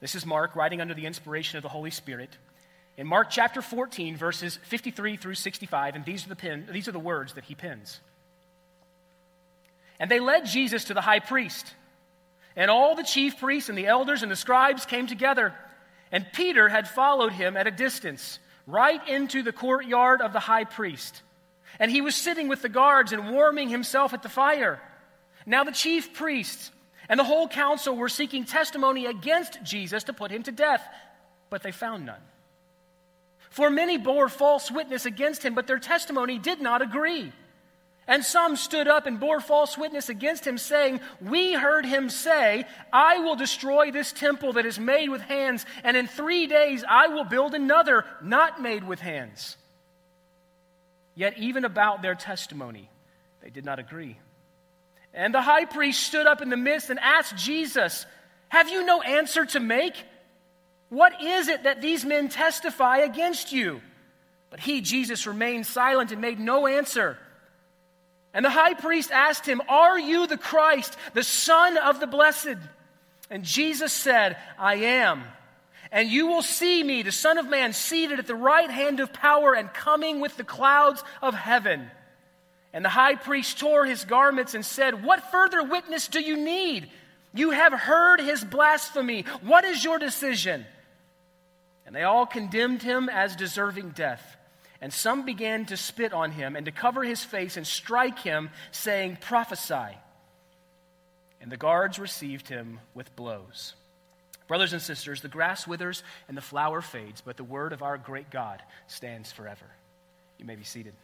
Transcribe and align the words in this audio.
This 0.00 0.14
is 0.14 0.24
Mark 0.24 0.54
writing 0.54 0.80
under 0.80 0.94
the 0.94 1.06
inspiration 1.06 1.56
of 1.56 1.62
the 1.62 1.68
Holy 1.68 1.90
Spirit. 1.90 2.36
In 2.96 3.06
Mark 3.06 3.30
chapter 3.30 3.62
14, 3.62 4.16
verses 4.16 4.58
53 4.64 5.16
through 5.16 5.34
65, 5.34 5.96
and 5.96 6.04
these 6.04 6.24
are 6.24 6.28
the, 6.28 6.36
pen, 6.36 6.68
these 6.70 6.88
are 6.88 6.92
the 6.92 6.98
words 6.98 7.34
that 7.34 7.44
he 7.44 7.54
pens. 7.54 8.00
And 10.00 10.10
they 10.10 10.20
led 10.20 10.46
Jesus 10.46 10.84
to 10.84 10.94
the 10.94 11.00
high 11.00 11.20
priest. 11.20 11.74
And 12.56 12.70
all 12.70 12.94
the 12.94 13.02
chief 13.04 13.38
priests 13.38 13.68
and 13.68 13.78
the 13.78 13.86
elders 13.86 14.22
and 14.22 14.30
the 14.30 14.36
scribes 14.36 14.84
came 14.84 15.06
together. 15.06 15.54
And 16.10 16.26
Peter 16.32 16.68
had 16.68 16.88
followed 16.88 17.32
him 17.32 17.56
at 17.56 17.66
a 17.66 17.72
distance, 17.72 18.38
right 18.66 19.06
into 19.08 19.42
the 19.42 19.52
courtyard 19.52 20.20
of 20.20 20.32
the 20.32 20.40
high 20.40 20.64
priest. 20.64 21.22
And 21.78 21.90
he 21.90 22.00
was 22.00 22.14
sitting 22.14 22.48
with 22.48 22.62
the 22.62 22.68
guards 22.68 23.12
and 23.12 23.30
warming 23.30 23.68
himself 23.68 24.12
at 24.12 24.22
the 24.22 24.28
fire. 24.28 24.80
Now 25.46 25.64
the 25.64 25.72
chief 25.72 26.14
priests 26.14 26.70
and 27.08 27.18
the 27.18 27.24
whole 27.24 27.48
council 27.48 27.96
were 27.96 28.08
seeking 28.08 28.44
testimony 28.44 29.06
against 29.06 29.62
Jesus 29.62 30.04
to 30.04 30.12
put 30.12 30.30
him 30.30 30.42
to 30.44 30.52
death, 30.52 30.86
but 31.50 31.62
they 31.62 31.72
found 31.72 32.06
none. 32.06 32.20
For 33.50 33.70
many 33.70 33.96
bore 33.96 34.28
false 34.28 34.70
witness 34.70 35.06
against 35.06 35.42
him, 35.42 35.54
but 35.54 35.66
their 35.66 35.78
testimony 35.78 36.38
did 36.38 36.60
not 36.60 36.82
agree. 36.82 37.32
And 38.06 38.24
some 38.24 38.56
stood 38.56 38.88
up 38.88 39.06
and 39.06 39.20
bore 39.20 39.40
false 39.40 39.76
witness 39.76 40.08
against 40.08 40.46
him, 40.46 40.56
saying, 40.56 41.00
We 41.20 41.52
heard 41.52 41.84
him 41.84 42.08
say, 42.08 42.66
I 42.92 43.18
will 43.18 43.36
destroy 43.36 43.90
this 43.90 44.12
temple 44.12 44.54
that 44.54 44.64
is 44.64 44.78
made 44.78 45.10
with 45.10 45.20
hands, 45.20 45.66
and 45.84 45.96
in 45.96 46.06
three 46.06 46.46
days 46.46 46.84
I 46.88 47.08
will 47.08 47.24
build 47.24 47.54
another 47.54 48.04
not 48.22 48.62
made 48.62 48.82
with 48.82 49.00
hands. 49.00 49.56
Yet, 51.14 51.36
even 51.36 51.64
about 51.64 52.00
their 52.00 52.14
testimony, 52.14 52.88
they 53.42 53.50
did 53.50 53.64
not 53.64 53.78
agree. 53.78 54.16
And 55.14 55.34
the 55.34 55.42
high 55.42 55.64
priest 55.64 56.02
stood 56.02 56.26
up 56.26 56.42
in 56.42 56.48
the 56.48 56.56
midst 56.56 56.90
and 56.90 56.98
asked 57.00 57.36
Jesus, 57.36 58.06
Have 58.48 58.68
you 58.68 58.84
no 58.84 59.02
answer 59.02 59.44
to 59.46 59.60
make? 59.60 59.94
What 60.88 61.22
is 61.22 61.48
it 61.48 61.64
that 61.64 61.82
these 61.82 62.04
men 62.04 62.28
testify 62.28 62.98
against 62.98 63.52
you? 63.52 63.80
But 64.50 64.60
he, 64.60 64.80
Jesus, 64.80 65.26
remained 65.26 65.66
silent 65.66 66.12
and 66.12 66.20
made 66.20 66.40
no 66.40 66.66
answer. 66.66 67.18
And 68.32 68.44
the 68.44 68.50
high 68.50 68.74
priest 68.74 69.10
asked 69.10 69.46
him, 69.46 69.60
Are 69.68 69.98
you 69.98 70.26
the 70.26 70.38
Christ, 70.38 70.96
the 71.14 71.22
Son 71.22 71.76
of 71.76 72.00
the 72.00 72.06
Blessed? 72.06 72.56
And 73.30 73.44
Jesus 73.44 73.92
said, 73.92 74.36
I 74.58 74.76
am. 74.76 75.24
And 75.90 76.08
you 76.08 76.26
will 76.26 76.42
see 76.42 76.82
me, 76.82 77.02
the 77.02 77.12
Son 77.12 77.38
of 77.38 77.48
Man, 77.48 77.72
seated 77.72 78.18
at 78.18 78.26
the 78.26 78.34
right 78.34 78.70
hand 78.70 79.00
of 79.00 79.12
power 79.12 79.54
and 79.54 79.72
coming 79.72 80.20
with 80.20 80.36
the 80.36 80.44
clouds 80.44 81.02
of 81.22 81.34
heaven. 81.34 81.90
And 82.72 82.84
the 82.84 82.90
high 82.90 83.14
priest 83.14 83.58
tore 83.58 83.86
his 83.86 84.04
garments 84.04 84.54
and 84.54 84.64
said, 84.64 85.02
What 85.02 85.30
further 85.30 85.62
witness 85.62 86.08
do 86.08 86.20
you 86.20 86.36
need? 86.36 86.90
You 87.34 87.50
have 87.50 87.72
heard 87.72 88.20
his 88.20 88.44
blasphemy. 88.44 89.24
What 89.42 89.64
is 89.64 89.82
your 89.84 89.98
decision? 89.98 90.66
And 91.86 91.94
they 91.94 92.02
all 92.02 92.26
condemned 92.26 92.82
him 92.82 93.08
as 93.08 93.36
deserving 93.36 93.90
death. 93.90 94.36
And 94.80 94.92
some 94.92 95.24
began 95.24 95.66
to 95.66 95.76
spit 95.76 96.12
on 96.12 96.30
him 96.30 96.54
and 96.54 96.66
to 96.66 96.72
cover 96.72 97.02
his 97.02 97.24
face 97.24 97.56
and 97.56 97.66
strike 97.66 98.18
him, 98.18 98.50
saying, 98.70 99.18
Prophesy. 99.20 99.96
And 101.40 101.50
the 101.50 101.56
guards 101.56 101.98
received 101.98 102.48
him 102.48 102.80
with 102.94 103.14
blows. 103.16 103.74
Brothers 104.46 104.72
and 104.72 104.82
sisters, 104.82 105.20
the 105.20 105.28
grass 105.28 105.66
withers 105.66 106.02
and 106.26 106.36
the 106.36 106.42
flower 106.42 106.80
fades, 106.80 107.20
but 107.20 107.36
the 107.36 107.44
word 107.44 107.72
of 107.72 107.82
our 107.82 107.98
great 107.98 108.30
God 108.30 108.62
stands 108.86 109.30
forever. 109.32 109.66
You 110.38 110.46
may 110.46 110.56
be 110.56 110.64
seated. 110.64 110.94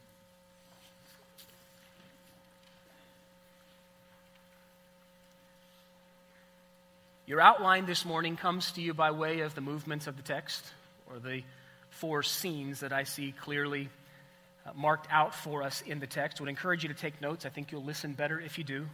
Your 7.27 7.41
outline 7.41 7.87
this 7.87 8.05
morning 8.05 8.37
comes 8.37 8.73
to 8.73 8.83
you 8.83 8.93
by 8.93 9.11
way 9.11 9.41
of 9.41 9.55
the 9.55 9.63
movements 9.63 10.07
of 10.07 10.19
the 10.19 10.23
text 10.23 10.63
or 11.07 11.19
the 11.19 11.43
four 11.89 12.23
scenes 12.23 12.81
that 12.81 12.93
I 12.93 13.05
see 13.05 13.33
clearly 13.33 13.89
uh, 14.67 14.73
marked 14.75 15.07
out 15.11 15.35
for 15.35 15.63
us 15.63 15.81
in 15.87 16.01
the 16.01 16.07
text. 16.07 16.39
Would 16.41 16.51
encourage 16.51 16.83
you 16.83 16.91
to 16.91 16.95
take 16.95 17.23
notes. 17.23 17.47
I 17.47 17.49
think 17.49 17.73
you'll 17.73 17.83
listen 17.83 18.13
better 18.13 18.39
if 18.39 18.59
you 18.59 18.65
do. 18.65 18.87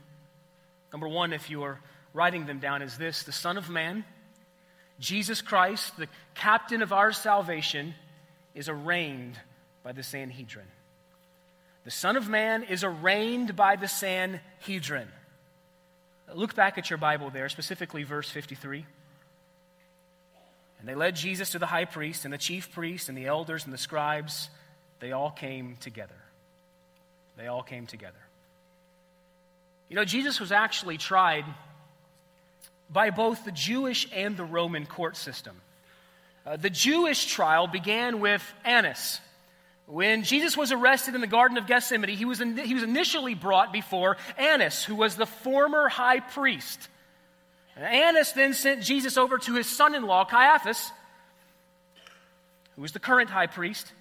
Number 0.92 1.08
one, 1.08 1.32
if 1.32 1.50
you 1.50 1.64
are 1.64 1.80
writing 2.14 2.46
them 2.46 2.60
down, 2.60 2.82
is 2.82 2.96
this 2.96 3.24
the 3.24 3.32
Son 3.32 3.58
of 3.58 3.68
Man, 3.68 4.04
Jesus 5.00 5.42
Christ, 5.42 5.96
the 5.96 6.06
captain 6.36 6.82
of 6.82 6.92
our 6.92 7.10
salvation, 7.10 7.96
is 8.54 8.68
arraigned 8.68 9.40
by 9.82 9.90
the 9.90 10.04
Sanhedrin. 10.04 10.66
The 11.82 11.90
Son 11.90 12.16
of 12.16 12.28
Man 12.28 12.62
is 12.62 12.84
arraigned 12.84 13.56
by 13.56 13.74
the 13.74 13.88
Sanhedrin. 13.88 15.08
Look 16.34 16.54
back 16.54 16.78
at 16.78 16.90
your 16.90 16.98
Bible 16.98 17.30
there, 17.30 17.48
specifically 17.48 18.02
verse 18.02 18.30
53. 18.30 18.84
And 20.78 20.88
they 20.88 20.94
led 20.94 21.16
Jesus 21.16 21.50
to 21.50 21.58
the 21.58 21.66
high 21.66 21.84
priest, 21.84 22.24
and 22.24 22.32
the 22.32 22.38
chief 22.38 22.72
priests, 22.72 23.08
and 23.08 23.16
the 23.16 23.26
elders, 23.26 23.64
and 23.64 23.72
the 23.72 23.78
scribes. 23.78 24.48
They 24.98 25.12
all 25.12 25.30
came 25.30 25.76
together. 25.76 26.14
They 27.36 27.46
all 27.46 27.62
came 27.62 27.86
together. 27.86 28.18
You 29.88 29.96
know, 29.96 30.04
Jesus 30.04 30.40
was 30.40 30.52
actually 30.52 30.98
tried 30.98 31.44
by 32.90 33.10
both 33.10 33.44
the 33.44 33.52
Jewish 33.52 34.08
and 34.14 34.36
the 34.36 34.44
Roman 34.44 34.86
court 34.86 35.16
system. 35.16 35.60
Uh, 36.46 36.56
the 36.56 36.70
Jewish 36.70 37.26
trial 37.26 37.66
began 37.66 38.20
with 38.20 38.42
Annas. 38.64 39.20
When 39.90 40.22
Jesus 40.22 40.56
was 40.56 40.70
arrested 40.70 41.16
in 41.16 41.20
the 41.20 41.26
Garden 41.26 41.58
of 41.58 41.66
Gethsemane, 41.66 42.16
he 42.16 42.24
was, 42.24 42.40
in, 42.40 42.56
he 42.56 42.74
was 42.74 42.84
initially 42.84 43.34
brought 43.34 43.72
before 43.72 44.18
Annas, 44.38 44.84
who 44.84 44.94
was 44.94 45.16
the 45.16 45.26
former 45.26 45.88
high 45.88 46.20
priest. 46.20 46.88
Annas 47.76 48.30
then 48.32 48.54
sent 48.54 48.84
Jesus 48.84 49.16
over 49.16 49.38
to 49.38 49.54
his 49.54 49.66
son 49.66 49.96
in 49.96 50.04
law, 50.04 50.24
Caiaphas, 50.24 50.92
who 52.76 52.82
was 52.82 52.92
the 52.92 53.00
current 53.00 53.30
high 53.30 53.48
priest, 53.48 53.92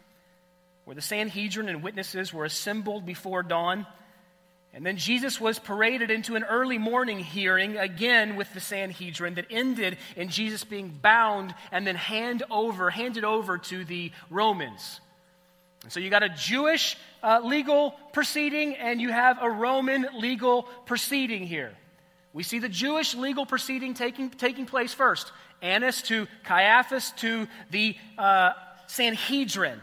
where 0.86 0.94
the 0.94 1.02
Sanhedrin 1.02 1.70
and 1.70 1.82
witnesses 1.82 2.32
were 2.32 2.46
assembled 2.46 3.08
before 3.08 3.42
dawn. 3.42 3.88
And 4.76 4.86
then 4.86 4.98
Jesus 4.98 5.42
was 5.42 5.58
paraded 5.58 6.12
into 6.12 6.36
an 6.36 6.44
early 6.44 6.78
morning 6.78 7.18
hearing 7.18 7.78
again 7.78 8.36
with 8.36 8.54
the 8.54 8.60
Sanhedrin 8.60 9.34
that 9.36 9.48
ended 9.50 9.98
in 10.16 10.30
Jesus 10.30 10.64
being 10.64 10.90
bound 10.90 11.56
and 11.72 11.88
then 11.88 11.96
hand 11.96 12.44
over, 12.52 12.92
handed 12.92 13.24
over 13.24 13.58
to 13.58 13.84
the 13.84 14.12
Romans. 14.30 15.00
So 15.88 16.00
you 16.00 16.10
got 16.10 16.24
a 16.24 16.30
Jewish 16.30 16.98
uh, 17.24 17.40
legal 17.44 17.92
proceeding 18.12 18.76
and 18.76 19.00
you 19.00 19.12
have 19.12 19.42
a 19.42 19.50
Roman 19.50 20.08
legal 20.14 20.64
proceeding 20.86 21.48
here. 21.48 21.74
We 22.34 22.44
see 22.44 22.60
the 22.60 22.70
Jewish 22.70 23.16
legal 23.16 23.46
proceeding 23.46 23.94
taking, 23.94 24.30
taking 24.30 24.66
place 24.66 24.94
first. 24.94 25.32
Annas 25.62 26.02
to 26.04 26.28
Caiaphas 26.44 27.12
to 27.18 27.48
the 27.72 27.96
uh, 28.18 28.52
Sanhedrin. 28.88 29.80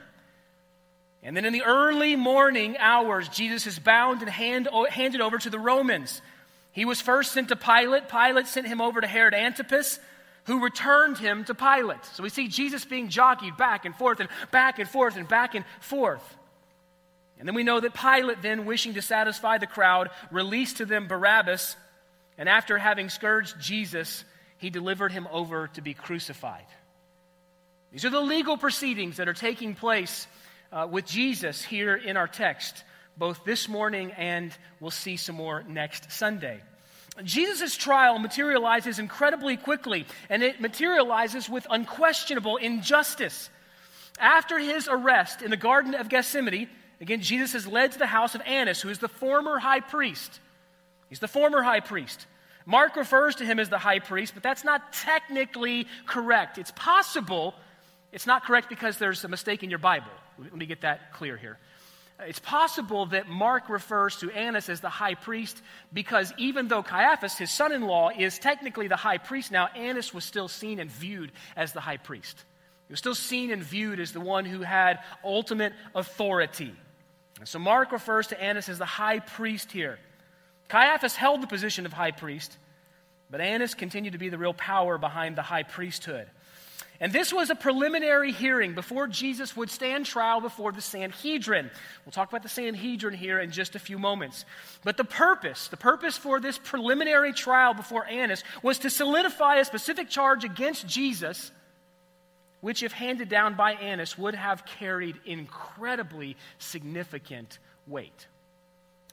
And 1.23 1.37
then 1.37 1.45
in 1.45 1.53
the 1.53 1.65
early 1.65 2.15
morning 2.15 2.77
hours, 2.79 3.29
Jesus 3.29 3.67
is 3.67 3.79
bound 3.79 4.21
and 4.21 4.31
hand, 4.31 4.69
handed 4.91 5.21
over 5.21 5.39
to 5.39 5.51
the 5.51 5.59
Romans. 5.59 6.23
He 6.71 6.85
was 6.85 7.01
first 7.01 7.33
sent 7.33 7.49
to 7.49 7.56
Pilate. 7.56 8.09
Pilate 8.09 8.47
sent 8.47 8.67
him 8.67 8.81
over 8.81 9.01
to 9.01 9.06
Herod 9.06 9.35
Antipas, 9.35 9.99
who 10.47 10.62
returned 10.62 11.19
him 11.19 11.45
to 11.45 11.55
Pilate. 11.55 12.05
So 12.15 12.23
we 12.23 12.29
see 12.29 12.49
Jesus 12.49 12.84
being 12.84 13.09
jockeyed 13.09 13.57
back 13.57 13.84
and 13.84 13.95
forth 13.95 14.21
and 14.21 14.29
back 14.51 14.79
and 14.79 14.89
forth 14.89 15.17
and 15.17 15.29
back 15.29 15.55
and 15.55 15.65
forth. 15.81 16.37
And 17.39 17.47
then 17.47 17.55
we 17.55 17.65
know 17.65 17.81
that 17.81 17.95
Pilate, 17.95 18.43
then 18.43 18.65
wishing 18.65 18.95
to 18.95 19.03
satisfy 19.03 19.59
the 19.59 19.67
crowd, 19.67 20.11
released 20.31 20.79
to 20.79 20.87
them 20.87 21.06
Barabbas 21.06 21.77
and 22.39 22.49
after 22.49 22.77
having 22.79 23.09
scourged 23.09 23.59
Jesus, 23.61 24.25
he 24.59 24.71
delivered 24.71 25.12
him 25.12 25.27
over 25.33 25.69
to 25.69 25.81
be 25.81 25.95
crucified. 25.95 26.67
These 27.93 28.05
are 28.05 28.11
the 28.11 28.21
legal 28.21 28.59
proceedings 28.59 29.17
that 29.17 29.29
are 29.29 29.35
taking 29.35 29.75
place 29.75 30.27
uh, 30.73 30.87
with 30.91 31.06
Jesus 31.06 31.62
here 31.62 31.95
in 31.95 32.17
our 32.17 32.29
text, 32.29 32.85
both 33.17 33.45
this 33.45 33.69
morning 33.69 34.12
and 34.12 34.53
we'll 34.81 34.91
see 34.91 35.17
some 35.17 35.37
more 35.37 35.62
next 35.67 36.12
Sunday. 36.12 36.61
Jesus' 37.25 37.77
trial 37.77 38.19
materializes 38.19 38.99
incredibly 38.99 39.56
quickly, 39.56 40.06
and 40.28 40.43
it 40.43 40.60
materializes 40.60 41.49
with 41.49 41.67
unquestionable 41.70 42.56
injustice. 42.56 43.50
After 44.19 44.58
his 44.58 44.88
arrest 44.88 45.43
in 45.43 45.50
the 45.50 45.56
Garden 45.56 45.94
of 45.94 46.08
Gethsemane, 46.08 46.69
again, 47.00 47.20
Jesus 47.20 47.55
is 47.55 47.67
led 47.67 47.93
to 47.93 47.99
the 47.99 48.06
house 48.06 48.35
of 48.35 48.43
Annas, 48.46 48.81
who 48.81 48.88
is 48.88 48.99
the 48.99 49.08
former 49.08 49.58
high 49.58 49.81
priest. 49.81 50.41
He's 51.08 51.20
the 51.20 51.29
former 51.29 51.62
high 51.62 51.81
priest. 51.81 52.26
Mark 52.64 52.96
refers 52.96 53.37
to 53.37 53.44
him 53.44 53.58
as 53.58 53.69
the 53.69 53.79
high 53.79 54.00
priest, 54.00 54.35
but 54.35 54.43
that's 54.43 54.64
not 54.64 54.93
technically 54.93 55.87
correct. 56.06 56.58
It's 56.58 56.73
possible 56.73 57.55
it's 58.17 58.26
not 58.26 58.44
correct 58.44 58.70
because 58.70 58.96
there's 58.96 59.25
a 59.25 59.29
mistake 59.29 59.62
in 59.62 59.69
your 59.69 59.79
Bible. 59.79 60.11
Let 60.38 60.56
me 60.56 60.64
get 60.64 60.81
that 60.81 61.12
clear 61.12 61.37
here. 61.37 61.58
It's 62.21 62.39
possible 62.39 63.07
that 63.07 63.29
Mark 63.29 63.69
refers 63.69 64.17
to 64.17 64.31
Annas 64.31 64.71
as 64.71 64.81
the 64.81 64.89
high 64.89 65.15
priest 65.15 65.61
because 65.93 66.33
even 66.39 66.69
though 66.69 66.83
Caiaphas, 66.83 67.37
his 67.37 67.51
son 67.51 67.73
in 67.73 67.83
law, 67.83 68.09
is 68.09 68.39
technically 68.39 68.89
the 68.89 68.97
high 68.97 69.19
priest 69.19 69.53
now, 69.53 69.69
Annas 69.77 70.15
was 70.15 70.25
still 70.25 70.49
seen 70.49 70.81
and 70.81 70.91
viewed 70.91 71.31
as 71.57 71.73
the 71.73 71.81
high 71.81 71.99
priest. 71.99 72.45
He 72.89 72.93
was 72.93 73.01
still 73.01 73.15
seen 73.15 73.51
and 73.51 73.63
viewed 73.63 74.01
as 74.01 74.13
the 74.13 74.21
one 74.21 74.47
who 74.47 74.63
had 74.63 75.01
ultimate 75.23 75.75
authority. 75.95 76.75
And 77.39 77.49
so 77.49 77.59
Mark 77.59 77.93
refers 77.93 78.29
to 78.29 78.43
Annas 78.43 78.71
as 78.71 78.79
the 78.79 78.87
high 78.87 79.19
priest 79.19 79.71
here. 79.71 79.99
Caiaphas 80.69 81.17
held 81.17 81.43
the 81.43 81.47
position 81.47 81.85
of 81.85 81.93
high 81.93 82.13
priest, 82.13 82.57
But 83.31 83.41
Annas 83.41 83.75
continued 83.75 84.13
to 84.13 84.19
be 84.19 84.29
the 84.29 84.39
real 84.39 84.55
power 84.55 84.99
behind 84.99 85.37
the 85.37 85.43
high 85.43 85.65
priesthood. 85.65 86.29
And 87.00 87.12
this 87.12 87.32
was 87.32 87.50
a 87.50 87.55
preliminary 87.55 88.32
hearing 88.32 88.75
before 88.75 89.06
Jesus 89.06 89.56
would 89.56 89.70
stand 89.70 90.06
trial 90.06 90.40
before 90.40 90.73
the 90.73 90.81
Sanhedrin. 90.81 91.70
We'll 92.05 92.12
talk 92.12 92.28
about 92.28 92.43
the 92.43 92.49
Sanhedrin 92.49 93.14
here 93.14 93.38
in 93.38 93.50
just 93.50 93.75
a 93.75 93.78
few 93.78 93.99
moments. 93.99 94.44
But 94.82 94.96
the 94.96 95.05
purpose, 95.05 95.69
the 95.69 95.76
purpose 95.76 96.17
for 96.17 96.40
this 96.40 96.58
preliminary 96.58 97.32
trial 97.32 97.75
before 97.75 98.06
Annas 98.06 98.43
was 98.62 98.78
to 98.81 98.90
solidify 98.90 99.56
a 99.56 99.64
specific 99.64 100.08
charge 100.08 100.44
against 100.44 100.87
Jesus, 100.87 101.50
which, 102.62 102.82
if 102.82 102.93
handed 102.93 103.29
down 103.29 103.55
by 103.55 103.72
Annas, 103.72 104.17
would 104.17 104.34
have 104.34 104.64
carried 104.64 105.20
incredibly 105.26 106.37
significant 106.58 107.58
weight. 107.87 108.26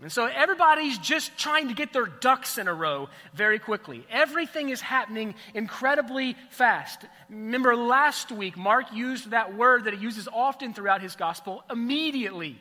And 0.04 0.12
so 0.12 0.26
everybody's 0.26 0.98
just 0.98 1.38
trying 1.38 1.70
to 1.70 1.74
get 1.74 1.94
their 1.94 2.06
ducks 2.06 2.58
in 2.58 2.68
a 2.68 2.74
row 2.74 3.08
very 3.34 3.58
quickly. 3.58 4.06
Everything 4.12 4.68
is 4.68 4.82
happening 4.82 5.34
incredibly 5.54 6.36
fast. 6.50 7.06
Remember 7.30 7.74
last 7.74 8.30
week, 8.30 8.58
Mark 8.58 8.92
used 8.94 9.32
that 9.32 9.56
word 9.56 9.86
that 9.86 9.94
he 9.94 10.02
uses 10.02 10.28
often 10.28 10.74
throughout 10.74 11.02
his 11.02 11.16
gospel 11.16 11.64
immediately. 11.72 12.60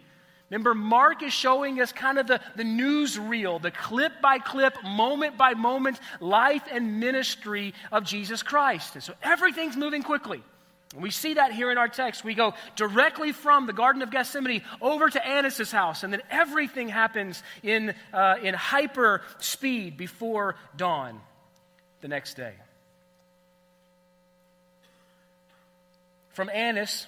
Remember, 0.50 0.72
Mark 0.72 1.24
is 1.24 1.32
showing 1.32 1.80
us 1.80 1.90
kind 1.90 2.18
of 2.18 2.28
the, 2.28 2.40
the 2.54 2.62
news 2.62 3.18
reel, 3.18 3.58
the 3.58 3.72
clip 3.72 4.20
by 4.22 4.38
clip, 4.38 4.76
moment 4.84 5.36
by 5.36 5.54
moment 5.54 5.98
life 6.20 6.62
and 6.70 7.00
ministry 7.00 7.74
of 7.90 8.04
Jesus 8.04 8.44
Christ. 8.44 8.94
And 8.94 9.02
so 9.02 9.14
everything's 9.20 9.76
moving 9.76 10.04
quickly. 10.04 10.42
We 10.94 11.10
see 11.10 11.34
that 11.34 11.52
here 11.52 11.70
in 11.70 11.78
our 11.78 11.88
text. 11.88 12.22
We 12.22 12.34
go 12.34 12.54
directly 12.76 13.32
from 13.32 13.66
the 13.66 13.72
Garden 13.72 14.02
of 14.02 14.10
Gethsemane 14.10 14.62
over 14.80 15.08
to 15.08 15.26
Annas' 15.26 15.72
house, 15.72 16.02
and 16.02 16.12
then 16.12 16.22
everything 16.30 16.88
happens 16.88 17.42
in, 17.62 17.94
uh, 18.12 18.36
in 18.42 18.54
hyper 18.54 19.22
speed 19.38 19.96
before 19.96 20.56
dawn 20.76 21.20
the 22.02 22.08
next 22.08 22.34
day. 22.34 22.52
From 26.30 26.50
Annas, 26.50 27.06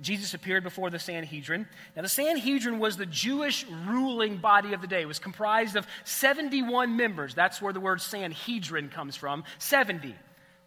Jesus 0.00 0.34
appeared 0.34 0.62
before 0.62 0.90
the 0.90 0.98
Sanhedrin. 0.98 1.66
Now, 1.96 2.02
the 2.02 2.08
Sanhedrin 2.08 2.78
was 2.78 2.96
the 2.96 3.06
Jewish 3.06 3.66
ruling 3.86 4.38
body 4.38 4.72
of 4.72 4.80
the 4.80 4.86
day. 4.86 5.02
It 5.02 5.08
was 5.08 5.18
comprised 5.18 5.76
of 5.76 5.86
71 6.04 6.96
members. 6.96 7.34
That's 7.34 7.60
where 7.60 7.72
the 7.72 7.80
word 7.80 8.00
Sanhedrin 8.00 8.90
comes 8.90 9.16
from 9.16 9.44
70 9.58 10.14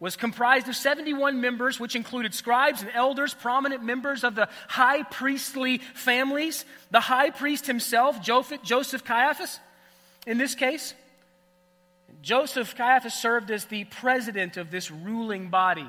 was 0.02 0.16
comprised 0.16 0.68
of 0.68 0.76
71 0.76 1.40
members, 1.40 1.80
which 1.80 1.96
included 1.96 2.34
scribes 2.34 2.82
and 2.82 2.90
elders, 2.96 3.36
prominent 3.36 3.84
members 3.84 4.24
of 4.24 4.34
the 4.34 4.50
high 4.68 5.04
priestly 5.04 5.78
families, 5.94 6.66
the 6.90 7.00
high 7.00 7.30
priest 7.30 7.68
himself, 7.68 8.20
Joseph 8.20 9.06
Caiaphas, 9.06 9.60
in 10.26 10.40
this 10.40 10.56
case. 10.56 10.96
Joseph 12.24 12.76
Caiaphas 12.76 13.14
served 13.14 13.52
as 13.52 13.66
the 13.66 13.84
president 13.86 14.58
of 14.58 14.72
this 14.72 14.90
ruling 14.90 15.50
body. 15.50 15.88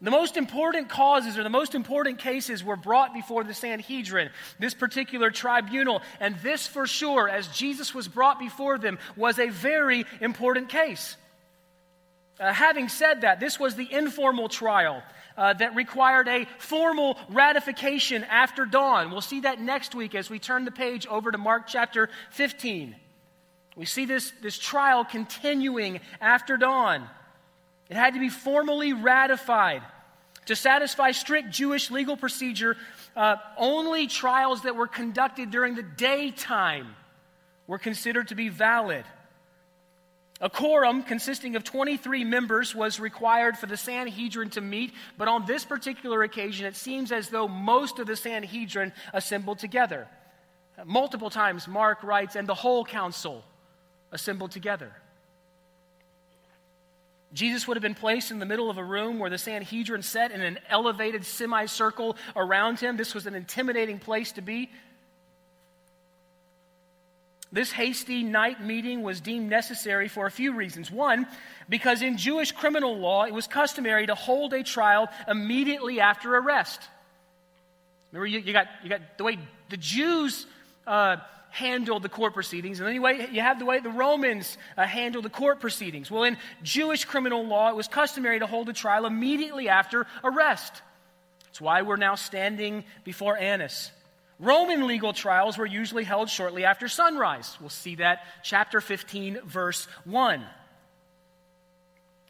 The 0.00 0.10
most 0.10 0.38
important 0.38 0.88
causes 0.88 1.36
or 1.36 1.42
the 1.42 1.50
most 1.50 1.74
important 1.74 2.18
cases 2.18 2.64
were 2.64 2.76
brought 2.76 3.12
before 3.12 3.44
the 3.44 3.54
Sanhedrin, 3.54 4.30
this 4.58 4.72
particular 4.72 5.30
tribunal. 5.30 6.00
And 6.18 6.36
this, 6.40 6.66
for 6.66 6.86
sure, 6.86 7.28
as 7.28 7.46
Jesus 7.48 7.94
was 7.94 8.08
brought 8.08 8.38
before 8.38 8.78
them, 8.78 8.98
was 9.16 9.38
a 9.38 9.50
very 9.50 10.06
important 10.22 10.70
case. 10.70 11.16
Uh, 12.38 12.52
having 12.52 12.88
said 12.88 13.20
that, 13.20 13.38
this 13.38 13.60
was 13.60 13.76
the 13.76 13.92
informal 13.92 14.48
trial 14.48 15.02
uh, 15.36 15.52
that 15.54 15.74
required 15.74 16.28
a 16.28 16.46
formal 16.58 17.16
ratification 17.28 18.24
after 18.24 18.66
dawn. 18.66 19.10
We'll 19.10 19.20
see 19.20 19.40
that 19.40 19.60
next 19.60 19.94
week 19.94 20.14
as 20.14 20.30
we 20.30 20.38
turn 20.38 20.64
the 20.64 20.70
page 20.70 21.06
over 21.06 21.30
to 21.30 21.38
Mark 21.38 21.66
chapter 21.66 22.08
15. 22.30 22.96
We 23.76 23.86
see 23.86 24.04
this, 24.04 24.32
this 24.42 24.58
trial 24.58 25.04
continuing 25.04 26.00
after 26.20 26.56
dawn. 26.56 27.08
It 27.88 27.96
had 27.96 28.14
to 28.14 28.20
be 28.20 28.28
formally 28.28 28.92
ratified. 28.92 29.82
To 30.46 30.56
satisfy 30.56 31.12
strict 31.12 31.50
Jewish 31.50 31.90
legal 31.90 32.16
procedure, 32.16 32.76
uh, 33.16 33.36
only 33.56 34.06
trials 34.06 34.62
that 34.62 34.76
were 34.76 34.86
conducted 34.86 35.50
during 35.50 35.74
the 35.74 35.82
daytime 35.82 36.94
were 37.66 37.78
considered 37.78 38.28
to 38.28 38.34
be 38.34 38.50
valid. 38.50 39.04
A 40.44 40.50
quorum 40.50 41.02
consisting 41.02 41.56
of 41.56 41.64
23 41.64 42.22
members 42.22 42.74
was 42.74 43.00
required 43.00 43.56
for 43.56 43.64
the 43.64 43.78
Sanhedrin 43.78 44.50
to 44.50 44.60
meet, 44.60 44.92
but 45.16 45.26
on 45.26 45.46
this 45.46 45.64
particular 45.64 46.22
occasion, 46.22 46.66
it 46.66 46.76
seems 46.76 47.12
as 47.12 47.30
though 47.30 47.48
most 47.48 47.98
of 47.98 48.06
the 48.06 48.14
Sanhedrin 48.14 48.92
assembled 49.14 49.58
together. 49.58 50.06
Multiple 50.84 51.30
times, 51.30 51.66
Mark 51.66 52.02
writes, 52.02 52.36
and 52.36 52.46
the 52.46 52.54
whole 52.54 52.84
council 52.84 53.42
assembled 54.12 54.50
together. 54.50 54.92
Jesus 57.32 57.66
would 57.66 57.78
have 57.78 57.82
been 57.82 57.94
placed 57.94 58.30
in 58.30 58.38
the 58.38 58.44
middle 58.44 58.68
of 58.68 58.76
a 58.76 58.84
room 58.84 59.18
where 59.18 59.30
the 59.30 59.38
Sanhedrin 59.38 60.02
sat 60.02 60.30
in 60.30 60.42
an 60.42 60.58
elevated 60.68 61.24
semicircle 61.24 62.18
around 62.36 62.80
him. 62.80 62.98
This 62.98 63.14
was 63.14 63.26
an 63.26 63.34
intimidating 63.34 63.98
place 63.98 64.32
to 64.32 64.42
be. 64.42 64.70
This 67.54 67.70
hasty 67.70 68.24
night 68.24 68.60
meeting 68.60 69.04
was 69.04 69.20
deemed 69.20 69.48
necessary 69.48 70.08
for 70.08 70.26
a 70.26 70.30
few 70.30 70.54
reasons. 70.54 70.90
One, 70.90 71.24
because 71.68 72.02
in 72.02 72.16
Jewish 72.16 72.50
criminal 72.50 72.98
law, 72.98 73.26
it 73.26 73.32
was 73.32 73.46
customary 73.46 74.08
to 74.08 74.16
hold 74.16 74.52
a 74.54 74.64
trial 74.64 75.08
immediately 75.28 76.00
after 76.00 76.34
arrest. 76.34 76.82
Remember, 78.10 78.26
you, 78.26 78.40
you 78.40 78.52
got, 78.52 78.66
you 78.82 78.88
got 78.88 79.02
the 79.18 79.22
way 79.22 79.38
the 79.70 79.76
Jews 79.76 80.48
uh, 80.84 81.18
handled 81.50 82.02
the 82.02 82.08
court 82.08 82.34
proceedings, 82.34 82.80
and 82.80 82.88
anyway, 82.88 83.28
you 83.30 83.40
have 83.40 83.60
the 83.60 83.64
way 83.64 83.78
the 83.78 83.88
Romans 83.88 84.58
uh, 84.76 84.84
handled 84.84 85.24
the 85.24 85.30
court 85.30 85.60
proceedings. 85.60 86.10
Well, 86.10 86.24
in 86.24 86.36
Jewish 86.64 87.04
criminal 87.04 87.46
law, 87.46 87.68
it 87.68 87.76
was 87.76 87.86
customary 87.86 88.40
to 88.40 88.48
hold 88.48 88.68
a 88.68 88.72
trial 88.72 89.06
immediately 89.06 89.68
after 89.68 90.08
arrest. 90.24 90.82
That's 91.44 91.60
why 91.60 91.82
we're 91.82 91.98
now 91.98 92.16
standing 92.16 92.82
before 93.04 93.38
Annas. 93.38 93.92
Roman 94.40 94.86
legal 94.86 95.12
trials 95.12 95.56
were 95.56 95.66
usually 95.66 96.04
held 96.04 96.28
shortly 96.28 96.64
after 96.64 96.88
sunrise. 96.88 97.56
We'll 97.60 97.70
see 97.70 97.96
that 97.96 98.24
chapter 98.42 98.80
15, 98.80 99.40
verse 99.44 99.86
1. 100.04 100.44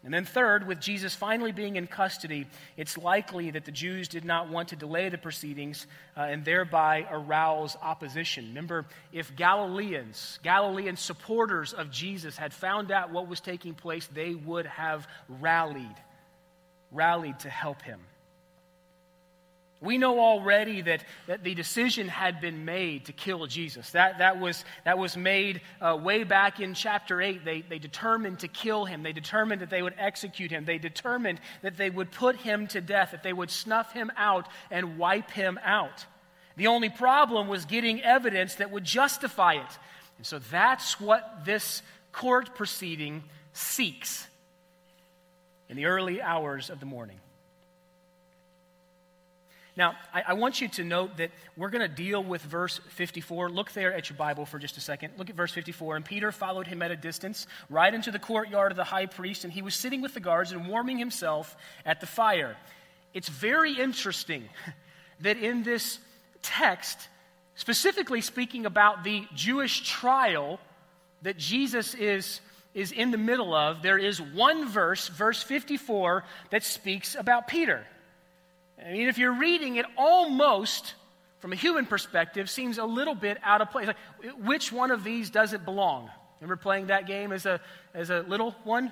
And 0.05 0.13
then, 0.13 0.23
third, 0.23 0.67
with 0.67 0.79
Jesus 0.79 1.15
finally 1.15 1.51
being 1.51 1.77
in 1.77 1.87
custody, 1.87 2.45
it's 2.77 2.95
likely 2.95 3.49
that 3.49 3.65
the 3.65 3.71
Jews 3.71 4.07
did 4.07 4.23
not 4.23 4.49
want 4.49 4.69
to 4.69 4.75
delay 4.75 5.09
the 5.09 5.17
proceedings 5.17 5.87
uh, 6.15 6.21
and 6.21 6.45
thereby 6.45 7.07
arouse 7.09 7.75
opposition. 7.81 8.49
Remember, 8.49 8.85
if 9.11 9.35
Galileans, 9.35 10.39
Galilean 10.43 10.95
supporters 10.95 11.73
of 11.73 11.89
Jesus, 11.89 12.37
had 12.37 12.53
found 12.53 12.91
out 12.91 13.11
what 13.11 13.27
was 13.27 13.41
taking 13.41 13.73
place, 13.73 14.07
they 14.13 14.35
would 14.35 14.67
have 14.67 15.07
rallied, 15.27 15.97
rallied 16.91 17.39
to 17.39 17.49
help 17.49 17.81
him. 17.81 17.99
We 19.85 19.97
know 19.97 20.19
already 20.19 20.81
that, 20.81 21.03
that 21.27 21.43
the 21.43 21.53
decision 21.53 22.07
had 22.07 22.41
been 22.41 22.65
made 22.65 23.05
to 23.05 23.13
kill 23.13 23.45
Jesus. 23.45 23.91
That, 23.91 24.17
that, 24.17 24.39
was, 24.39 24.65
that 24.83 24.97
was 24.97 25.15
made 25.15 25.61
uh, 25.79 25.97
way 26.01 26.23
back 26.23 26.59
in 26.59 26.73
chapter 26.73 27.21
8. 27.21 27.45
They, 27.45 27.61
they 27.61 27.79
determined 27.79 28.39
to 28.39 28.47
kill 28.47 28.85
him. 28.85 29.03
They 29.03 29.13
determined 29.13 29.61
that 29.61 29.69
they 29.69 29.81
would 29.81 29.95
execute 29.97 30.51
him. 30.51 30.65
They 30.65 30.79
determined 30.79 31.39
that 31.61 31.77
they 31.77 31.89
would 31.89 32.11
put 32.11 32.35
him 32.37 32.67
to 32.67 32.81
death, 32.81 33.11
that 33.11 33.23
they 33.23 33.33
would 33.33 33.51
snuff 33.51 33.93
him 33.93 34.11
out 34.17 34.47
and 34.71 34.97
wipe 34.97 35.31
him 35.31 35.59
out. 35.63 36.05
The 36.57 36.67
only 36.67 36.89
problem 36.89 37.47
was 37.47 37.65
getting 37.65 38.01
evidence 38.01 38.55
that 38.55 38.71
would 38.71 38.83
justify 38.83 39.53
it. 39.53 39.79
And 40.17 40.25
so 40.25 40.39
that's 40.39 40.99
what 40.99 41.45
this 41.45 41.81
court 42.11 42.55
proceeding 42.55 43.23
seeks 43.53 44.27
in 45.69 45.77
the 45.77 45.85
early 45.85 46.21
hours 46.21 46.69
of 46.69 46.79
the 46.79 46.85
morning. 46.85 47.19
Now, 49.77 49.95
I, 50.13 50.23
I, 50.29 50.33
want 50.33 50.61
you 50.61 50.69
to 50.69 50.85
note 50.85 51.17
that 51.17 51.31
we're 51.57 51.69
going 51.69 51.81
to 51.87 51.93
deal 51.93 52.23
with 52.23 52.41
verse 52.41 52.79
54. 52.89 53.49
Look 53.49 53.73
there 53.73 53.93
at 53.93 54.09
your 54.09 54.15
Bible 54.15 54.45
for 54.45 54.57
just 54.57 54.77
a 54.77 54.81
second. 54.81 55.13
Look 55.17 55.29
at 55.29 55.35
verse 55.35 55.51
54. 55.51 55.97
And 55.97 56.05
Peter 56.05 56.31
followed 56.31 56.65
him 56.65 56.81
at 56.81 56.91
a 56.91 56.95
distance, 56.95 57.45
right 57.69 57.93
into 57.93 58.09
the 58.09 58.19
courtyard 58.19 58.71
of 58.71 58.77
the 58.77 58.85
high 58.85 59.05
priest, 59.05 59.43
and 59.43 59.51
he 59.51 59.61
was 59.61 59.75
sitting 59.75 60.01
with 60.01 60.13
the 60.13 60.21
guards 60.21 60.53
and 60.53 60.67
warming 60.67 60.97
himself 60.97 61.57
at 61.85 61.99
the 61.99 62.07
fire. 62.07 62.55
It's 63.13 63.27
very 63.27 63.73
interesting 63.73 64.47
that 65.19 65.37
in 65.37 65.63
this 65.63 65.99
text, 66.41 67.09
specifically 67.55 68.21
speaking 68.21 68.65
about 68.65 69.03
the 69.03 69.25
Jewish 69.35 69.81
trial 69.81 70.59
that 71.21 71.37
Jesus 71.37 71.93
is 71.95 72.39
is 72.73 72.91
in 72.91 73.09
the 73.09 73.17
middle 73.17 73.53
of, 73.53 73.81
there 73.81 73.97
is 73.97 74.21
one 74.21 74.67
verse, 74.67 75.07
verse 75.07 75.41
54, 75.41 76.25
that 76.49 76.61
speaks 76.61 77.15
about 77.15 77.47
Peter. 77.47 77.87
I 78.85 78.91
mean, 78.91 79.07
if 79.07 79.17
you're 79.17 79.33
reading 79.33 79.77
it, 79.77 79.85
almost, 79.97 80.93
from 81.39 81.51
a 81.51 81.55
human 81.55 81.87
perspective, 81.87 82.49
seems 82.49 82.77
a 82.77 82.85
little 82.85 83.15
bit 83.15 83.37
out 83.43 83.61
of 83.61 83.71
place. 83.71 83.87
Like, 83.87 83.97
which 84.43 84.71
one 84.71 84.91
of 84.91 85.03
these 85.03 85.31
does 85.31 85.53
it 85.53 85.65
belong? 85.65 86.09
Remember 86.39 86.61
playing 86.61 86.87
that 86.87 87.07
game 87.07 87.31
as 87.31 87.47
a, 87.47 87.59
as 87.95 88.11
a 88.11 88.21
little 88.21 88.51
one? 88.63 88.91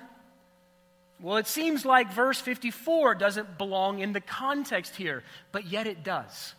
Well, 1.20 1.36
it 1.36 1.46
seems 1.46 1.84
like 1.84 2.12
verse 2.12 2.40
54 2.40 3.14
doesn't 3.14 3.56
belong 3.56 4.00
in 4.00 4.12
the 4.12 4.20
context 4.20 4.96
here, 4.96 5.22
but 5.52 5.66
yet 5.66 5.86
it 5.86 6.02
does. 6.02 6.54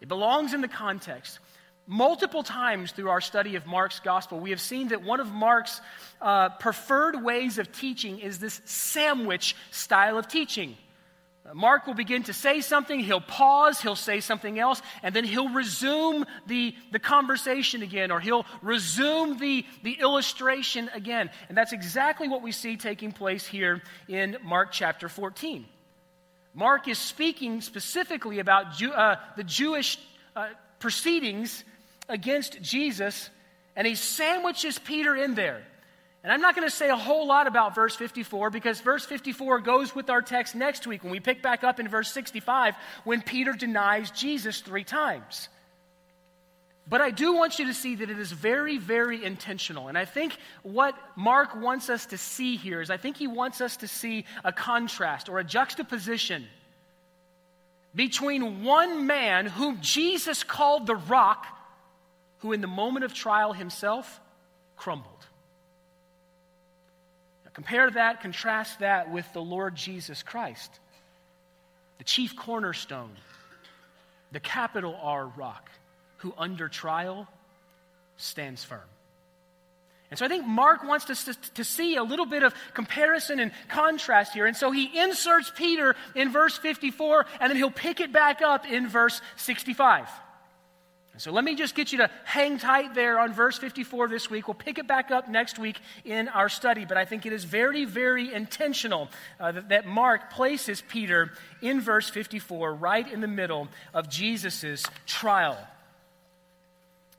It 0.00 0.06
belongs 0.06 0.54
in 0.54 0.60
the 0.60 0.68
context. 0.68 1.40
Multiple 1.88 2.44
times 2.44 2.92
through 2.92 3.08
our 3.08 3.20
study 3.20 3.56
of 3.56 3.66
Mark's 3.66 3.98
gospel, 3.98 4.38
we 4.38 4.50
have 4.50 4.60
seen 4.60 4.88
that 4.88 5.02
one 5.02 5.18
of 5.18 5.32
Mark's 5.32 5.80
uh, 6.20 6.50
preferred 6.50 7.24
ways 7.24 7.58
of 7.58 7.72
teaching 7.72 8.20
is 8.20 8.38
this 8.38 8.60
sandwich 8.64 9.56
style 9.72 10.16
of 10.16 10.28
teaching. 10.28 10.76
Mark 11.54 11.86
will 11.86 11.94
begin 11.94 12.22
to 12.24 12.32
say 12.32 12.60
something, 12.60 13.00
he'll 13.00 13.20
pause, 13.20 13.80
he'll 13.80 13.96
say 13.96 14.20
something 14.20 14.58
else, 14.58 14.82
and 15.02 15.14
then 15.14 15.24
he'll 15.24 15.48
resume 15.48 16.26
the, 16.46 16.74
the 16.92 16.98
conversation 16.98 17.82
again, 17.82 18.10
or 18.10 18.20
he'll 18.20 18.46
resume 18.62 19.38
the, 19.38 19.64
the 19.82 19.92
illustration 19.92 20.90
again. 20.94 21.30
And 21.48 21.56
that's 21.56 21.72
exactly 21.72 22.28
what 22.28 22.42
we 22.42 22.52
see 22.52 22.76
taking 22.76 23.12
place 23.12 23.46
here 23.46 23.82
in 24.08 24.36
Mark 24.42 24.72
chapter 24.72 25.08
14. 25.08 25.64
Mark 26.54 26.88
is 26.88 26.98
speaking 26.98 27.60
specifically 27.60 28.40
about 28.40 28.72
Jew, 28.74 28.92
uh, 28.92 29.16
the 29.36 29.44
Jewish 29.44 29.98
uh, 30.34 30.48
proceedings 30.80 31.64
against 32.08 32.60
Jesus, 32.62 33.30
and 33.76 33.86
he 33.86 33.94
sandwiches 33.94 34.78
Peter 34.78 35.14
in 35.14 35.34
there. 35.34 35.62
And 36.24 36.32
I'm 36.32 36.40
not 36.40 36.56
going 36.56 36.68
to 36.68 36.74
say 36.74 36.88
a 36.88 36.96
whole 36.96 37.26
lot 37.26 37.46
about 37.46 37.74
verse 37.74 37.94
54 37.94 38.50
because 38.50 38.80
verse 38.80 39.04
54 39.04 39.60
goes 39.60 39.94
with 39.94 40.10
our 40.10 40.20
text 40.20 40.54
next 40.54 40.86
week 40.86 41.04
when 41.04 41.12
we 41.12 41.20
pick 41.20 41.42
back 41.42 41.62
up 41.62 41.78
in 41.78 41.88
verse 41.88 42.10
65 42.12 42.74
when 43.04 43.22
Peter 43.22 43.52
denies 43.52 44.10
Jesus 44.10 44.60
three 44.60 44.84
times. 44.84 45.48
But 46.88 47.02
I 47.02 47.10
do 47.10 47.34
want 47.34 47.58
you 47.58 47.66
to 47.66 47.74
see 47.74 47.96
that 47.96 48.08
it 48.08 48.18
is 48.18 48.32
very, 48.32 48.78
very 48.78 49.22
intentional. 49.22 49.88
And 49.88 49.98
I 49.98 50.06
think 50.06 50.36
what 50.62 50.94
Mark 51.16 51.54
wants 51.54 51.90
us 51.90 52.06
to 52.06 52.18
see 52.18 52.56
here 52.56 52.80
is 52.80 52.88
I 52.88 52.96
think 52.96 53.16
he 53.16 53.26
wants 53.26 53.60
us 53.60 53.76
to 53.78 53.88
see 53.88 54.24
a 54.42 54.52
contrast 54.52 55.28
or 55.28 55.38
a 55.38 55.44
juxtaposition 55.44 56.46
between 57.94 58.64
one 58.64 59.06
man 59.06 59.46
whom 59.46 59.80
Jesus 59.80 60.42
called 60.42 60.86
the 60.86 60.96
rock 60.96 61.46
who 62.38 62.52
in 62.52 62.60
the 62.60 62.66
moment 62.66 63.04
of 63.04 63.12
trial 63.12 63.52
himself 63.52 64.20
crumbled. 64.76 65.26
Compare 67.58 67.90
that, 67.90 68.20
contrast 68.20 68.78
that 68.78 69.10
with 69.10 69.26
the 69.32 69.42
Lord 69.42 69.74
Jesus 69.74 70.22
Christ, 70.22 70.78
the 71.98 72.04
chief 72.04 72.36
cornerstone, 72.36 73.10
the 74.30 74.38
capital 74.38 74.96
R 75.02 75.26
rock, 75.26 75.68
who 76.18 76.32
under 76.38 76.68
trial 76.68 77.26
stands 78.16 78.62
firm. 78.62 78.88
And 80.08 80.16
so 80.16 80.24
I 80.24 80.28
think 80.28 80.46
Mark 80.46 80.84
wants 80.84 81.10
us 81.10 81.24
to, 81.24 81.34
to, 81.54 81.64
see 81.64 81.96
a 81.96 82.04
little 82.04 82.26
bit 82.26 82.44
of 82.44 82.54
comparison 82.74 83.40
and 83.40 83.50
contrast 83.66 84.34
here. 84.34 84.46
And 84.46 84.56
so 84.56 84.70
he 84.70 84.96
inserts 84.96 85.50
Peter 85.56 85.96
in 86.14 86.30
verse 86.30 86.56
54, 86.58 87.26
and 87.40 87.50
then 87.50 87.56
he'll 87.56 87.72
pick 87.72 87.98
it 87.98 88.12
back 88.12 88.40
up 88.40 88.70
in 88.70 88.88
verse 88.88 89.20
65. 89.34 90.06
So 91.18 91.32
let 91.32 91.42
me 91.42 91.56
just 91.56 91.74
get 91.74 91.90
you 91.90 91.98
to 91.98 92.10
hang 92.24 92.58
tight 92.58 92.94
there 92.94 93.18
on 93.18 93.32
verse 93.32 93.58
54 93.58 94.06
this 94.06 94.30
week. 94.30 94.46
We'll 94.46 94.54
pick 94.54 94.78
it 94.78 94.86
back 94.86 95.10
up 95.10 95.28
next 95.28 95.58
week 95.58 95.80
in 96.04 96.28
our 96.28 96.48
study, 96.48 96.84
but 96.84 96.96
I 96.96 97.04
think 97.04 97.26
it 97.26 97.32
is 97.32 97.42
very, 97.42 97.84
very 97.84 98.32
intentional 98.32 99.08
uh, 99.40 99.50
that, 99.52 99.68
that 99.70 99.86
Mark 99.86 100.30
places 100.30 100.80
Peter 100.80 101.32
in 101.60 101.80
verse 101.80 102.08
54, 102.08 102.72
right 102.72 103.12
in 103.12 103.20
the 103.20 103.26
middle 103.26 103.66
of 103.92 104.08
Jesus' 104.08 104.84
trial. 105.06 105.58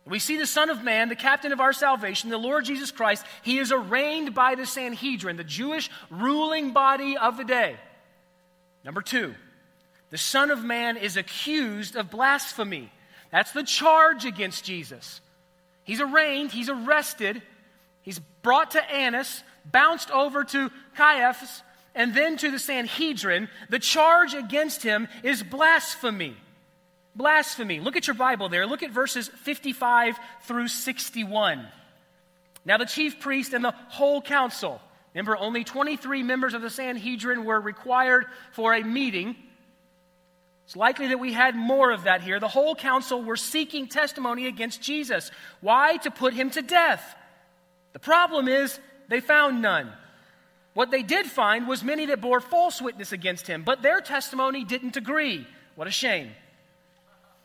We 0.05 0.19
see 0.19 0.37
the 0.37 0.47
Son 0.47 0.69
of 0.69 0.81
Man, 0.81 1.09
the 1.09 1.15
captain 1.15 1.51
of 1.51 1.59
our 1.59 1.73
salvation, 1.73 2.29
the 2.29 2.37
Lord 2.37 2.63
Jesus 2.63 2.91
Christ. 2.91 3.25
He 3.43 3.59
is 3.59 3.71
arraigned 3.71 4.33
by 4.33 4.55
the 4.55 4.65
Sanhedrin, 4.65 5.35
the 5.35 5.43
Jewish 5.43 5.89
ruling 6.09 6.71
body 6.71 7.17
of 7.17 7.35
the 7.35 7.43
day. 7.43 7.75
Number 8.85 9.01
two, 9.01 9.35
the 10.09 10.17
Son 10.17 10.51
of 10.51 10.63
Man 10.63 10.95
is 10.95 11.17
accused 11.17 11.97
of 11.97 12.09
blasphemy. 12.09 12.91
That's 13.31 13.51
the 13.51 13.63
charge 13.63 14.25
against 14.25 14.63
Jesus. 14.63 15.21
He's 15.83 16.01
arraigned, 16.01 16.51
he's 16.51 16.69
arrested, 16.69 17.41
he's 18.01 18.19
brought 18.41 18.71
to 18.71 18.91
Annas, 18.91 19.43
bounced 19.71 20.11
over 20.11 20.43
to 20.43 20.71
Caiaphas, 20.95 21.63
and 21.95 22.13
then 22.13 22.37
to 22.37 22.51
the 22.51 22.59
Sanhedrin. 22.59 23.49
The 23.69 23.79
charge 23.79 24.33
against 24.33 24.83
him 24.83 25.07
is 25.23 25.43
blasphemy. 25.43 26.35
Blasphemy. 27.15 27.79
Look 27.79 27.95
at 27.95 28.07
your 28.07 28.13
Bible 28.13 28.49
there. 28.49 28.65
Look 28.65 28.83
at 28.83 28.91
verses 28.91 29.27
55 29.27 30.17
through 30.43 30.67
61. 30.67 31.67
Now, 32.65 32.77
the 32.77 32.85
chief 32.85 33.19
priest 33.19 33.53
and 33.53 33.65
the 33.65 33.73
whole 33.89 34.21
council, 34.21 34.79
remember, 35.13 35.35
only 35.35 35.63
23 35.63 36.23
members 36.23 36.53
of 36.53 36.61
the 36.61 36.69
Sanhedrin 36.69 37.45
were 37.45 37.59
required 37.59 38.25
for 38.51 38.73
a 38.73 38.83
meeting. 38.83 39.35
It's 40.69 40.75
likely 40.75 41.07
that 41.07 41.19
we 41.19 41.33
had 41.33 41.55
more 41.55 41.89
of 41.89 42.03
that 42.03 42.21
here. 42.21 42.39
The 42.39 42.47
whole 42.47 42.75
council 42.75 43.23
were 43.23 43.37
seeking 43.37 43.87
testimony 43.87 44.45
against 44.45 44.83
Jesus. 44.83 45.31
Why? 45.61 45.97
To 45.97 46.11
put 46.11 46.35
him 46.35 46.51
to 46.51 46.61
death. 46.61 47.15
The 47.93 47.97
problem 47.97 48.47
is 48.47 48.79
they 49.07 49.19
found 49.19 49.63
none. 49.63 49.91
What 50.75 50.91
they 50.91 51.01
did 51.01 51.25
find 51.25 51.67
was 51.67 51.83
many 51.83 52.05
that 52.05 52.21
bore 52.21 52.39
false 52.39 52.83
witness 52.83 53.11
against 53.11 53.47
him, 53.47 53.63
but 53.63 53.81
their 53.81 53.99
testimony 53.99 54.63
didn't 54.63 54.95
agree. 54.95 55.47
What 55.73 55.87
a 55.87 55.91
shame. 55.91 56.33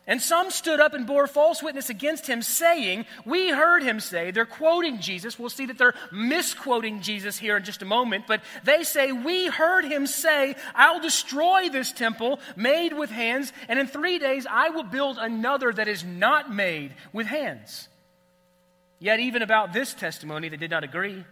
And 0.07 0.21
some 0.21 0.51
stood 0.51 0.79
up 0.79 0.93
and 0.93 1.07
bore 1.07 1.25
false 1.25 1.63
witness 1.63 1.89
against 1.89 2.27
him, 2.27 2.43
saying, 2.43 3.05
We 3.25 3.49
heard 3.49 3.81
him 3.81 3.99
say, 3.99 4.29
they're 4.29 4.45
quoting 4.45 4.99
Jesus. 4.99 5.39
We'll 5.39 5.49
see 5.49 5.65
that 5.65 5.79
they're 5.79 5.95
misquoting 6.11 7.01
Jesus 7.01 7.39
here 7.39 7.57
in 7.57 7.63
just 7.63 7.81
a 7.81 7.85
moment, 7.85 8.25
but 8.27 8.41
they 8.63 8.83
say, 8.83 9.11
We 9.11 9.47
heard 9.47 9.83
him 9.83 10.05
say, 10.05 10.55
I'll 10.75 10.99
destroy 10.99 11.69
this 11.69 11.91
temple 11.91 12.39
made 12.55 12.93
with 12.93 13.09
hands, 13.09 13.51
and 13.67 13.79
in 13.79 13.87
three 13.87 14.19
days 14.19 14.45
I 14.49 14.69
will 14.69 14.83
build 14.83 15.17
another 15.17 15.73
that 15.73 15.87
is 15.87 16.03
not 16.03 16.53
made 16.53 16.93
with 17.11 17.25
hands. 17.25 17.89
Yet, 18.99 19.19
even 19.19 19.41
about 19.41 19.73
this 19.73 19.93
testimony, 19.93 20.49
they 20.49 20.57
did 20.57 20.71
not 20.71 20.83
agree. 20.83 21.25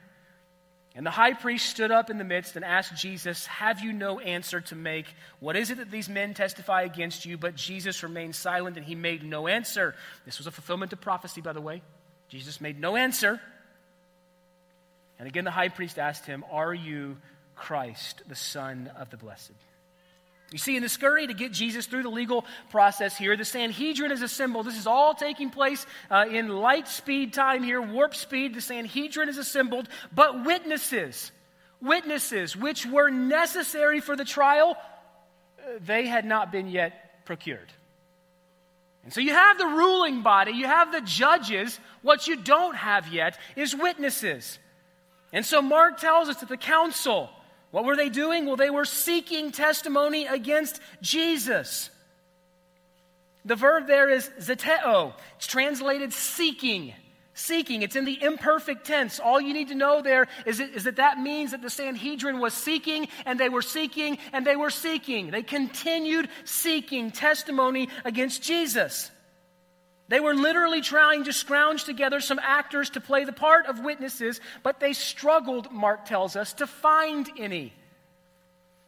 And 0.95 1.05
the 1.05 1.11
high 1.11 1.33
priest 1.33 1.69
stood 1.69 1.89
up 1.89 2.11
in 2.11 2.19
the 2.19 2.23
midst 2.23 2.55
and 2.55 2.63
asked 2.63 2.95
Jesus, 2.95 3.47
Have 3.47 3.79
you 3.79 3.93
no 3.93 4.19
answer 4.19 4.61
to 4.61 4.75
make? 4.75 5.07
What 5.39 5.55
is 5.55 5.71
it 5.71 5.77
that 5.77 5.89
these 5.89 6.07
men 6.07 6.35
testify 6.35 6.83
against 6.83 7.25
you? 7.25 7.37
But 7.37 7.55
Jesus 7.55 8.03
remained 8.03 8.35
silent 8.35 8.77
and 8.77 8.85
he 8.85 8.93
made 8.93 9.23
no 9.23 9.47
answer. 9.47 9.95
This 10.25 10.37
was 10.37 10.45
a 10.45 10.51
fulfillment 10.51 10.93
of 10.93 11.01
prophecy, 11.01 11.41
by 11.41 11.53
the 11.53 11.61
way. 11.61 11.81
Jesus 12.29 12.61
made 12.61 12.79
no 12.79 12.95
answer. 12.95 13.41
And 15.17 15.27
again, 15.27 15.45
the 15.45 15.51
high 15.51 15.69
priest 15.69 15.97
asked 15.97 16.27
him, 16.27 16.45
Are 16.51 16.73
you 16.73 17.17
Christ, 17.55 18.21
the 18.27 18.35
Son 18.35 18.91
of 18.95 19.09
the 19.09 19.17
Blessed? 19.17 19.51
You 20.53 20.59
see, 20.59 20.75
in 20.75 20.83
the 20.83 20.89
scurry 20.89 21.25
to 21.25 21.33
get 21.33 21.51
Jesus 21.51 21.87
through 21.87 22.03
the 22.03 22.11
legal 22.11 22.45
process 22.69 23.17
here, 23.17 23.35
the 23.35 23.43
Sanhedrin 23.43 24.11
is 24.11 24.21
assembled. 24.21 24.67
This 24.67 24.77
is 24.77 24.85
all 24.85 25.15
taking 25.15 25.49
place 25.49 25.83
uh, 26.11 26.25
in 26.29 26.47
light 26.47 26.87
speed 26.87 27.33
time 27.33 27.63
here, 27.63 27.81
warp 27.81 28.13
speed. 28.13 28.53
The 28.53 28.61
Sanhedrin 28.61 29.29
is 29.29 29.39
assembled, 29.39 29.89
but 30.13 30.45
witnesses, 30.45 31.31
witnesses 31.81 32.55
which 32.55 32.85
were 32.85 33.09
necessary 33.09 33.99
for 33.99 34.15
the 34.15 34.25
trial, 34.25 34.77
uh, 35.57 35.79
they 35.83 36.05
had 36.05 36.23
not 36.23 36.51
been 36.51 36.67
yet 36.67 37.25
procured. 37.25 37.73
And 39.03 39.11
so 39.11 39.21
you 39.21 39.33
have 39.33 39.57
the 39.57 39.65
ruling 39.65 40.21
body, 40.21 40.51
you 40.51 40.67
have 40.67 40.91
the 40.91 41.01
judges. 41.01 41.79
What 42.03 42.27
you 42.27 42.35
don't 42.35 42.75
have 42.75 43.11
yet 43.11 43.39
is 43.55 43.75
witnesses. 43.75 44.59
And 45.33 45.43
so 45.43 45.63
Mark 45.63 45.99
tells 45.99 46.29
us 46.29 46.37
that 46.41 46.49
the 46.49 46.57
council, 46.57 47.31
what 47.73 47.85
were 47.85 47.95
they 47.95 48.09
doing? 48.09 48.45
Well, 48.45 48.55
they 48.55 48.69
were 48.69 48.85
seeking 48.85 49.51
testimony 49.51 50.27
against 50.27 50.79
Jesus. 51.01 51.89
The 53.45 53.55
verb 53.55 53.87
there 53.87 54.07
is 54.11 54.29
zeteo. 54.39 55.13
It's 55.37 55.47
translated 55.47 56.13
seeking. 56.13 56.93
Seeking. 57.33 57.81
It's 57.81 57.95
in 57.95 58.05
the 58.05 58.21
imperfect 58.21 58.85
tense. 58.85 59.19
All 59.19 59.41
you 59.41 59.55
need 59.55 59.69
to 59.69 59.73
know 59.73 60.03
there 60.03 60.27
is, 60.45 60.59
it, 60.59 60.75
is 60.75 60.83
that 60.83 60.97
that 60.97 61.17
means 61.17 61.49
that 61.49 61.63
the 61.63 61.69
Sanhedrin 61.71 62.39
was 62.39 62.53
seeking 62.53 63.07
and 63.25 63.39
they 63.39 63.49
were 63.49 63.63
seeking 63.63 64.19
and 64.33 64.45
they 64.45 64.55
were 64.55 64.69
seeking. 64.69 65.31
They 65.31 65.41
continued 65.41 66.29
seeking 66.45 67.09
testimony 67.09 67.89
against 68.05 68.43
Jesus. 68.43 69.09
They 70.09 70.19
were 70.19 70.35
literally 70.35 70.81
trying 70.81 71.23
to 71.25 71.33
scrounge 71.33 71.85
together 71.85 72.19
some 72.19 72.39
actors 72.41 72.91
to 72.91 73.01
play 73.01 73.23
the 73.23 73.31
part 73.31 73.65
of 73.67 73.79
witnesses, 73.79 74.41
but 74.61 74.79
they 74.79 74.93
struggled, 74.93 75.71
Mark 75.71 76.05
tells 76.05 76.35
us, 76.35 76.53
to 76.53 76.67
find 76.67 77.29
any. 77.37 77.73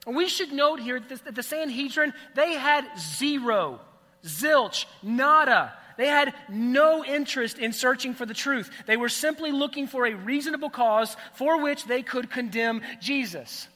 We 0.06 0.28
should 0.28 0.52
note 0.52 0.80
here 0.80 1.00
that 1.00 1.34
the 1.34 1.44
Sanhedrin, 1.44 2.14
they 2.36 2.54
had 2.54 2.86
zero, 3.00 3.80
zilch, 4.24 4.86
nada. 5.02 5.74
They 5.98 6.08
had 6.08 6.34
no 6.50 7.04
interest 7.06 7.58
in 7.58 7.72
searching 7.72 8.14
for 8.14 8.26
the 8.26 8.34
truth. 8.34 8.70
They 8.86 8.98
were 8.98 9.10
simply 9.10 9.52
looking 9.52 9.88
for 9.88 10.06
a 10.06 10.14
reasonable 10.14 10.70
cause 10.70 11.16
for 11.34 11.62
which 11.62 11.86
they 11.86 12.04
could 12.04 12.30
condemn 12.30 12.82
Jesus. 13.00 13.68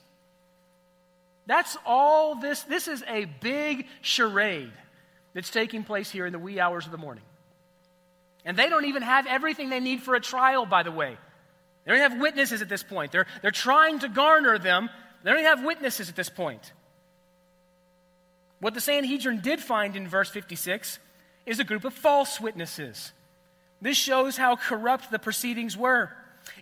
That's 1.47 1.77
all 1.85 2.35
this. 2.35 2.61
This 2.63 2.87
is 2.87 3.03
a 3.07 3.25
big 3.25 3.87
charade 4.01 4.73
that's 5.33 5.49
taking 5.49 5.83
place 5.83 6.11
here 6.11 6.25
in 6.25 6.33
the 6.33 6.39
wee 6.39 6.59
hours 6.59 6.85
of 6.85 6.91
the 6.91 6.97
morning. 6.97 7.23
And 8.45 8.57
they 8.57 8.69
don't 8.69 8.85
even 8.85 9.03
have 9.03 9.27
everything 9.27 9.69
they 9.69 9.79
need 9.79 10.01
for 10.01 10.15
a 10.15 10.19
trial, 10.19 10.65
by 10.65 10.83
the 10.83 10.91
way. 10.91 11.17
They 11.85 11.91
don't 11.91 12.01
have 12.01 12.19
witnesses 12.19 12.61
at 12.61 12.69
this 12.69 12.83
point. 12.83 13.11
They're, 13.11 13.25
they're 13.41 13.51
trying 13.51 13.99
to 13.99 14.09
garner 14.09 14.57
them. 14.57 14.89
They 15.23 15.31
don't 15.31 15.39
even 15.39 15.49
have 15.49 15.65
witnesses 15.65 16.09
at 16.09 16.15
this 16.15 16.29
point. 16.29 16.73
What 18.59 18.73
the 18.73 18.81
Sanhedrin 18.81 19.41
did 19.41 19.59
find 19.59 19.95
in 19.95 20.07
verse 20.07 20.29
56 20.29 20.99
is 21.45 21.59
a 21.59 21.63
group 21.63 21.85
of 21.85 21.93
false 21.93 22.39
witnesses. 22.39 23.11
This 23.81 23.97
shows 23.97 24.37
how 24.37 24.55
corrupt 24.55 25.11
the 25.11 25.19
proceedings 25.19 25.77
were. 25.77 26.11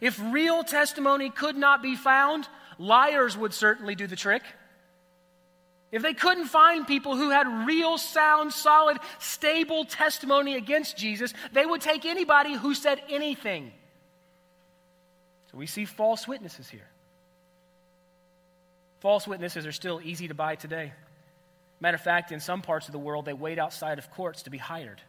If 0.02 0.20
real 0.32 0.64
testimony 0.64 1.30
could 1.30 1.56
not 1.56 1.82
be 1.82 1.96
found, 1.96 2.48
liars 2.78 3.36
would 3.36 3.54
certainly 3.54 3.96
do 3.96 4.08
the 4.08 4.16
trick. 4.16 4.44
If 5.92 6.02
they 6.02 6.14
couldn't 6.14 6.48
find 6.48 6.86
people 6.86 7.16
who 7.16 7.30
had 7.30 7.48
real, 7.66 7.98
sound, 7.98 8.52
solid, 8.52 8.98
stable 9.20 9.86
testimony 9.86 10.56
against 10.56 10.98
Jesus, 10.98 11.34
they 11.54 11.66
would 11.66 11.82
take 11.82 12.06
anybody 12.06 12.56
who 12.56 12.74
said 12.74 13.02
anything. 13.10 13.72
So 15.52 15.58
we 15.58 15.66
see 15.66 15.86
false 15.86 16.28
witnesses 16.28 16.70
here. 16.70 16.90
False 19.00 19.28
witnesses 19.28 19.66
are 19.66 19.72
still 19.72 20.02
easy 20.04 20.28
to 20.28 20.34
buy 20.34 20.56
today. 20.56 20.92
Matter 21.80 21.96
of 21.96 22.02
fact, 22.02 22.32
in 22.32 22.40
some 22.40 22.62
parts 22.62 22.88
of 22.88 22.92
the 22.92 23.00
world, 23.00 23.26
they 23.26 23.34
wait 23.34 23.60
outside 23.60 24.00
of 24.00 24.12
courts 24.12 24.44
to 24.44 24.50
be 24.50 24.58
hired. 24.58 25.02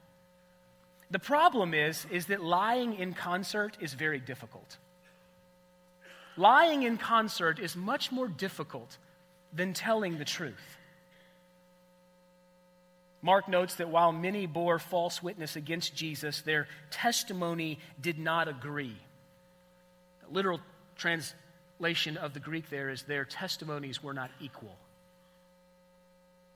The 1.10 1.18
problem 1.18 1.74
is, 1.74 2.06
is 2.10 2.26
that 2.26 2.42
lying 2.44 2.94
in 2.94 3.14
concert 3.14 3.76
is 3.80 3.94
very 3.94 4.20
difficult. 4.20 4.76
Lying 6.36 6.82
in 6.84 6.98
concert 6.98 7.58
is 7.58 7.74
much 7.74 8.12
more 8.12 8.28
difficult 8.28 8.98
than 9.52 9.72
telling 9.72 10.18
the 10.18 10.24
truth. 10.24 10.78
Mark 13.20 13.48
notes 13.48 13.76
that 13.76 13.88
while 13.88 14.12
many 14.12 14.46
bore 14.46 14.78
false 14.78 15.22
witness 15.22 15.56
against 15.56 15.94
Jesus, 15.94 16.40
their 16.42 16.68
testimony 16.90 17.78
did 18.00 18.18
not 18.18 18.46
agree. 18.46 18.96
The 20.22 20.32
literal 20.32 20.60
translation 20.96 22.16
of 22.16 22.32
the 22.32 22.40
Greek 22.40 22.70
there 22.70 22.90
is 22.90 23.02
their 23.02 23.24
testimonies 23.24 24.02
were 24.02 24.14
not 24.14 24.30
equal. 24.40 24.76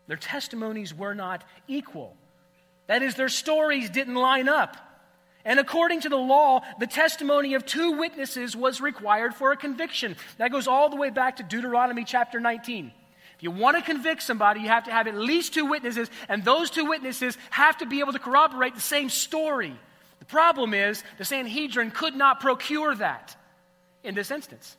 Their 0.07 0.17
testimonies 0.17 0.95
were 0.95 1.15
not 1.15 1.43
equal. 1.67 2.17
That 2.87 3.03
is, 3.03 3.15
their 3.15 3.29
stories 3.29 3.91
didn't 3.91 4.15
line 4.15 4.49
up. 4.49 4.77
And 5.45 5.59
according 5.59 6.03
to 6.03 6.09
the 6.09 6.17
law, 6.17 6.63
the 6.79 6.87
testimony 6.87 7.55
of 7.55 7.67
two 7.67 7.93
witnesses 7.93 8.55
was 8.55 8.81
required 8.81 9.35
for 9.35 9.51
a 9.53 9.57
conviction. 9.57 10.17
That 10.39 10.53
goes 10.53 10.69
all 10.69 10.89
the 10.89 10.97
way 10.97 11.11
back 11.11 11.37
to 11.37 11.43
Deuteronomy 11.43 12.05
chapter 12.05 12.39
19. 12.39 12.93
If 13.37 13.43
you 13.43 13.51
want 13.51 13.77
to 13.77 13.83
convict 13.83 14.23
somebody, 14.23 14.61
you 14.61 14.69
have 14.69 14.85
to 14.85 14.93
have 14.93 15.09
at 15.09 15.17
least 15.17 15.53
two 15.53 15.67
witnesses, 15.67 16.09
and 16.29 16.45
those 16.45 16.71
two 16.71 16.85
witnesses 16.85 17.37
have 17.51 17.79
to 17.79 17.87
be 17.87 17.99
able 17.99 18.13
to 18.13 18.21
corroborate 18.21 18.77
the 18.77 18.81
same 18.81 19.09
story. 19.09 19.77
The 20.21 20.27
problem 20.27 20.75
is, 20.75 21.03
the 21.19 21.25
Sanhedrin 21.25 21.91
could 21.91 22.15
not 22.15 22.39
procure 22.39 22.95
that 22.95 23.37
in 24.05 24.15
this 24.15 24.31
instance. 24.31 24.77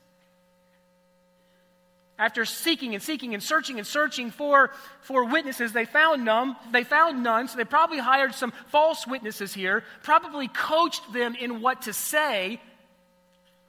After 2.24 2.46
seeking 2.46 2.94
and 2.94 3.04
seeking 3.04 3.34
and 3.34 3.44
searching 3.44 3.80
and 3.80 3.86
searching 3.86 4.32
for, 4.32 4.72
for 5.02 5.26
witnesses, 5.26 5.74
they 5.74 5.84
found 5.84 6.24
none. 6.24 6.56
They 6.72 6.86
found 6.86 7.22
none, 7.22 7.50
so 7.50 7.58
they 7.58 7.66
probably 7.66 7.98
hired 7.98 8.34
some 8.34 8.54
false 8.68 9.06
witnesses 9.06 9.54
here, 9.54 9.84
probably 10.04 10.48
coached 10.48 11.12
them 11.12 11.36
in 11.36 11.60
what 11.60 11.82
to 11.82 11.92
say. 11.92 12.62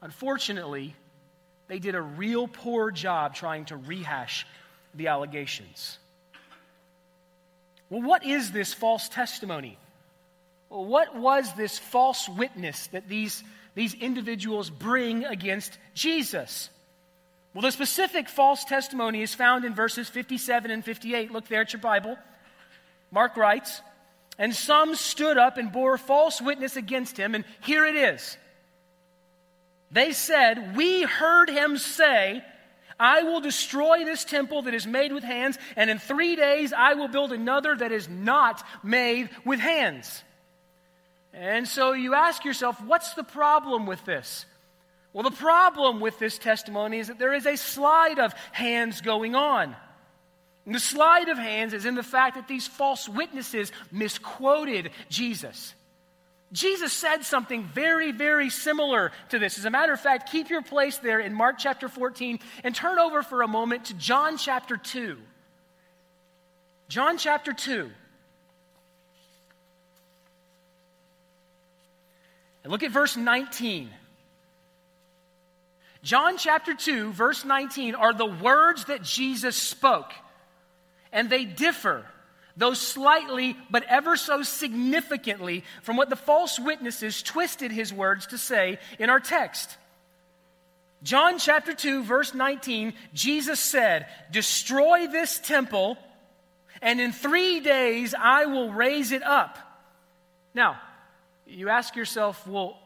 Unfortunately, 0.01 0.95
they 1.67 1.79
did 1.79 1.95
a 1.95 2.01
real 2.01 2.47
poor 2.47 2.91
job 2.91 3.35
trying 3.35 3.65
to 3.65 3.75
rehash 3.75 4.47
the 4.93 5.07
allegations. 5.07 5.99
Well, 7.89 8.03
what 8.03 8.25
is 8.25 8.53
this 8.53 8.73
false 8.73 9.09
testimony? 9.09 9.77
Well, 10.69 10.85
what 10.85 11.13
was 11.13 11.53
this 11.55 11.77
false 11.77 12.29
witness 12.29 12.87
that 12.87 13.09
these, 13.09 13.43
these 13.73 13.93
individuals 13.93 14.69
bring 14.69 15.25
against 15.25 15.77
Jesus? 15.93 16.69
Well, 17.55 17.61
the 17.61 17.71
specific 17.71 18.27
false 18.27 18.65
testimony 18.65 19.21
is 19.21 19.33
found 19.33 19.63
in 19.63 19.73
verses 19.73 20.09
57 20.09 20.69
and 20.69 20.83
58. 20.83 21.31
Look 21.31 21.47
there 21.47 21.61
at 21.61 21.71
your 21.71 21.79
Bible. 21.79 22.17
Mark 23.11 23.37
writes, 23.37 23.81
And 24.37 24.53
some 24.53 24.93
stood 24.93 25.37
up 25.37 25.57
and 25.57 25.71
bore 25.71 25.97
false 25.97 26.41
witness 26.41 26.75
against 26.75 27.15
him, 27.15 27.33
and 27.33 27.45
here 27.61 27.85
it 27.85 27.95
is. 27.95 28.37
They 29.89 30.11
said, 30.11 30.75
We 30.75 31.03
heard 31.03 31.49
him 31.49 31.77
say, 31.77 32.43
I 32.99 33.23
will 33.23 33.39
destroy 33.39 34.03
this 34.03 34.25
temple 34.25 34.63
that 34.63 34.73
is 34.73 34.85
made 34.85 35.13
with 35.13 35.23
hands, 35.23 35.57
and 35.77 35.89
in 35.89 35.97
three 35.97 36.35
days 36.35 36.73
I 36.73 36.95
will 36.95 37.07
build 37.07 37.31
another 37.31 37.73
that 37.73 37.93
is 37.93 38.09
not 38.09 38.65
made 38.83 39.29
with 39.45 39.61
hands. 39.61 40.25
And 41.31 41.65
so 41.65 41.93
you 41.93 42.15
ask 42.15 42.43
yourself, 42.43 42.81
what's 42.81 43.13
the 43.13 43.23
problem 43.23 43.85
with 43.85 44.03
this? 44.03 44.45
Well, 45.15 45.23
the 45.23 45.31
problem 45.31 46.01
with 46.01 46.19
this 46.19 46.37
testimony 46.37 46.99
is 46.99 47.07
that 47.07 47.17
there 47.19 47.33
is 47.33 47.45
a 47.45 47.55
slide 47.55 48.19
of 48.19 48.33
hands 48.51 48.99
going 48.99 49.33
on. 49.33 49.73
And 50.65 50.75
the 50.75 50.79
slide 50.79 51.29
of 51.29 51.37
hands 51.37 51.73
is 51.73 51.85
in 51.85 51.95
the 51.95 52.03
fact 52.03 52.35
that 52.35 52.49
these 52.49 52.67
false 52.67 53.07
witnesses 53.07 53.71
misquoted 53.93 54.91
Jesus. 55.07 55.73
Jesus 56.51 56.91
said 56.91 57.23
something 57.23 57.63
very, 57.63 58.11
very 58.11 58.49
similar 58.49 59.13
to 59.29 59.39
this. 59.39 59.57
As 59.57 59.63
a 59.63 59.69
matter 59.69 59.93
of 59.93 60.01
fact, 60.01 60.33
keep 60.33 60.49
your 60.49 60.61
place 60.61 60.97
there 60.97 61.21
in 61.21 61.33
Mark 61.33 61.55
chapter 61.59 61.87
14 61.87 62.39
and 62.65 62.75
turn 62.75 62.99
over 62.99 63.23
for 63.23 63.41
a 63.41 63.47
moment 63.47 63.85
to 63.85 63.93
John 63.93 64.37
chapter 64.37 64.75
2. 64.75 65.17
John 66.89 67.17
chapter 67.17 67.53
2. 67.53 67.89
And 72.63 72.71
look 72.71 72.83
at 72.83 72.91
verse 72.91 73.15
19. 73.15 73.91
John 76.05 76.37
chapter 76.37 76.75
2, 76.75 77.13
verse 77.13 77.43
19, 77.43 77.95
are 77.95 78.13
the 78.13 78.27
words 78.27 78.85
that 78.85 79.01
Jesus 79.01 79.55
spoke. 79.55 80.11
And 81.11 81.31
they 81.31 81.45
differ, 81.45 82.05
though 82.55 82.75
slightly, 82.75 83.57
but 83.71 83.81
ever 83.89 84.15
so 84.15 84.43
significantly, 84.43 85.63
from 85.81 85.97
what 85.97 86.11
the 86.11 86.15
false 86.15 86.59
witnesses 86.59 87.23
twisted 87.23 87.71
his 87.71 87.91
words 87.91 88.27
to 88.27 88.37
say 88.37 88.77
in 88.99 89.09
our 89.09 89.19
text. 89.19 89.77
John 91.01 91.39
chapter 91.39 91.73
2, 91.73 92.03
verse 92.03 92.35
19, 92.35 92.93
Jesus 93.15 93.59
said, 93.59 94.05
Destroy 94.31 95.07
this 95.07 95.39
temple, 95.39 95.97
and 96.83 97.01
in 97.01 97.13
three 97.13 97.61
days 97.61 98.13
I 98.13 98.45
will 98.45 98.71
raise 98.71 99.11
it 99.11 99.23
up. 99.23 99.57
Now, 100.53 100.79
you 101.47 101.69
ask 101.69 101.95
yourself, 101.95 102.45
well, 102.47 102.77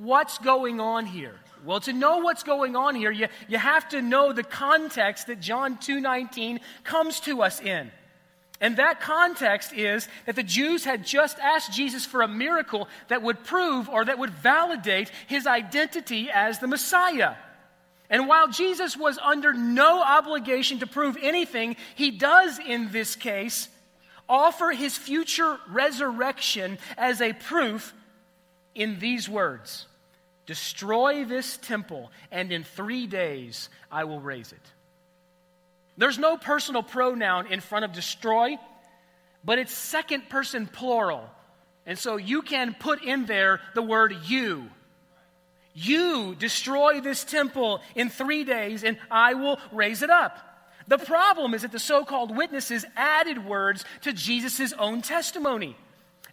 what's 0.00 0.38
going 0.38 0.80
on 0.80 1.06
here? 1.06 1.38
Well, 1.64 1.80
to 1.80 1.92
know 1.92 2.18
what's 2.18 2.42
going 2.42 2.74
on 2.74 2.94
here, 2.94 3.10
you, 3.10 3.28
you 3.48 3.58
have 3.58 3.88
to 3.90 4.02
know 4.02 4.32
the 4.32 4.42
context 4.42 5.28
that 5.28 5.40
John 5.40 5.76
2:19 5.76 6.60
comes 6.82 7.20
to 7.20 7.42
us 7.42 7.60
in. 7.60 7.92
And 8.60 8.76
that 8.76 9.00
context 9.00 9.72
is 9.72 10.08
that 10.26 10.36
the 10.36 10.42
Jews 10.42 10.84
had 10.84 11.04
just 11.04 11.38
asked 11.40 11.72
Jesus 11.72 12.06
for 12.06 12.22
a 12.22 12.28
miracle 12.28 12.88
that 13.08 13.22
would 13.22 13.42
prove 13.42 13.88
or 13.88 14.04
that 14.04 14.18
would 14.18 14.30
validate 14.30 15.10
his 15.26 15.46
identity 15.46 16.30
as 16.30 16.60
the 16.60 16.68
Messiah. 16.68 17.34
And 18.08 18.28
while 18.28 18.46
Jesus 18.48 18.96
was 18.96 19.18
under 19.18 19.52
no 19.52 20.00
obligation 20.00 20.78
to 20.80 20.86
prove 20.86 21.16
anything, 21.20 21.76
he 21.96 22.12
does 22.12 22.60
in 22.60 22.92
this 22.92 23.16
case 23.16 23.68
offer 24.28 24.70
his 24.70 24.96
future 24.96 25.58
resurrection 25.68 26.78
as 26.96 27.20
a 27.20 27.32
proof 27.32 27.92
in 28.74 29.00
these 29.00 29.28
words 29.28 29.86
Destroy 30.52 31.24
this 31.24 31.56
temple, 31.56 32.12
and 32.30 32.52
in 32.52 32.62
three 32.62 33.06
days 33.06 33.70
I 33.90 34.04
will 34.04 34.20
raise 34.20 34.52
it. 34.52 34.60
There's 35.96 36.18
no 36.18 36.36
personal 36.36 36.82
pronoun 36.82 37.46
in 37.46 37.60
front 37.60 37.86
of 37.86 37.92
destroy, 37.92 38.58
but 39.42 39.58
it's 39.58 39.72
second 39.72 40.28
person 40.28 40.66
plural. 40.66 41.24
And 41.86 41.98
so 41.98 42.18
you 42.18 42.42
can 42.42 42.76
put 42.78 43.02
in 43.02 43.24
there 43.24 43.62
the 43.74 43.80
word 43.80 44.14
you. 44.26 44.68
You 45.72 46.34
destroy 46.34 47.00
this 47.00 47.24
temple 47.24 47.80
in 47.94 48.10
three 48.10 48.44
days, 48.44 48.84
and 48.84 48.98
I 49.10 49.32
will 49.32 49.58
raise 49.72 50.02
it 50.02 50.10
up. 50.10 50.36
The 50.86 50.98
problem 50.98 51.54
is 51.54 51.62
that 51.62 51.72
the 51.72 51.78
so 51.78 52.04
called 52.04 52.36
witnesses 52.36 52.84
added 52.94 53.46
words 53.46 53.86
to 54.02 54.12
Jesus' 54.12 54.74
own 54.74 55.00
testimony. 55.00 55.78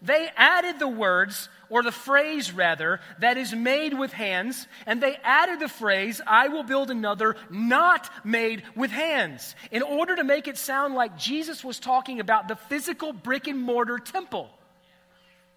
They 0.02 0.30
added 0.36 0.78
the 0.78 0.90
words, 0.90 1.48
or 1.70 1.84
the 1.84 1.92
phrase 1.92 2.52
rather, 2.52 3.00
that 3.20 3.38
is 3.38 3.54
made 3.54 3.94
with 3.94 4.12
hands, 4.12 4.68
and 4.86 5.02
they 5.02 5.18
added 5.24 5.60
the 5.60 5.70
phrase, 5.70 6.22
I 6.26 6.48
will 6.48 6.64
build 6.64 6.90
another 6.90 7.36
not 7.50 8.10
made 8.26 8.64
with 8.76 8.92
hands, 8.92 9.56
in 9.72 9.82
order 9.82 10.16
to 10.16 10.24
make 10.24 10.48
it 10.48 10.58
sound 10.58 10.96
like 10.96 11.18
Jesus 11.18 11.64
was 11.64 11.80
talking 11.80 12.20
about 12.20 12.48
the 12.48 12.56
physical 12.56 13.14
brick 13.14 13.48
and 13.48 13.60
mortar 13.60 14.00
temple. 14.00 14.50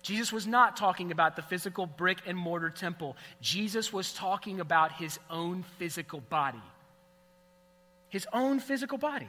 Jesus 0.02 0.32
was 0.32 0.46
not 0.46 0.76
talking 0.76 1.12
about 1.12 1.36
the 1.36 1.42
physical 1.42 1.86
brick 1.86 2.18
and 2.26 2.36
mortar 2.36 2.70
temple. 2.70 3.16
Jesus 3.40 3.92
was 3.92 4.12
talking 4.12 4.58
about 4.60 4.92
his 4.92 5.18
own 5.30 5.64
physical 5.78 6.20
body. 6.20 6.62
His 8.08 8.26
own 8.32 8.58
physical 8.58 8.98
body. 8.98 9.28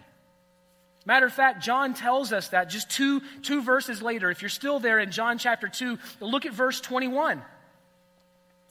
Matter 1.05 1.25
of 1.25 1.33
fact, 1.33 1.63
John 1.63 1.93
tells 1.93 2.31
us 2.31 2.49
that 2.49 2.69
just 2.69 2.89
two, 2.89 3.21
two 3.41 3.61
verses 3.61 4.01
later. 4.01 4.29
If 4.29 4.41
you're 4.41 4.49
still 4.49 4.79
there 4.79 4.99
in 4.99 5.11
John 5.11 5.37
chapter 5.37 5.67
2, 5.67 5.97
look 6.21 6.45
at 6.45 6.53
verse 6.53 6.79
21. 6.79 7.41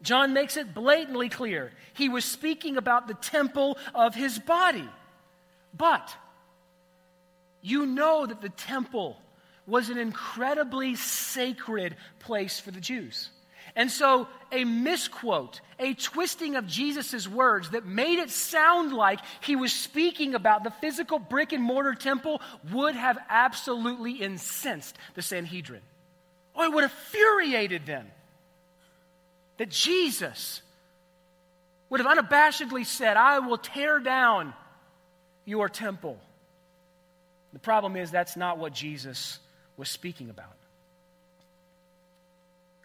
John 0.02 0.32
makes 0.32 0.56
it 0.56 0.74
blatantly 0.74 1.28
clear. 1.28 1.70
He 1.94 2.08
was 2.08 2.24
speaking 2.24 2.76
about 2.76 3.06
the 3.06 3.14
temple 3.14 3.78
of 3.94 4.14
his 4.14 4.38
body. 4.38 4.88
But 5.76 6.14
you 7.60 7.86
know 7.86 8.26
that 8.26 8.40
the 8.40 8.48
temple 8.48 9.18
was 9.66 9.90
an 9.90 9.98
incredibly 9.98 10.96
sacred 10.96 11.96
place 12.18 12.58
for 12.58 12.70
the 12.70 12.80
Jews. 12.80 13.30
And 13.74 13.90
so, 13.90 14.28
a 14.50 14.64
misquote, 14.64 15.60
a 15.78 15.94
twisting 15.94 16.56
of 16.56 16.66
Jesus' 16.66 17.26
words 17.26 17.70
that 17.70 17.86
made 17.86 18.18
it 18.18 18.30
sound 18.30 18.92
like 18.92 19.20
he 19.40 19.56
was 19.56 19.72
speaking 19.72 20.34
about 20.34 20.62
the 20.62 20.70
physical 20.70 21.18
brick 21.18 21.52
and 21.52 21.62
mortar 21.62 21.94
temple 21.94 22.42
would 22.70 22.94
have 22.94 23.18
absolutely 23.30 24.12
incensed 24.12 24.96
the 25.14 25.22
Sanhedrin. 25.22 25.80
Oh, 26.54 26.64
it 26.64 26.72
would 26.72 26.82
have 26.82 26.92
infuriated 26.92 27.86
them 27.86 28.06
that 29.56 29.70
Jesus 29.70 30.60
would 31.88 32.00
have 32.00 32.18
unabashedly 32.18 32.84
said, 32.84 33.16
I 33.16 33.38
will 33.38 33.58
tear 33.58 33.98
down 34.00 34.52
your 35.44 35.68
temple. 35.68 36.18
The 37.52 37.58
problem 37.58 37.96
is, 37.96 38.10
that's 38.10 38.36
not 38.36 38.58
what 38.58 38.72
Jesus 38.72 39.38
was 39.76 39.88
speaking 39.88 40.30
about. 40.30 40.56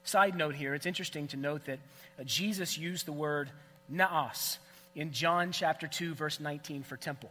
Side 0.08 0.38
note 0.38 0.56
here, 0.56 0.74
it's 0.74 0.86
interesting 0.86 1.28
to 1.28 1.38
note 1.38 1.66
that 1.66 1.80
uh, 2.18 2.24
Jesus 2.24 2.78
used 2.78 3.06
the 3.06 3.12
word 3.12 3.50
naos 3.90 4.58
in 4.96 5.12
John 5.12 5.52
chapter 5.52 5.86
2, 5.86 6.14
verse 6.14 6.40
19 6.40 6.84
for 6.84 6.96
temple. 6.96 7.30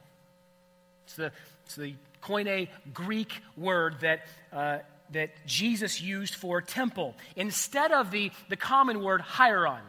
It's 1.07 1.15
the, 1.15 1.33
it's 1.65 1.77
the 1.77 1.95
Koine 2.23 2.69
Greek 2.93 3.33
word 3.57 4.01
that, 4.01 4.27
uh, 4.53 4.81
that 5.13 5.31
Jesus 5.47 6.03
used 6.03 6.35
for 6.35 6.61
temple 6.61 7.15
instead 7.35 7.93
of 7.93 8.11
the, 8.11 8.31
the 8.51 8.57
common 8.57 9.03
word 9.03 9.23
hieron. 9.23 9.81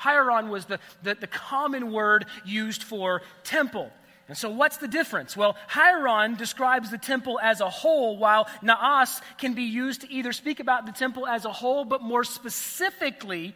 Hieron 0.00 0.48
was 0.48 0.64
the, 0.64 0.80
the, 1.04 1.14
the 1.14 1.28
common 1.28 1.92
word 1.92 2.26
used 2.44 2.82
for 2.82 3.22
temple. 3.44 3.92
And 4.28 4.36
so, 4.36 4.50
what's 4.50 4.76
the 4.76 4.88
difference? 4.88 5.36
Well, 5.36 5.56
Hieron 5.70 6.36
describes 6.36 6.90
the 6.90 6.98
temple 6.98 7.40
as 7.42 7.62
a 7.62 7.70
whole, 7.70 8.18
while 8.18 8.46
Naos 8.60 9.22
can 9.38 9.54
be 9.54 9.62
used 9.62 10.02
to 10.02 10.12
either 10.12 10.32
speak 10.32 10.60
about 10.60 10.84
the 10.84 10.92
temple 10.92 11.26
as 11.26 11.46
a 11.46 11.52
whole, 11.52 11.86
but 11.86 12.02
more 12.02 12.24
specifically, 12.24 13.54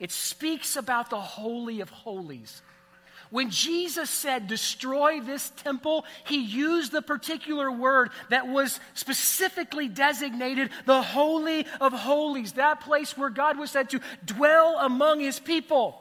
it 0.00 0.10
speaks 0.10 0.76
about 0.76 1.10
the 1.10 1.20
Holy 1.20 1.82
of 1.82 1.90
Holies. 1.90 2.62
When 3.28 3.50
Jesus 3.50 4.10
said, 4.10 4.46
destroy 4.46 5.20
this 5.20 5.50
temple, 5.50 6.04
he 6.24 6.44
used 6.44 6.92
the 6.92 7.00
particular 7.00 7.72
word 7.72 8.10
that 8.28 8.46
was 8.46 8.78
specifically 8.92 9.88
designated 9.88 10.68
the 10.84 11.00
Holy 11.00 11.66
of 11.80 11.94
Holies, 11.94 12.52
that 12.52 12.80
place 12.80 13.16
where 13.16 13.30
God 13.30 13.58
was 13.58 13.70
said 13.70 13.88
to 13.90 14.00
dwell 14.24 14.76
among 14.78 15.20
his 15.20 15.38
people. 15.38 15.98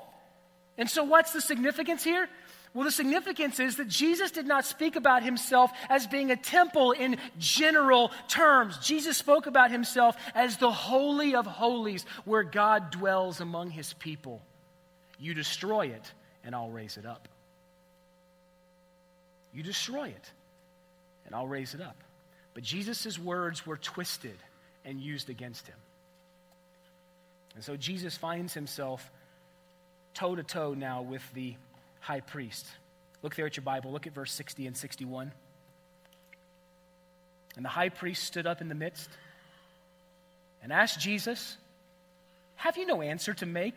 And 0.78 0.90
so, 0.90 1.04
what's 1.04 1.32
the 1.32 1.42
significance 1.42 2.04
here? 2.04 2.28
Well, 2.74 2.86
the 2.86 2.92
significance 2.92 3.60
is 3.60 3.76
that 3.78 3.90
Jesus 3.90 4.32
did 4.32 4.48
not 4.48 4.66
speak 4.66 4.96
about 4.96 5.24
himself 5.24 5.72
as 5.90 6.08
being 6.08 6.32
a 6.32 6.38
temple 6.38 6.92
in 6.92 7.18
general 7.38 8.12
terms. 8.30 8.78
Jesus 8.78 9.18
spoke 9.18 9.46
about 9.46 9.72
himself 9.72 10.16
as 10.34 10.56
the 10.56 10.72
Holy 10.72 11.36
of 11.36 11.46
Holies, 11.46 12.06
where 12.24 12.44
God 12.44 12.90
dwells 12.92 13.42
among 13.42 13.72
his 13.72 13.92
people. 13.94 14.42
You 15.20 15.34
destroy 15.34 15.88
it, 15.88 16.12
and 16.46 16.56
I'll 16.56 16.70
raise 16.70 16.96
it 16.96 17.06
up. 17.06 17.28
You 19.54 19.64
destroy 19.64 20.08
it, 20.08 20.32
and 21.26 21.36
I'll 21.36 21.48
raise 21.48 21.74
it 21.74 21.82
up. 21.82 21.98
But 22.54 22.64
Jesus' 22.64 23.20
words 23.20 23.66
were 23.66 23.78
twisted 23.78 24.38
and 24.86 25.02
used 25.02 25.30
against 25.30 25.68
him. 25.68 25.76
And 27.56 27.64
so 27.64 27.76
Jesus 27.76 28.16
finds 28.16 28.54
himself 28.54 29.12
toe 30.14 30.36
to 30.36 30.44
toe 30.44 30.74
now 30.74 31.02
with 31.02 31.24
the 31.34 31.56
high 32.02 32.20
priest. 32.20 32.68
Look 33.24 33.36
there 33.36 33.46
at 33.46 33.56
your 33.56 33.64
Bible. 33.64 33.92
Look 33.92 34.08
at 34.08 34.14
verse 34.14 34.32
60 34.34 34.68
and 34.68 34.76
61. 34.76 35.32
And 37.56 37.66
the 37.66 37.70
high 37.70 37.90
priest 37.90 38.24
stood 38.24 38.46
up 38.46 38.62
in 38.62 38.68
the 38.68 38.76
midst 38.76 39.10
and 40.62 40.74
asked 40.74 41.00
Jesus, 41.00 41.58
Have 42.56 42.78
you 42.78 42.86
no 42.86 43.02
answer 43.02 43.34
to 43.36 43.46
make? 43.46 43.76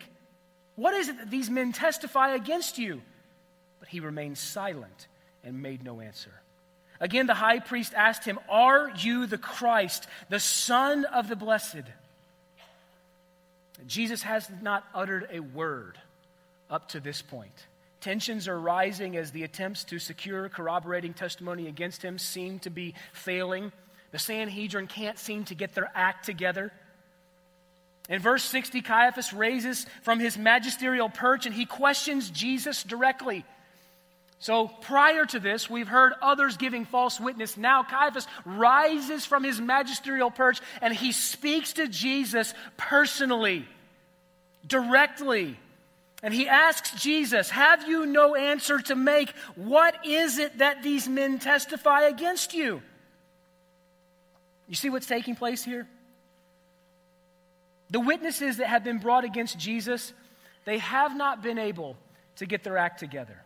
What 0.75 0.93
is 0.93 1.07
it 1.07 1.17
that 1.19 1.31
these 1.31 1.49
men 1.49 1.71
testify 1.71 2.33
against 2.33 2.77
you? 2.77 3.01
But 3.79 3.89
he 3.89 3.99
remained 3.99 4.37
silent 4.37 5.07
and 5.43 5.61
made 5.61 5.83
no 5.83 6.01
answer. 6.01 6.31
Again, 6.99 7.27
the 7.27 7.33
high 7.33 7.59
priest 7.59 7.93
asked 7.93 8.23
him, 8.23 8.39
Are 8.49 8.91
you 8.97 9.27
the 9.27 9.37
Christ, 9.37 10.07
the 10.29 10.39
Son 10.39 11.05
of 11.05 11.27
the 11.27 11.35
Blessed? 11.35 11.83
Jesus 13.85 14.21
has 14.23 14.49
not 14.61 14.85
uttered 14.93 15.27
a 15.31 15.41
word 15.41 15.97
up 16.69 16.89
to 16.89 16.99
this 16.99 17.21
point. 17.21 17.65
Tensions 18.05 18.47
are 18.47 18.59
rising 18.59 19.17
as 19.17 19.31
the 19.31 19.41
attempts 19.41 19.83
to 19.85 19.97
secure 19.97 20.47
corroborating 20.47 21.15
testimony 21.15 21.67
against 21.67 22.03
him 22.03 22.19
seem 22.19 22.59
to 22.59 22.69
be 22.69 22.93
failing. 23.13 23.71
The 24.11 24.19
Sanhedrin 24.19 24.85
can't 24.85 25.17
seem 25.17 25.43
to 25.45 25.55
get 25.55 25.73
their 25.73 25.89
act 25.95 26.23
together. 26.23 26.71
In 28.07 28.21
verse 28.21 28.43
60, 28.43 28.83
Caiaphas 28.83 29.33
raises 29.33 29.87
from 30.03 30.19
his 30.19 30.37
magisterial 30.37 31.09
perch 31.09 31.47
and 31.47 31.55
he 31.55 31.65
questions 31.65 32.29
Jesus 32.29 32.83
directly. 32.83 33.43
So 34.37 34.67
prior 34.67 35.25
to 35.25 35.39
this, 35.39 35.67
we've 35.67 35.87
heard 35.87 36.13
others 36.21 36.57
giving 36.57 36.85
false 36.85 37.19
witness. 37.19 37.57
Now 37.57 37.81
Caiaphas 37.81 38.27
rises 38.45 39.25
from 39.25 39.43
his 39.43 39.59
magisterial 39.59 40.29
perch 40.29 40.61
and 40.79 40.93
he 40.93 41.11
speaks 41.11 41.73
to 41.73 41.87
Jesus 41.87 42.53
personally, 42.77 43.65
directly. 44.67 45.57
And 46.25 46.33
he 46.33 46.49
asks 46.49 46.99
Jesus, 46.99 47.51
Have 47.51 47.87
you 47.87 48.07
no 48.07 48.33
answer 48.33 48.79
to 48.79 48.95
make? 48.95 49.29
What 49.53 50.07
is 50.07 50.39
it 50.39 50.57
that 50.57 50.81
these 50.81 51.07
men 51.07 51.37
testify 51.37 52.01
against 52.01 52.55
you? 52.55 52.81
You 54.67 54.73
see 54.73 54.89
what's 54.89 55.05
taking 55.05 55.35
place 55.35 55.63
here? 55.63 55.87
The 57.91 57.99
witnesses 57.99 58.57
that 58.57 58.65
have 58.65 58.83
been 58.83 58.97
brought 58.97 59.23
against 59.23 59.59
Jesus, 59.59 60.13
they 60.65 60.79
have 60.79 61.15
not 61.15 61.43
been 61.43 61.59
able 61.59 61.95
to 62.37 62.47
get 62.47 62.63
their 62.63 62.79
act 62.79 62.99
together. 62.99 63.39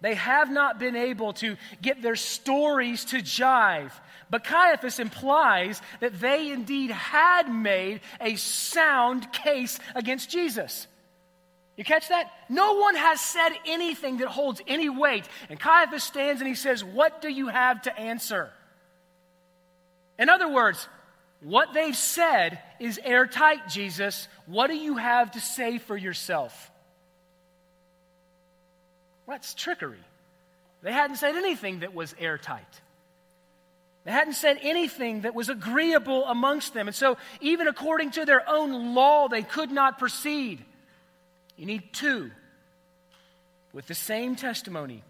They 0.00 0.14
have 0.14 0.50
not 0.50 0.78
been 0.78 0.96
able 0.96 1.34
to 1.34 1.58
get 1.82 2.00
their 2.00 2.16
stories 2.16 3.04
to 3.06 3.18
jive. 3.18 3.92
But 4.30 4.42
Caiaphas 4.42 5.00
implies 5.00 5.82
that 6.00 6.18
they 6.18 6.50
indeed 6.50 6.92
had 6.92 7.52
made 7.52 8.00
a 8.22 8.36
sound 8.36 9.30
case 9.34 9.78
against 9.94 10.30
Jesus. 10.30 10.86
You 11.78 11.84
catch 11.84 12.08
that? 12.08 12.32
No 12.48 12.74
one 12.74 12.96
has 12.96 13.20
said 13.20 13.50
anything 13.64 14.18
that 14.18 14.26
holds 14.26 14.60
any 14.66 14.88
weight. 14.88 15.24
And 15.48 15.60
Caiaphas 15.60 16.02
stands 16.02 16.40
and 16.40 16.48
he 16.48 16.56
says, 16.56 16.82
What 16.84 17.22
do 17.22 17.28
you 17.28 17.46
have 17.46 17.80
to 17.82 17.96
answer? 17.96 18.50
In 20.18 20.28
other 20.28 20.48
words, 20.48 20.88
what 21.40 21.72
they've 21.72 21.96
said 21.96 22.58
is 22.80 22.98
airtight, 23.04 23.68
Jesus. 23.68 24.26
What 24.46 24.66
do 24.66 24.74
you 24.74 24.96
have 24.96 25.30
to 25.30 25.40
say 25.40 25.78
for 25.78 25.96
yourself? 25.96 26.72
That's 29.28 29.54
trickery. 29.54 30.02
They 30.82 30.92
hadn't 30.92 31.16
said 31.16 31.36
anything 31.36 31.80
that 31.80 31.94
was 31.94 32.12
airtight. 32.18 32.80
They 34.04 34.10
hadn't 34.10 34.34
said 34.34 34.58
anything 34.62 35.20
that 35.20 35.34
was 35.34 35.48
agreeable 35.48 36.24
amongst 36.24 36.74
them. 36.74 36.88
And 36.88 36.96
so, 36.96 37.18
even 37.40 37.68
according 37.68 38.12
to 38.12 38.24
their 38.24 38.42
own 38.48 38.96
law, 38.96 39.28
they 39.28 39.42
could 39.42 39.70
not 39.70 40.00
proceed. 40.00 40.64
You 41.58 41.66
need 41.66 41.92
two 41.92 42.30
with 43.72 43.86
the 43.88 43.94
same 43.94 44.36
testimony 44.36 45.02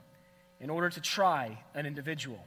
in 0.60 0.70
order 0.70 0.88
to 0.88 1.00
try 1.00 1.58
an 1.74 1.86
individual. 1.86 2.42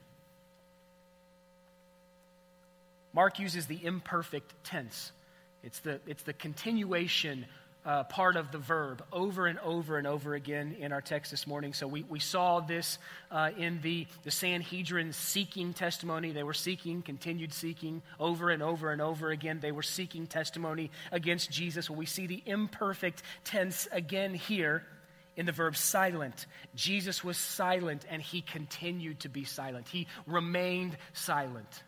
Mark 3.14 3.40
uses 3.40 3.68
the 3.68 3.86
imperfect 3.86 4.54
tense. 4.64 5.12
It's 5.64 5.80
the, 5.80 6.02
it's 6.08 6.24
the 6.24 6.34
continuation 6.34 7.46
uh, 7.86 8.04
part 8.04 8.36
of 8.36 8.52
the 8.52 8.58
verb 8.58 9.04
over 9.12 9.48
and 9.48 9.58
over 9.60 9.98
and 9.98 10.06
over 10.06 10.36
again 10.36 10.76
in 10.80 10.91
our 10.91 11.02
text 11.02 11.32
this 11.32 11.48
morning. 11.48 11.74
So 11.74 11.88
we, 11.88 12.04
we 12.04 12.20
saw 12.20 12.60
this 12.60 13.00
uh, 13.32 13.50
in 13.58 13.82
the, 13.82 14.08
the 14.24 14.32
Sanhedrin 14.32 15.13
seeking 15.13 15.74
testimony. 15.74 16.32
They 16.32 16.44
were 16.44 16.54
seeking, 16.54 17.02
continued 17.02 17.54
seeking 17.54 18.02
over 18.20 18.50
and 18.50 18.62
over 18.62 18.91
and 18.91 19.02
over 19.02 19.32
again. 19.32 19.60
They 19.62 19.72
were 19.72 19.82
seeking 19.82 20.28
testimony 20.28 20.91
against 21.12 21.50
Jesus. 21.50 21.89
Well, 21.89 21.98
we 21.98 22.06
see 22.06 22.28
the 22.28 22.44
imperfect 22.46 23.24
tense 23.44 23.88
again 23.91 24.34
here 24.34 24.84
in 25.36 25.46
the 25.46 25.52
verb 25.52 25.76
silent. 25.76 26.46
Jesus 26.76 27.24
was 27.24 27.38
silent 27.38 28.06
and 28.10 28.22
he 28.22 28.41
continued 28.41 29.22
to 29.22 29.30
be 29.30 29.44
silent, 29.44 29.88
he 29.88 30.08
remained 30.28 30.98
silent. 31.13 31.84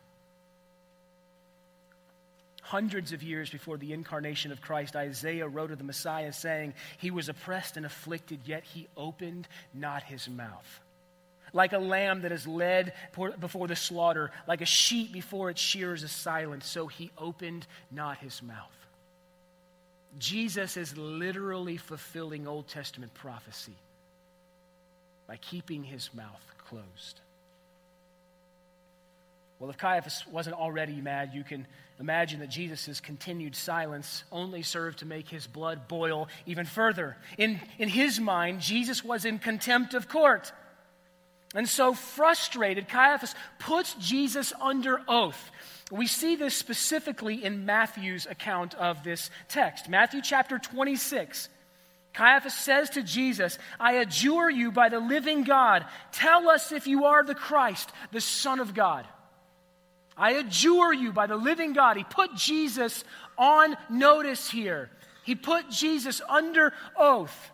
Hundreds 2.64 3.12
of 3.12 3.22
years 3.22 3.50
before 3.50 3.76
the 3.76 3.92
incarnation 3.92 4.50
of 4.50 4.62
Christ, 4.62 4.96
Isaiah 4.96 5.46
wrote 5.46 5.70
of 5.70 5.76
the 5.76 5.84
Messiah 5.84 6.32
saying, 6.32 6.72
He 6.96 7.10
was 7.10 7.28
oppressed 7.28 7.76
and 7.76 7.84
afflicted, 7.84 8.40
yet 8.46 8.64
he 8.64 8.88
opened 8.96 9.46
not 9.74 10.02
his 10.02 10.30
mouth. 10.30 10.80
Like 11.52 11.74
a 11.74 11.78
lamb 11.78 12.22
that 12.22 12.32
is 12.32 12.46
led 12.46 12.94
before 13.38 13.68
the 13.68 13.76
slaughter, 13.76 14.30
like 14.48 14.62
a 14.62 14.66
sheep 14.66 15.12
before 15.12 15.50
its 15.50 15.60
shearers 15.60 16.02
is 16.02 16.10
silent, 16.10 16.64
so 16.64 16.86
he 16.86 17.10
opened 17.18 17.66
not 17.90 18.16
his 18.16 18.42
mouth. 18.42 18.72
Jesus 20.18 20.78
is 20.78 20.96
literally 20.96 21.76
fulfilling 21.76 22.46
Old 22.46 22.66
Testament 22.66 23.12
prophecy 23.12 23.76
by 25.26 25.36
keeping 25.36 25.84
his 25.84 26.08
mouth 26.14 26.42
closed. 26.66 27.20
Well, 29.64 29.70
if 29.70 29.78
Caiaphas 29.78 30.26
wasn't 30.30 30.56
already 30.56 31.00
mad, 31.00 31.30
you 31.32 31.42
can 31.42 31.66
imagine 31.98 32.40
that 32.40 32.50
Jesus' 32.50 33.00
continued 33.00 33.56
silence 33.56 34.22
only 34.30 34.60
served 34.60 34.98
to 34.98 35.06
make 35.06 35.26
his 35.26 35.46
blood 35.46 35.88
boil 35.88 36.28
even 36.44 36.66
further. 36.66 37.16
In, 37.38 37.58
in 37.78 37.88
his 37.88 38.20
mind, 38.20 38.60
Jesus 38.60 39.02
was 39.02 39.24
in 39.24 39.38
contempt 39.38 39.94
of 39.94 40.06
court. 40.06 40.52
And 41.54 41.66
so, 41.66 41.94
frustrated, 41.94 42.90
Caiaphas 42.90 43.34
puts 43.58 43.94
Jesus 43.94 44.52
under 44.60 45.00
oath. 45.08 45.50
We 45.90 46.08
see 46.08 46.36
this 46.36 46.54
specifically 46.54 47.42
in 47.42 47.64
Matthew's 47.64 48.26
account 48.26 48.74
of 48.74 49.02
this 49.02 49.30
text. 49.48 49.88
Matthew 49.88 50.20
chapter 50.20 50.58
26. 50.58 51.48
Caiaphas 52.12 52.52
says 52.52 52.90
to 52.90 53.02
Jesus, 53.02 53.58
I 53.80 53.94
adjure 53.94 54.50
you 54.50 54.72
by 54.72 54.90
the 54.90 55.00
living 55.00 55.42
God, 55.42 55.86
tell 56.12 56.50
us 56.50 56.70
if 56.70 56.86
you 56.86 57.06
are 57.06 57.24
the 57.24 57.34
Christ, 57.34 57.90
the 58.12 58.20
Son 58.20 58.60
of 58.60 58.74
God. 58.74 59.06
I 60.16 60.32
adjure 60.32 60.92
you 60.92 61.12
by 61.12 61.26
the 61.26 61.36
living 61.36 61.72
God. 61.72 61.96
He 61.96 62.04
put 62.04 62.34
Jesus 62.34 63.04
on 63.36 63.76
notice 63.90 64.50
here, 64.50 64.90
he 65.24 65.34
put 65.34 65.70
Jesus 65.70 66.20
under 66.28 66.72
oath. 66.96 67.50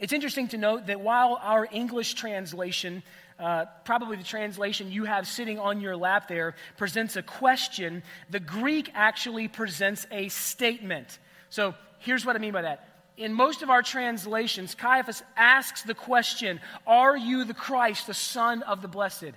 It's 0.00 0.12
interesting 0.12 0.48
to 0.48 0.58
note 0.58 0.86
that 0.86 1.00
while 1.00 1.38
our 1.40 1.68
English 1.70 2.14
translation, 2.14 3.04
uh, 3.38 3.66
probably 3.84 4.16
the 4.16 4.24
translation 4.24 4.90
you 4.90 5.04
have 5.04 5.28
sitting 5.28 5.60
on 5.60 5.80
your 5.80 5.96
lap 5.96 6.26
there, 6.26 6.56
presents 6.76 7.14
a 7.14 7.22
question, 7.22 8.02
the 8.28 8.40
Greek 8.40 8.90
actually 8.94 9.46
presents 9.46 10.04
a 10.10 10.28
statement. 10.28 11.20
So 11.50 11.76
here's 12.00 12.26
what 12.26 12.34
I 12.34 12.40
mean 12.40 12.52
by 12.52 12.62
that. 12.62 12.88
In 13.16 13.32
most 13.32 13.62
of 13.62 13.70
our 13.70 13.82
translations, 13.82 14.74
Caiaphas 14.74 15.22
asks 15.36 15.82
the 15.82 15.94
question 15.94 16.60
Are 16.84 17.16
you 17.16 17.44
the 17.44 17.54
Christ, 17.54 18.08
the 18.08 18.14
Son 18.14 18.62
of 18.62 18.82
the 18.82 18.88
Blessed? 18.88 19.32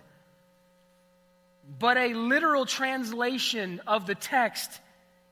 But 1.80 1.98
a 1.98 2.14
literal 2.14 2.66
translation 2.66 3.82
of 3.88 4.06
the 4.06 4.16
text 4.16 4.80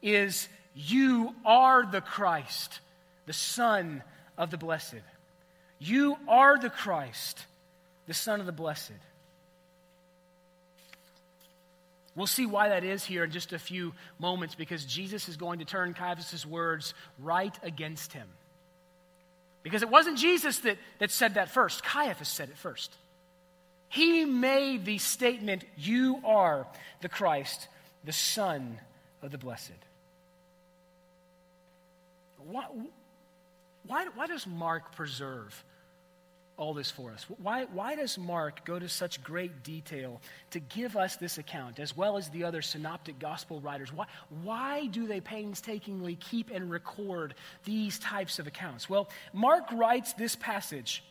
is 0.01 0.47
You 0.73 1.33
are 1.45 1.85
the 1.85 2.01
Christ, 2.01 2.79
the 3.25 3.33
Son 3.33 4.03
of 4.37 4.49
the 4.49 4.57
Blessed. 4.57 5.01
You 5.79 6.17
are 6.27 6.57
the 6.57 6.69
Christ, 6.69 7.45
the 8.07 8.13
Son 8.13 8.39
of 8.39 8.45
the 8.45 8.51
Blessed. 8.51 8.91
We'll 12.15 12.27
see 12.27 12.45
why 12.45 12.69
that 12.69 12.83
is 12.83 13.03
here 13.03 13.23
in 13.23 13.31
just 13.31 13.53
a 13.53 13.59
few 13.59 13.93
moments 14.19 14.53
because 14.53 14.85
Jesus 14.85 15.27
is 15.29 15.37
going 15.37 15.59
to 15.59 15.65
turn 15.65 15.93
Caiaphas' 15.93 16.45
words 16.45 16.93
right 17.19 17.57
against 17.63 18.13
him. 18.13 18.27
Because 19.63 19.81
it 19.81 19.89
wasn't 19.89 20.17
Jesus 20.17 20.59
that, 20.59 20.77
that 20.99 21.09
said 21.09 21.35
that 21.35 21.49
first, 21.49 21.83
Caiaphas 21.83 22.27
said 22.27 22.49
it 22.49 22.57
first. 22.57 22.95
He 23.93 24.25
made 24.25 24.85
the 24.85 24.97
statement, 24.97 25.63
You 25.77 26.19
are 26.25 26.65
the 27.01 27.09
Christ, 27.09 27.67
the 28.03 28.11
Son 28.11 28.79
of 29.21 29.29
the 29.29 29.37
Blessed. 29.37 29.69
Why, 32.39 32.65
why, 33.85 34.07
why 34.15 34.25
does 34.25 34.47
Mark 34.47 34.95
preserve 34.95 35.63
all 36.57 36.73
this 36.73 36.89
for 36.89 37.11
us? 37.11 37.23
Why, 37.37 37.65
why 37.65 37.93
does 37.93 38.17
Mark 38.17 38.65
go 38.65 38.79
to 38.79 38.89
such 38.89 39.23
great 39.23 39.61
detail 39.61 40.21
to 40.49 40.59
give 40.59 40.97
us 40.97 41.17
this 41.17 41.37
account, 41.37 41.77
as 41.77 41.95
well 41.95 42.17
as 42.17 42.29
the 42.29 42.45
other 42.45 42.63
synoptic 42.63 43.19
gospel 43.19 43.61
writers? 43.61 43.93
Why, 43.93 44.07
why 44.41 44.87
do 44.87 45.05
they 45.05 45.21
painstakingly 45.21 46.15
keep 46.15 46.49
and 46.49 46.71
record 46.71 47.35
these 47.63 47.99
types 47.99 48.39
of 48.39 48.47
accounts? 48.47 48.89
Well, 48.89 49.07
Mark 49.33 49.71
writes 49.71 50.13
this 50.13 50.35
passage 50.35 51.03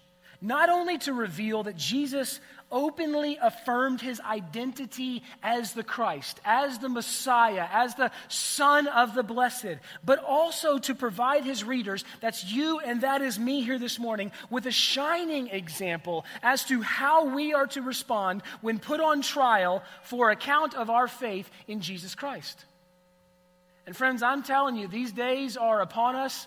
not 0.43 0.69
only 0.69 0.99
to 0.99 1.13
reveal 1.13 1.63
that 1.63 1.77
Jesus 1.77 2.41
openly 2.73 3.39
affirmed 3.41 4.01
his 4.01 4.21
identity 4.21 5.23
as 5.43 5.73
the 5.73 5.85
Christ, 5.85 6.41
as 6.45 6.79
the 6.79 6.89
Messiah, 6.89 7.67
as 7.71 7.95
the 7.95 8.11
Son 8.29 8.89
of 8.89 9.15
the 9.15 9.23
Blessed, 9.23 9.77
but 10.05 10.19
also 10.19 10.79
to 10.79 10.95
provide 10.95 11.45
his 11.45 11.63
readers, 11.63 12.05
that's 12.21 12.45
you 12.51 12.81
and 12.81 13.03
that 13.03 13.23
is 13.23 13.39
me 13.39 13.63
here 13.63 13.79
this 13.79 13.99
morning, 13.99 14.33
with 14.51 14.67
a 14.67 14.73
shining 14.73 15.49
example 15.49 16.25
as 16.43 16.65
to 16.65 16.81
how 16.81 17.27
we 17.27 17.55
are 17.55 17.67
to 17.69 17.83
respond 17.83 18.43
when 18.63 18.79
put 18.79 19.01
on 19.01 19.23
trial 19.23 19.85
for 20.03 20.31
account 20.31 20.75
of 20.75 20.91
our 20.91 21.07
faith 21.07 21.49
in 21.69 21.81
Jesus 21.81 22.15
Christ. 22.15 22.65
And 23.87 23.97
friends, 23.97 24.23
I'm 24.23 24.43
telling 24.43 24.77
you, 24.77 24.89
these 24.89 25.13
days 25.13 25.57
are 25.57 25.83
upon 25.83 26.17
us 26.17 26.47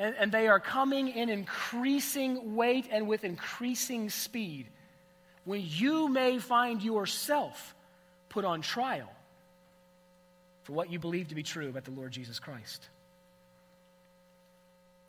and, 0.00 0.14
and 0.18 0.32
they 0.32 0.48
are 0.48 0.58
coming 0.58 1.08
in 1.08 1.28
increasing 1.28 2.56
weight 2.56 2.88
and 2.90 3.06
with 3.06 3.22
increasing 3.22 4.08
speed 4.08 4.66
when 5.44 5.62
you 5.62 6.08
may 6.08 6.38
find 6.38 6.82
yourself 6.82 7.74
put 8.30 8.46
on 8.46 8.62
trial 8.62 9.12
for 10.62 10.72
what 10.72 10.90
you 10.90 10.98
believe 10.98 11.28
to 11.28 11.34
be 11.34 11.42
true 11.42 11.68
about 11.68 11.84
the 11.84 11.90
Lord 11.90 12.12
Jesus 12.12 12.38
Christ. 12.38 12.88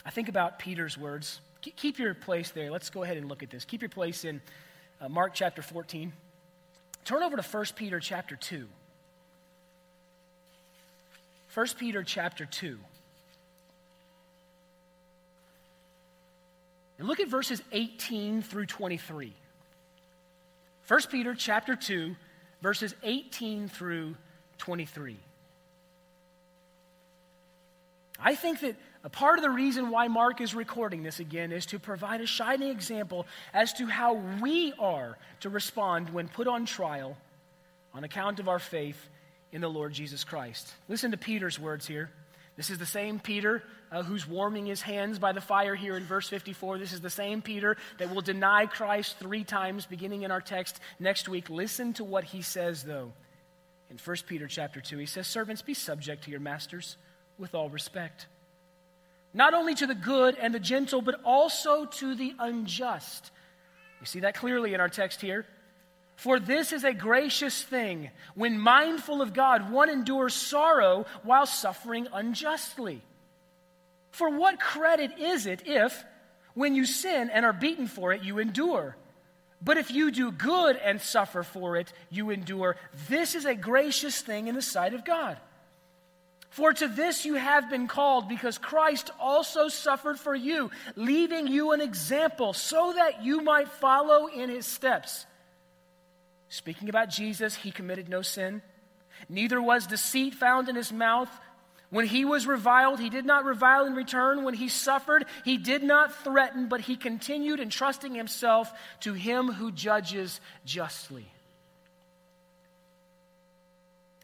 I 0.05 0.09
think 0.09 0.27
about 0.27 0.59
Peter's 0.59 0.97
words. 0.97 1.39
Keep 1.61 1.97
your 1.97 2.13
place 2.13 2.51
there. 2.51 2.69
Let's 2.69 2.89
go 2.89 3.03
ahead 3.03 3.15
and 3.15 3.29
look 3.29 3.43
at 3.43 3.49
this. 3.49 3.63
Keep 3.63 3.83
your 3.83 3.89
place 3.89 4.25
in 4.25 4.41
uh, 4.99 5.07
Mark 5.07 5.33
chapter 5.33 5.61
14. 5.61 6.11
Turn 7.05 7.23
over 7.23 7.37
to 7.37 7.43
1 7.43 7.65
Peter 7.77 8.01
chapter 8.01 8.35
2. 8.35 8.67
1 11.53 11.67
Peter 11.77 12.03
chapter 12.03 12.45
2. 12.45 12.77
And 17.00 17.00
look 17.11 17.19
at 17.19 17.27
verses 17.27 17.61
18 17.73 18.41
through 18.41 18.65
23. 18.65 19.33
1 20.87 21.01
Peter 21.11 21.35
chapter 21.35 21.75
2, 21.75 22.15
verses 22.61 22.95
18 23.03 23.67
through 23.67 24.15
23. 24.59 25.17
I 28.17 28.33
think 28.33 28.61
that 28.61 28.77
a 29.03 29.09
part 29.09 29.37
of 29.37 29.43
the 29.43 29.49
reason 29.49 29.89
why 29.89 30.07
Mark 30.07 30.39
is 30.39 30.55
recording 30.55 31.03
this 31.03 31.19
again 31.19 31.51
is 31.51 31.65
to 31.65 31.79
provide 31.79 32.21
a 32.21 32.25
shining 32.25 32.69
example 32.69 33.27
as 33.53 33.73
to 33.73 33.87
how 33.87 34.13
we 34.41 34.71
are 34.79 35.17
to 35.41 35.49
respond 35.49 36.11
when 36.11 36.29
put 36.29 36.47
on 36.47 36.65
trial 36.65 37.17
on 37.93 38.05
account 38.05 38.39
of 38.39 38.47
our 38.47 38.59
faith 38.59 39.09
in 39.51 39.59
the 39.59 39.69
Lord 39.69 39.91
Jesus 39.91 40.23
Christ. 40.23 40.71
Listen 40.87 41.11
to 41.11 41.17
Peter's 41.17 41.59
words 41.59 41.85
here. 41.85 42.09
This 42.57 42.69
is 42.69 42.77
the 42.77 42.85
same 42.85 43.19
Peter 43.19 43.63
uh, 43.91 44.03
who's 44.03 44.27
warming 44.27 44.65
his 44.65 44.81
hands 44.81 45.19
by 45.19 45.31
the 45.31 45.41
fire 45.41 45.75
here 45.75 45.97
in 45.97 46.03
verse 46.03 46.29
54. 46.29 46.77
This 46.77 46.93
is 46.93 47.01
the 47.01 47.09
same 47.09 47.41
Peter 47.41 47.77
that 47.97 48.13
will 48.13 48.21
deny 48.21 48.65
Christ 48.65 49.17
three 49.19 49.43
times 49.43 49.85
beginning 49.85 50.23
in 50.23 50.31
our 50.31 50.41
text 50.41 50.79
next 50.99 51.27
week. 51.27 51.49
Listen 51.49 51.93
to 51.93 52.03
what 52.03 52.23
he 52.23 52.41
says, 52.41 52.83
though. 52.83 53.11
In 53.89 53.97
1 53.97 54.17
Peter 54.27 54.47
chapter 54.47 54.79
2, 54.79 54.97
he 54.97 55.05
says, 55.05 55.27
Servants, 55.27 55.61
be 55.61 55.73
subject 55.73 56.23
to 56.23 56.31
your 56.31 56.39
masters 56.39 56.95
with 57.37 57.55
all 57.55 57.69
respect, 57.69 58.27
not 59.33 59.53
only 59.53 59.75
to 59.75 59.87
the 59.87 59.95
good 59.95 60.37
and 60.39 60.53
the 60.53 60.59
gentle, 60.59 61.01
but 61.01 61.19
also 61.25 61.85
to 61.85 62.15
the 62.15 62.33
unjust. 62.39 63.31
You 63.99 64.05
see 64.05 64.21
that 64.21 64.35
clearly 64.35 64.73
in 64.73 64.79
our 64.79 64.89
text 64.89 65.19
here. 65.19 65.45
For 66.21 66.39
this 66.39 66.71
is 66.71 66.83
a 66.83 66.93
gracious 66.93 67.63
thing. 67.63 68.11
When 68.35 68.59
mindful 68.59 69.23
of 69.23 69.33
God, 69.33 69.71
one 69.71 69.89
endures 69.89 70.35
sorrow 70.35 71.07
while 71.23 71.47
suffering 71.47 72.07
unjustly. 72.13 73.01
For 74.11 74.29
what 74.29 74.59
credit 74.59 75.17
is 75.17 75.47
it 75.47 75.63
if, 75.65 76.05
when 76.53 76.75
you 76.75 76.85
sin 76.85 77.31
and 77.31 77.43
are 77.43 77.53
beaten 77.53 77.87
for 77.87 78.13
it, 78.13 78.21
you 78.21 78.37
endure? 78.37 78.95
But 79.63 79.77
if 79.77 79.89
you 79.89 80.11
do 80.11 80.31
good 80.31 80.75
and 80.75 81.01
suffer 81.01 81.41
for 81.41 81.75
it, 81.75 81.91
you 82.11 82.29
endure. 82.29 82.75
This 83.09 83.33
is 83.33 83.45
a 83.45 83.55
gracious 83.55 84.21
thing 84.21 84.47
in 84.47 84.53
the 84.53 84.61
sight 84.61 84.93
of 84.93 85.03
God. 85.03 85.39
For 86.51 86.71
to 86.71 86.87
this 86.87 87.25
you 87.25 87.33
have 87.33 87.67
been 87.67 87.87
called, 87.87 88.29
because 88.29 88.59
Christ 88.59 89.09
also 89.19 89.69
suffered 89.69 90.19
for 90.19 90.35
you, 90.35 90.69
leaving 90.95 91.47
you 91.47 91.71
an 91.71 91.81
example, 91.81 92.53
so 92.53 92.93
that 92.95 93.23
you 93.23 93.41
might 93.41 93.69
follow 93.69 94.27
in 94.27 94.51
his 94.51 94.67
steps. 94.67 95.25
Speaking 96.51 96.89
about 96.89 97.09
Jesus, 97.09 97.55
he 97.55 97.71
committed 97.71 98.09
no 98.09 98.21
sin. 98.21 98.61
Neither 99.29 99.61
was 99.61 99.87
deceit 99.87 100.35
found 100.35 100.67
in 100.67 100.75
his 100.75 100.91
mouth. 100.91 101.29
When 101.89 102.05
he 102.05 102.25
was 102.25 102.45
reviled, 102.45 102.99
he 102.99 103.09
did 103.09 103.23
not 103.23 103.45
revile 103.45 103.85
in 103.85 103.95
return. 103.95 104.43
When 104.43 104.53
he 104.53 104.67
suffered, 104.67 105.23
he 105.45 105.57
did 105.57 105.81
not 105.81 106.13
threaten, 106.13 106.67
but 106.67 106.81
he 106.81 106.97
continued 106.97 107.61
entrusting 107.61 108.15
himself 108.15 108.69
to 108.99 109.13
him 109.13 109.47
who 109.47 109.71
judges 109.71 110.41
justly. 110.65 111.25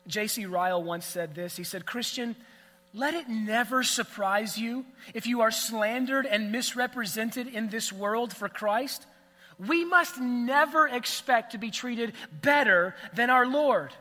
J.C. 0.05 0.47
Ryle 0.47 0.83
once 0.83 1.05
said 1.05 1.33
this. 1.33 1.55
He 1.55 1.63
said, 1.63 1.85
Christian, 1.85 2.35
let 2.93 3.13
it 3.13 3.29
never 3.29 3.83
surprise 3.83 4.57
you 4.57 4.85
if 5.13 5.27
you 5.27 5.39
are 5.39 5.51
slandered 5.51 6.25
and 6.25 6.51
misrepresented 6.51 7.47
in 7.47 7.69
this 7.69 7.93
world 7.93 8.35
for 8.35 8.49
Christ 8.49 9.05
we 9.65 9.85
must 9.85 10.19
never 10.19 10.87
expect 10.87 11.53
to 11.53 11.57
be 11.57 11.71
treated 11.71 12.13
better 12.41 12.95
than 13.13 13.29
our 13.29 13.47
Lord. 13.47 13.91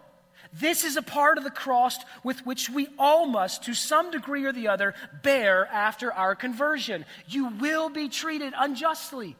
This 0.52 0.84
is 0.84 0.96
a 0.96 1.02
part 1.02 1.38
of 1.38 1.44
the 1.44 1.50
cross 1.50 1.98
with 2.22 2.46
which 2.46 2.70
we 2.70 2.88
all 2.98 3.26
must, 3.26 3.64
to 3.64 3.74
some 3.74 4.10
degree 4.10 4.44
or 4.44 4.52
the 4.52 4.68
other, 4.68 4.94
bear 5.22 5.66
after 5.66 6.12
our 6.12 6.34
conversion. 6.34 7.04
You 7.28 7.48
will 7.48 7.90
be 7.90 8.08
treated 8.08 8.54
unjustly. 8.56 9.36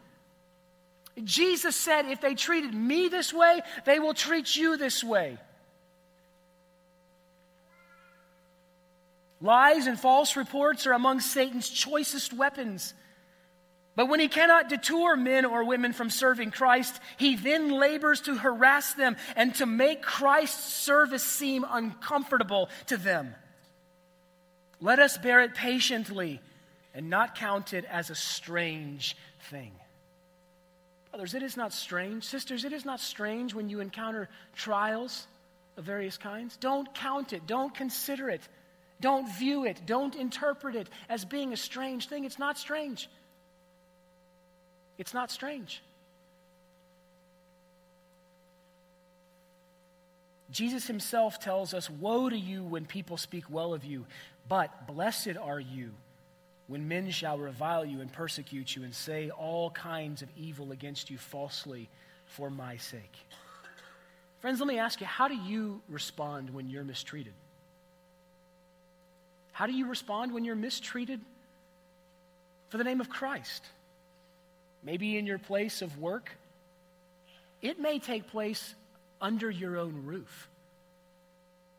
Jesus 1.24 1.76
said, 1.76 2.06
if 2.06 2.20
they 2.20 2.34
treated 2.34 2.74
me 2.74 3.08
this 3.08 3.32
way, 3.32 3.62
they 3.86 3.98
will 3.98 4.14
treat 4.14 4.56
you 4.56 4.76
this 4.76 5.02
way. 5.02 5.38
Lies 9.40 9.86
and 9.86 9.98
false 9.98 10.36
reports 10.36 10.86
are 10.86 10.92
among 10.92 11.20
Satan's 11.20 11.68
choicest 11.68 12.32
weapons. 12.32 12.94
But 13.96 14.08
when 14.10 14.20
he 14.20 14.28
cannot 14.28 14.68
detour 14.68 15.16
men 15.16 15.46
or 15.46 15.64
women 15.64 15.94
from 15.94 16.10
serving 16.10 16.50
Christ, 16.50 17.00
he 17.16 17.34
then 17.34 17.70
labors 17.70 18.20
to 18.22 18.36
harass 18.36 18.92
them 18.92 19.16
and 19.34 19.54
to 19.54 19.64
make 19.64 20.02
Christ's 20.02 20.74
service 20.74 21.24
seem 21.24 21.64
uncomfortable 21.68 22.68
to 22.88 22.98
them. 22.98 23.34
Let 24.82 24.98
us 24.98 25.16
bear 25.16 25.40
it 25.40 25.54
patiently 25.54 26.40
and 26.94 27.08
not 27.08 27.36
count 27.36 27.72
it 27.72 27.86
as 27.86 28.10
a 28.10 28.14
strange 28.14 29.16
thing. 29.50 29.72
Brothers, 31.10 31.32
it 31.32 31.42
is 31.42 31.56
not 31.56 31.72
strange. 31.72 32.24
Sisters, 32.24 32.66
it 32.66 32.74
is 32.74 32.84
not 32.84 33.00
strange 33.00 33.54
when 33.54 33.70
you 33.70 33.80
encounter 33.80 34.28
trials 34.54 35.26
of 35.78 35.84
various 35.84 36.18
kinds. 36.18 36.58
Don't 36.58 36.92
count 36.94 37.32
it, 37.32 37.46
don't 37.46 37.74
consider 37.74 38.28
it, 38.28 38.42
don't 39.00 39.26
view 39.38 39.64
it, 39.64 39.80
don't 39.86 40.14
interpret 40.14 40.76
it 40.76 40.90
as 41.08 41.24
being 41.24 41.54
a 41.54 41.56
strange 41.56 42.08
thing. 42.08 42.26
It's 42.26 42.38
not 42.38 42.58
strange. 42.58 43.08
It's 44.98 45.14
not 45.14 45.30
strange. 45.30 45.82
Jesus 50.50 50.86
himself 50.86 51.38
tells 51.38 51.74
us, 51.74 51.90
Woe 51.90 52.30
to 52.30 52.36
you 52.36 52.62
when 52.62 52.86
people 52.86 53.16
speak 53.16 53.44
well 53.50 53.74
of 53.74 53.84
you, 53.84 54.06
but 54.48 54.86
blessed 54.86 55.36
are 55.40 55.60
you 55.60 55.90
when 56.68 56.88
men 56.88 57.10
shall 57.10 57.38
revile 57.38 57.84
you 57.84 58.00
and 58.00 58.12
persecute 58.12 58.74
you 58.74 58.82
and 58.82 58.94
say 58.94 59.30
all 59.30 59.70
kinds 59.70 60.22
of 60.22 60.28
evil 60.36 60.72
against 60.72 61.10
you 61.10 61.18
falsely 61.18 61.88
for 62.26 62.50
my 62.50 62.76
sake. 62.76 63.16
Friends, 64.40 64.60
let 64.60 64.66
me 64.66 64.78
ask 64.78 65.00
you, 65.00 65.06
how 65.06 65.28
do 65.28 65.34
you 65.34 65.80
respond 65.88 66.50
when 66.50 66.68
you're 66.68 66.84
mistreated? 66.84 67.32
How 69.52 69.66
do 69.66 69.72
you 69.72 69.86
respond 69.86 70.32
when 70.32 70.44
you're 70.44 70.54
mistreated 70.54 71.20
for 72.68 72.78
the 72.78 72.84
name 72.84 73.00
of 73.00 73.08
Christ? 73.08 73.64
Maybe 74.86 75.18
in 75.18 75.26
your 75.26 75.38
place 75.38 75.82
of 75.82 75.98
work. 75.98 76.30
It 77.60 77.80
may 77.80 77.98
take 77.98 78.28
place 78.28 78.74
under 79.20 79.50
your 79.50 79.76
own 79.76 80.04
roof. 80.06 80.48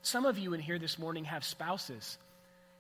Some 0.02 0.26
of 0.26 0.38
you 0.38 0.54
in 0.54 0.60
here 0.60 0.78
this 0.78 1.00
morning 1.00 1.24
have 1.24 1.44
spouses 1.44 2.18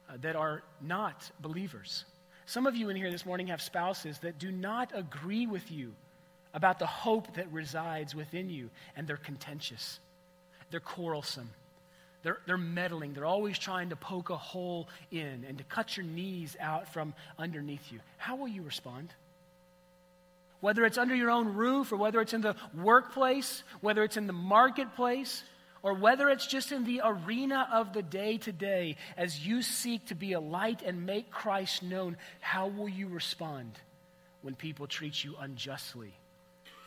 uh, 0.10 0.18
that 0.22 0.36
are 0.36 0.64
not 0.82 1.32
believers. 1.40 2.04
Some 2.46 2.68
of 2.68 2.76
you 2.76 2.90
in 2.90 2.98
here 2.98 3.10
this 3.10 3.26
morning 3.26 3.48
have 3.48 3.62
spouses 3.62 4.20
that 4.20 4.38
do 4.38 4.52
not 4.52 4.92
agree 4.94 5.48
with 5.48 5.72
you 5.72 5.94
about 6.54 6.80
the 6.80 6.86
hope 6.86 7.34
that 7.36 7.52
resides 7.52 8.14
within 8.14 8.50
you, 8.50 8.70
and 8.96 9.08
they're 9.08 9.18
contentious. 9.18 10.00
They're 10.72 10.80
quarrelsome. 10.80 11.50
They're, 12.24 12.40
they're 12.46 12.58
meddling. 12.58 13.14
They're 13.14 13.26
always 13.26 13.58
trying 13.60 13.90
to 13.90 13.96
poke 13.96 14.30
a 14.30 14.38
hole 14.38 14.90
in 15.12 15.46
and 15.48 15.58
to 15.58 15.64
cut 15.66 15.96
your 15.96 16.06
knees 16.06 16.58
out 16.60 16.92
from 16.92 17.14
underneath 17.38 17.92
you. 17.92 18.00
How 18.18 18.36
will 18.36 18.48
you 18.48 18.64
respond? 18.64 19.14
Whether 20.60 20.86
it's 20.86 20.98
under 20.98 21.16
your 21.16 21.30
own 21.30 21.54
roof 21.54 21.92
or 21.92 21.98
whether 21.98 22.20
it's 22.22 22.34
in 22.34 22.42
the 22.42 22.56
workplace, 22.74 23.64
whether 23.82 24.04
it's 24.04 24.18
in 24.18 24.28
the 24.28 24.34
marketplace, 24.34 25.44
or 25.84 25.94
whether 25.94 26.30
it's 26.30 26.48
just 26.48 26.72
in 26.72 26.84
the 26.84 27.02
arena 27.04 27.68
of 27.72 27.94
the 27.94 28.02
day 28.02 28.38
to 28.40 28.52
day, 28.52 28.98
as 29.16 29.46
you 29.46 29.62
seek 29.62 30.06
to 30.08 30.16
be 30.16 30.34
a 30.34 30.40
light 30.40 30.82
and 30.82 31.06
make 31.06 31.30
Christ 31.30 31.84
known, 31.84 32.18
how 32.40 32.68
will 32.68 32.90
you 32.90 33.08
respond 33.08 33.72
when 34.42 34.56
people 34.56 34.88
treat 34.88 35.24
you 35.24 35.36
unjustly 35.40 36.14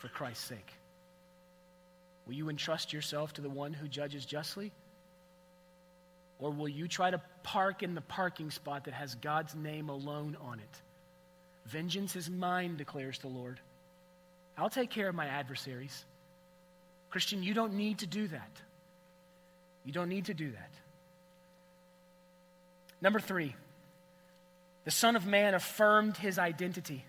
for 0.01 0.09
Christ's 0.09 0.45
sake? 0.45 0.73
Will 2.27 2.35
you 2.35 2.49
entrust 2.49 2.93
yourself 2.93 3.33
to 3.35 3.41
the 3.41 3.49
one 3.49 3.73
who 3.73 3.89
judges 3.89 4.27
justly? 4.27 4.73
Or 6.39 6.51
will 6.51 6.69
you 6.69 6.89
try 6.89 7.11
to 7.11 7.21
park 7.43 7.83
in 7.83 7.95
the 7.95 8.01
parking 8.01 8.51
spot 8.51 8.85
that 8.85 8.95
has 8.95 9.15
God's 9.15 9.55
name 9.55 9.89
alone 9.89 10.37
on 10.43 10.59
it? 10.59 10.83
Vengeance 11.66 12.16
is 12.16 12.29
mine, 12.29 12.77
declares 12.77 13.18
the 13.18 13.29
Lord. 13.29 13.61
I'll 14.57 14.70
take 14.70 14.90
care 14.90 15.09
of 15.09 15.14
my 15.14 15.27
adversaries. 15.27 16.05
Christian, 17.11 17.42
you 17.42 17.55
don't 17.55 17.75
need 17.75 17.99
to 17.99 18.07
do 18.07 18.29
that. 18.29 18.51
You 19.85 19.92
don't 19.92 20.09
need 20.09 20.27
to 20.27 20.35
do 20.35 20.51
that. 20.51 20.70
Number 23.01 23.20
three, 23.20 23.55
the 24.85 24.90
Son 24.90 25.16
of 25.16 25.27
Man 25.27 25.55
affirmed 25.55 26.16
his 26.16 26.38
identity. 26.38 27.05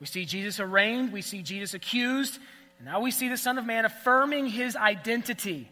We 0.00 0.06
see 0.06 0.24
Jesus 0.24 0.58
arraigned, 0.58 1.12
we 1.12 1.22
see 1.22 1.42
Jesus 1.42 1.74
accused, 1.74 2.38
and 2.78 2.86
now 2.86 3.00
we 3.00 3.10
see 3.10 3.28
the 3.28 3.36
Son 3.36 3.58
of 3.58 3.66
Man 3.66 3.84
affirming 3.84 4.46
his 4.46 4.74
identity. 4.74 5.68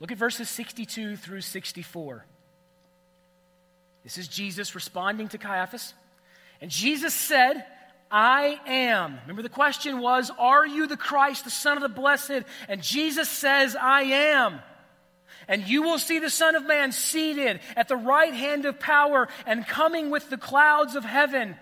Look 0.00 0.12
at 0.12 0.18
verses 0.18 0.48
62 0.48 1.16
through 1.16 1.40
64. 1.40 2.24
This 4.04 4.18
is 4.18 4.28
Jesus 4.28 4.74
responding 4.74 5.28
to 5.28 5.38
Caiaphas. 5.38 5.94
And 6.60 6.70
Jesus 6.70 7.14
said, 7.14 7.64
I 8.10 8.58
am. 8.66 9.18
Remember, 9.22 9.42
the 9.42 9.48
question 9.48 10.00
was, 10.00 10.30
Are 10.38 10.66
you 10.66 10.86
the 10.86 10.96
Christ, 10.96 11.44
the 11.44 11.50
Son 11.50 11.76
of 11.76 11.82
the 11.82 11.88
Blessed? 11.88 12.42
And 12.68 12.82
Jesus 12.82 13.28
says, 13.28 13.76
I 13.76 14.02
am. 14.02 14.60
And 15.46 15.66
you 15.66 15.82
will 15.82 15.98
see 15.98 16.18
the 16.18 16.30
Son 16.30 16.56
of 16.56 16.66
Man 16.66 16.92
seated 16.92 17.60
at 17.76 17.88
the 17.88 17.96
right 17.96 18.34
hand 18.34 18.66
of 18.66 18.80
power 18.80 19.28
and 19.46 19.66
coming 19.66 20.10
with 20.10 20.28
the 20.30 20.36
clouds 20.36 20.94
of 20.94 21.04
heaven. 21.04 21.56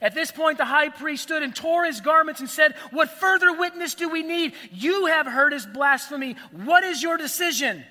At 0.00 0.14
this 0.14 0.30
point, 0.30 0.58
the 0.58 0.64
high 0.64 0.88
priest 0.88 1.24
stood 1.24 1.42
and 1.42 1.54
tore 1.54 1.84
his 1.84 2.00
garments 2.00 2.40
and 2.40 2.48
said, 2.48 2.74
What 2.90 3.10
further 3.10 3.52
witness 3.52 3.94
do 3.94 4.08
we 4.08 4.22
need? 4.22 4.54
You 4.72 5.06
have 5.06 5.26
heard 5.26 5.52
his 5.52 5.66
blasphemy. 5.66 6.36
What 6.50 6.84
is 6.84 7.02
your 7.02 7.16
decision? 7.16 7.84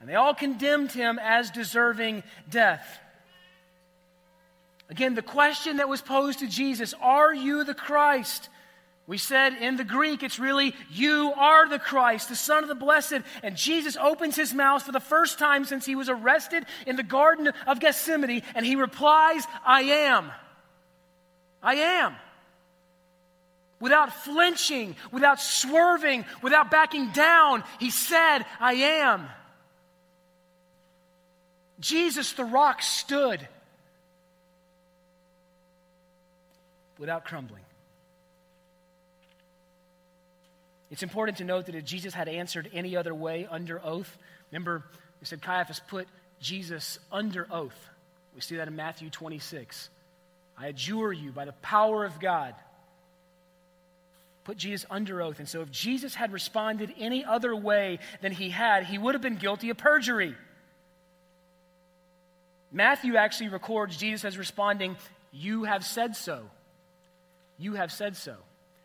And 0.00 0.08
they 0.08 0.14
all 0.14 0.34
condemned 0.34 0.92
him 0.92 1.18
as 1.22 1.50
deserving 1.50 2.22
death. 2.48 3.00
Again, 4.90 5.14
the 5.14 5.22
question 5.22 5.76
that 5.76 5.88
was 5.88 6.02
posed 6.02 6.40
to 6.40 6.48
Jesus 6.48 6.94
Are 7.00 7.32
you 7.32 7.64
the 7.64 7.74
Christ? 7.74 8.48
We 9.06 9.18
said 9.18 9.54
in 9.54 9.76
the 9.76 9.84
Greek, 9.84 10.22
it's 10.22 10.38
really, 10.38 10.74
You 10.90 11.32
are 11.36 11.68
the 11.68 11.78
Christ, 11.78 12.28
the 12.28 12.36
Son 12.36 12.62
of 12.62 12.68
the 12.68 12.74
Blessed. 12.74 13.22
And 13.42 13.56
Jesus 13.56 13.96
opens 13.96 14.36
his 14.36 14.52
mouth 14.52 14.82
for 14.82 14.92
the 14.92 15.00
first 15.00 15.38
time 15.38 15.64
since 15.64 15.86
he 15.86 15.96
was 15.96 16.08
arrested 16.08 16.64
in 16.86 16.96
the 16.96 17.02
Garden 17.02 17.50
of 17.66 17.80
Gethsemane, 17.80 18.42
and 18.54 18.66
he 18.66 18.76
replies, 18.76 19.44
I 19.64 19.82
am. 19.82 20.30
I 21.62 21.74
am. 21.74 22.14
Without 23.80 24.12
flinching, 24.12 24.94
without 25.10 25.40
swerving, 25.40 26.24
without 26.42 26.70
backing 26.70 27.10
down, 27.12 27.64
he 27.78 27.90
said, 27.90 28.44
I 28.60 28.74
am. 28.74 29.26
Jesus, 31.80 32.32
the 32.34 32.44
rock, 32.44 32.82
stood 32.82 33.48
without 37.00 37.24
crumbling. 37.24 37.62
It's 40.90 41.02
important 41.02 41.38
to 41.38 41.44
note 41.44 41.66
that 41.66 41.74
if 41.74 41.84
Jesus 41.84 42.12
had 42.12 42.28
answered 42.28 42.68
any 42.72 42.96
other 42.96 43.14
way 43.14 43.48
under 43.50 43.80
oath, 43.82 44.18
remember, 44.52 44.84
we 45.20 45.26
said 45.26 45.40
Caiaphas 45.40 45.80
put 45.88 46.06
Jesus 46.40 46.98
under 47.10 47.46
oath. 47.50 47.88
We 48.34 48.40
see 48.40 48.56
that 48.56 48.68
in 48.68 48.76
Matthew 48.76 49.08
26. 49.08 49.88
I 50.58 50.66
adjure 50.66 51.12
you 51.12 51.30
by 51.30 51.46
the 51.46 51.52
power 51.52 52.04
of 52.04 52.20
God. 52.20 52.54
Put 54.44 54.56
Jesus 54.56 54.84
under 54.90 55.22
oath. 55.22 55.38
And 55.38 55.48
so, 55.48 55.60
if 55.62 55.70
Jesus 55.70 56.14
had 56.14 56.32
responded 56.32 56.92
any 56.98 57.24
other 57.24 57.54
way 57.54 57.98
than 58.20 58.32
he 58.32 58.50
had, 58.50 58.84
he 58.84 58.98
would 58.98 59.14
have 59.14 59.22
been 59.22 59.36
guilty 59.36 59.70
of 59.70 59.76
perjury. 59.76 60.34
Matthew 62.72 63.16
actually 63.16 63.48
records 63.48 63.96
Jesus 63.96 64.24
as 64.24 64.36
responding, 64.36 64.96
You 65.32 65.64
have 65.64 65.84
said 65.84 66.16
so. 66.16 66.42
You 67.60 67.74
have 67.74 67.92
said 67.92 68.16
so. 68.16 68.36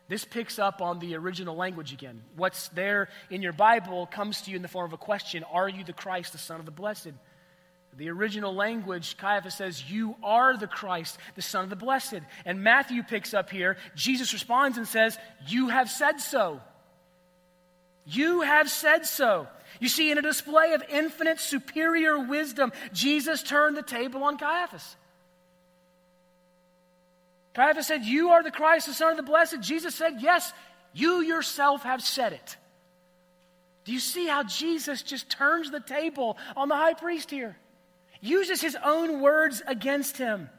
This 0.08 0.24
picks 0.24 0.58
up 0.58 0.80
on 0.80 1.00
the 1.00 1.16
original 1.16 1.56
language 1.56 1.92
again. 1.92 2.22
What's 2.36 2.68
there 2.68 3.08
in 3.30 3.42
your 3.42 3.54
Bible 3.54 4.06
comes 4.06 4.42
to 4.42 4.50
you 4.50 4.56
in 4.56 4.62
the 4.62 4.68
form 4.68 4.86
of 4.86 4.92
a 4.92 4.98
question 4.98 5.44
Are 5.50 5.68
you 5.68 5.82
the 5.82 5.92
Christ, 5.92 6.32
the 6.32 6.38
Son 6.38 6.60
of 6.60 6.66
the 6.66 6.70
Blessed? 6.70 7.12
The 7.96 8.10
original 8.10 8.54
language, 8.54 9.16
Caiaphas 9.16 9.54
says, 9.54 9.90
You 9.90 10.16
are 10.22 10.56
the 10.56 10.66
Christ, 10.66 11.18
the 11.34 11.42
Son 11.42 11.64
of 11.64 11.70
the 11.70 11.76
Blessed. 11.76 12.20
And 12.44 12.62
Matthew 12.62 13.02
picks 13.02 13.32
up 13.32 13.48
here, 13.48 13.78
Jesus 13.94 14.34
responds 14.34 14.76
and 14.76 14.86
says, 14.86 15.18
You 15.48 15.68
have 15.68 15.90
said 15.90 16.20
so. 16.20 16.60
You 18.04 18.42
have 18.42 18.70
said 18.70 19.06
so. 19.06 19.48
You 19.80 19.88
see, 19.88 20.10
in 20.10 20.18
a 20.18 20.22
display 20.22 20.74
of 20.74 20.82
infinite 20.90 21.40
superior 21.40 22.18
wisdom, 22.18 22.72
Jesus 22.92 23.42
turned 23.42 23.76
the 23.76 23.82
table 23.82 24.22
on 24.22 24.36
Caiaphas. 24.36 24.96
Caiaphas 27.56 27.86
said, 27.86 28.04
You 28.04 28.30
are 28.30 28.42
the 28.42 28.50
Christ, 28.50 28.86
the 28.86 28.92
Son 28.92 29.10
of 29.10 29.16
the 29.16 29.22
Blessed. 29.22 29.62
Jesus 29.62 29.94
said, 29.94 30.18
Yes, 30.20 30.52
you 30.92 31.22
yourself 31.22 31.84
have 31.84 32.02
said 32.02 32.34
it. 32.34 32.56
Do 33.86 33.92
you 33.92 33.98
see 33.98 34.26
how 34.26 34.42
Jesus 34.42 35.02
just 35.02 35.30
turns 35.30 35.70
the 35.70 35.80
table 35.80 36.36
on 36.54 36.68
the 36.68 36.76
high 36.76 36.92
priest 36.92 37.30
here? 37.30 37.56
Uses 38.20 38.60
his 38.60 38.76
own 38.84 39.22
words 39.22 39.62
against 39.66 40.18
him. 40.18 40.50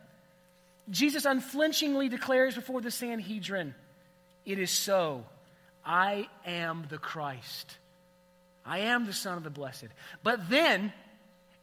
Jesus 0.90 1.26
unflinchingly 1.26 2.10
declares 2.10 2.56
before 2.56 2.82
the 2.82 2.90
Sanhedrin 2.90 3.76
It 4.44 4.58
is 4.58 4.72
so. 4.72 5.24
I 5.86 6.28
am 6.46 6.88
the 6.90 6.98
Christ. 6.98 7.78
I 8.66 8.80
am 8.80 9.06
the 9.06 9.14
Son 9.14 9.38
of 9.38 9.44
the 9.44 9.52
Blessed. 9.52 9.88
But 10.24 10.50
then, 10.50 10.92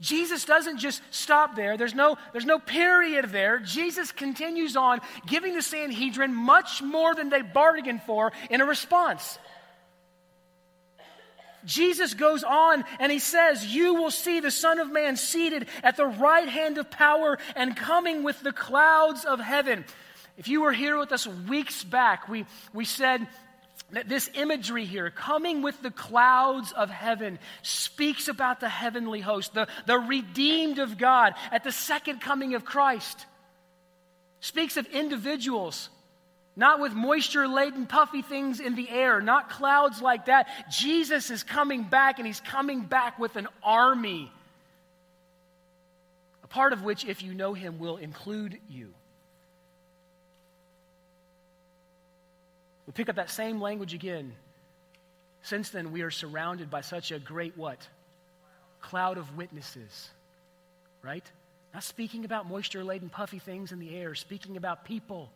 Jesus 0.04 0.44
doesn't 0.44 0.78
just 0.78 1.00
stop 1.10 1.56
there. 1.56 1.78
There's 1.78 1.94
no, 1.94 2.18
there's 2.32 2.44
no 2.44 2.58
period 2.58 3.30
there. 3.30 3.58
Jesus 3.58 4.12
continues 4.12 4.76
on, 4.76 5.00
giving 5.26 5.54
the 5.54 5.62
Sanhedrin 5.62 6.34
much 6.34 6.82
more 6.82 7.14
than 7.14 7.30
they 7.30 7.40
bargained 7.40 8.02
for 8.02 8.30
in 8.50 8.60
a 8.60 8.66
response. 8.66 9.38
Jesus 11.64 12.12
goes 12.12 12.44
on 12.44 12.84
and 13.00 13.10
he 13.10 13.18
says, 13.18 13.64
You 13.64 13.94
will 13.94 14.10
see 14.10 14.40
the 14.40 14.50
Son 14.50 14.78
of 14.78 14.92
Man 14.92 15.16
seated 15.16 15.68
at 15.82 15.96
the 15.96 16.04
right 16.04 16.48
hand 16.50 16.76
of 16.76 16.90
power 16.90 17.38
and 17.56 17.74
coming 17.74 18.22
with 18.22 18.38
the 18.42 18.52
clouds 18.52 19.24
of 19.24 19.40
heaven. 19.40 19.86
If 20.36 20.48
you 20.48 20.60
were 20.60 20.72
here 20.72 20.98
with 20.98 21.12
us 21.12 21.26
weeks 21.26 21.82
back, 21.82 22.28
we, 22.28 22.44
we 22.74 22.84
said 22.84 23.26
this 24.06 24.30
imagery 24.34 24.84
here, 24.84 25.10
coming 25.10 25.62
with 25.62 25.80
the 25.82 25.90
clouds 25.90 26.72
of 26.72 26.90
heaven, 26.90 27.38
speaks 27.62 28.28
about 28.28 28.60
the 28.60 28.68
heavenly 28.68 29.20
host, 29.20 29.54
the, 29.54 29.68
the 29.86 29.98
redeemed 29.98 30.78
of 30.78 30.98
God 30.98 31.34
at 31.52 31.64
the 31.64 31.72
second 31.72 32.20
coming 32.20 32.54
of 32.54 32.64
Christ. 32.64 33.26
Speaks 34.40 34.76
of 34.76 34.86
individuals, 34.86 35.88
not 36.56 36.80
with 36.80 36.92
moisture 36.92 37.48
laden, 37.48 37.86
puffy 37.86 38.22
things 38.22 38.60
in 38.60 38.74
the 38.74 38.88
air, 38.88 39.20
not 39.20 39.50
clouds 39.50 40.02
like 40.02 40.26
that. 40.26 40.48
Jesus 40.70 41.30
is 41.30 41.42
coming 41.42 41.82
back, 41.84 42.18
and 42.18 42.26
he's 42.26 42.40
coming 42.40 42.82
back 42.82 43.18
with 43.18 43.36
an 43.36 43.48
army, 43.62 44.30
a 46.42 46.46
part 46.46 46.72
of 46.72 46.82
which, 46.82 47.04
if 47.04 47.22
you 47.22 47.34
know 47.34 47.54
him, 47.54 47.78
will 47.78 47.96
include 47.96 48.58
you. 48.68 48.94
Pick 52.94 53.08
up 53.08 53.16
that 53.16 53.30
same 53.30 53.60
language 53.60 53.94
again. 53.94 54.32
Since 55.42 55.70
then, 55.70 55.92
we 55.92 56.02
are 56.02 56.10
surrounded 56.10 56.70
by 56.70 56.80
such 56.80 57.12
a 57.12 57.18
great 57.18 57.56
what? 57.56 57.86
Cloud 58.80 59.18
of 59.18 59.36
witnesses, 59.36 60.10
right? 61.02 61.24
Not 61.74 61.82
speaking 61.82 62.24
about 62.24 62.48
moisture 62.48 62.84
laden, 62.84 63.08
puffy 63.08 63.38
things 63.38 63.72
in 63.72 63.78
the 63.78 63.96
air, 63.96 64.14
speaking 64.14 64.56
about 64.56 64.84
people. 64.84 65.30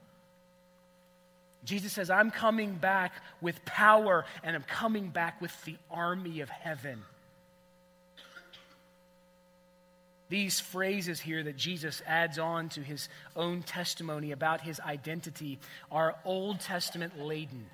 Jesus 1.64 1.92
says, 1.92 2.08
I'm 2.08 2.30
coming 2.30 2.74
back 2.74 3.12
with 3.40 3.64
power, 3.64 4.24
and 4.44 4.54
I'm 4.54 4.62
coming 4.62 5.08
back 5.08 5.40
with 5.40 5.52
the 5.64 5.76
army 5.90 6.40
of 6.40 6.48
heaven. 6.48 7.02
These 10.28 10.60
phrases 10.60 11.20
here 11.20 11.42
that 11.42 11.56
Jesus 11.56 12.02
adds 12.06 12.38
on 12.38 12.68
to 12.70 12.80
his 12.80 13.08
own 13.34 13.62
testimony 13.62 14.32
about 14.32 14.60
his 14.60 14.78
identity 14.80 15.58
are 15.90 16.16
Old 16.24 16.60
Testament 16.60 17.18
laden. 17.18 17.66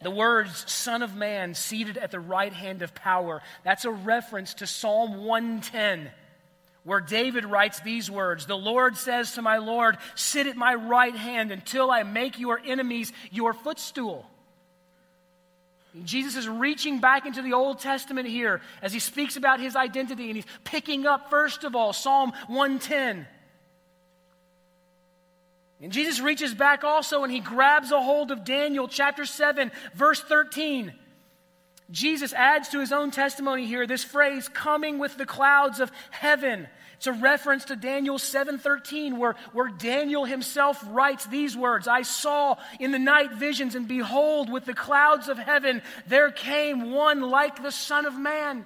The 0.00 0.10
words, 0.10 0.70
Son 0.70 1.02
of 1.02 1.14
Man, 1.14 1.54
seated 1.54 1.98
at 1.98 2.10
the 2.10 2.20
right 2.20 2.52
hand 2.52 2.82
of 2.82 2.94
power, 2.94 3.42
that's 3.64 3.84
a 3.84 3.90
reference 3.90 4.54
to 4.54 4.66
Psalm 4.66 5.24
110, 5.24 6.10
where 6.84 7.00
David 7.00 7.44
writes 7.44 7.80
these 7.80 8.10
words 8.10 8.46
The 8.46 8.56
Lord 8.56 8.96
says 8.96 9.32
to 9.32 9.42
my 9.42 9.58
Lord, 9.58 9.98
Sit 10.14 10.46
at 10.46 10.56
my 10.56 10.74
right 10.74 11.14
hand 11.14 11.52
until 11.52 11.90
I 11.90 12.02
make 12.02 12.38
your 12.38 12.60
enemies 12.64 13.12
your 13.30 13.52
footstool. 13.52 14.26
Jesus 16.02 16.34
is 16.34 16.48
reaching 16.48 16.98
back 16.98 17.24
into 17.24 17.40
the 17.40 17.52
Old 17.52 17.78
Testament 17.78 18.26
here 18.26 18.60
as 18.82 18.92
he 18.92 18.98
speaks 18.98 19.36
about 19.36 19.60
his 19.60 19.76
identity, 19.76 20.26
and 20.26 20.36
he's 20.36 20.46
picking 20.64 21.06
up, 21.06 21.30
first 21.30 21.62
of 21.62 21.76
all, 21.76 21.92
Psalm 21.92 22.32
110. 22.48 23.26
And 25.80 25.92
Jesus 25.92 26.18
reaches 26.18 26.54
back 26.54 26.82
also 26.82 27.24
and 27.24 27.32
he 27.32 27.40
grabs 27.40 27.92
a 27.92 28.00
hold 28.00 28.30
of 28.30 28.44
Daniel 28.44 28.88
chapter 28.88 29.26
7, 29.26 29.70
verse 29.94 30.20
13. 30.20 30.94
Jesus 31.90 32.32
adds 32.32 32.70
to 32.70 32.80
his 32.80 32.92
own 32.92 33.10
testimony 33.10 33.66
here 33.66 33.86
this 33.86 34.04
phrase, 34.04 34.48
coming 34.48 34.98
with 34.98 35.16
the 35.16 35.26
clouds 35.26 35.80
of 35.80 35.92
heaven. 36.10 36.66
It's 36.96 37.06
a 37.06 37.12
reference 37.12 37.66
to 37.66 37.76
Daniel 37.76 38.16
7:13 38.16 39.18
where, 39.18 39.34
where 39.52 39.68
Daniel 39.68 40.24
himself 40.24 40.82
writes 40.88 41.26
these 41.26 41.56
words, 41.56 41.86
I 41.86 42.02
saw 42.02 42.56
in 42.80 42.92
the 42.92 42.98
night 42.98 43.32
visions 43.32 43.74
and 43.74 43.86
behold 43.86 44.50
with 44.50 44.64
the 44.64 44.74
clouds 44.74 45.28
of 45.28 45.36
heaven 45.36 45.82
there 46.06 46.30
came 46.30 46.92
one 46.92 47.20
like 47.20 47.62
the 47.62 47.72
son 47.72 48.06
of 48.06 48.16
man. 48.16 48.64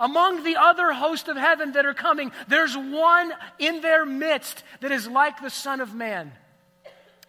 Among 0.00 0.42
the 0.42 0.56
other 0.56 0.92
host 0.92 1.28
of 1.28 1.36
heaven 1.36 1.72
that 1.72 1.86
are 1.86 1.94
coming, 1.94 2.32
there's 2.48 2.76
one 2.76 3.32
in 3.58 3.82
their 3.82 4.04
midst 4.04 4.64
that 4.80 4.90
is 4.90 5.06
like 5.06 5.40
the 5.40 5.50
son 5.50 5.80
of 5.80 5.94
man. 5.94 6.32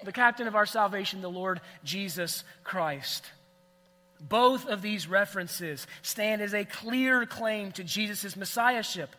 The 0.03 0.11
captain 0.11 0.47
of 0.47 0.55
our 0.55 0.65
salvation, 0.65 1.21
the 1.21 1.29
Lord 1.29 1.61
Jesus 1.83 2.43
Christ. 2.63 3.31
Both 4.27 4.67
of 4.67 4.81
these 4.81 5.07
references 5.07 5.85
stand 6.01 6.41
as 6.41 6.53
a 6.53 6.63
clear 6.63 7.25
claim 7.25 7.71
to 7.73 7.83
Jesus' 7.83 8.37
messiahship. 8.37 9.15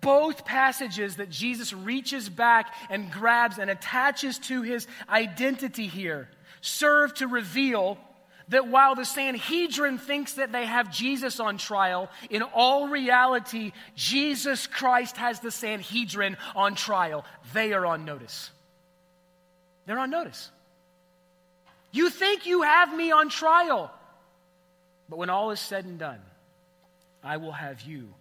Both 0.00 0.44
passages 0.44 1.16
that 1.16 1.28
Jesus 1.28 1.72
reaches 1.72 2.28
back 2.28 2.72
and 2.88 3.10
grabs 3.10 3.58
and 3.58 3.68
attaches 3.68 4.38
to 4.40 4.62
his 4.62 4.86
identity 5.08 5.86
here 5.86 6.28
serve 6.60 7.14
to 7.14 7.26
reveal 7.26 7.98
that 8.48 8.68
while 8.68 8.94
the 8.94 9.04
Sanhedrin 9.04 9.98
thinks 9.98 10.34
that 10.34 10.52
they 10.52 10.66
have 10.66 10.92
Jesus 10.92 11.40
on 11.40 11.58
trial, 11.58 12.10
in 12.30 12.42
all 12.42 12.88
reality, 12.88 13.72
Jesus 13.94 14.66
Christ 14.66 15.16
has 15.16 15.40
the 15.40 15.50
Sanhedrin 15.50 16.36
on 16.54 16.74
trial. 16.74 17.24
They 17.52 17.72
are 17.72 17.86
on 17.86 18.04
notice. 18.04 18.50
They're 19.86 19.98
on 19.98 20.10
notice. 20.10 20.50
You 21.94 22.10
think 22.10 22.44
you 22.44 22.62
have 22.62 22.92
me 22.92 23.12
on 23.12 23.28
trial, 23.28 23.88
but 25.08 25.16
when 25.16 25.30
all 25.30 25.52
is 25.52 25.60
said 25.60 25.84
and 25.84 25.96
done, 25.96 26.18
I 27.22 27.36
will 27.36 27.52
have 27.52 27.82
you 27.82 28.12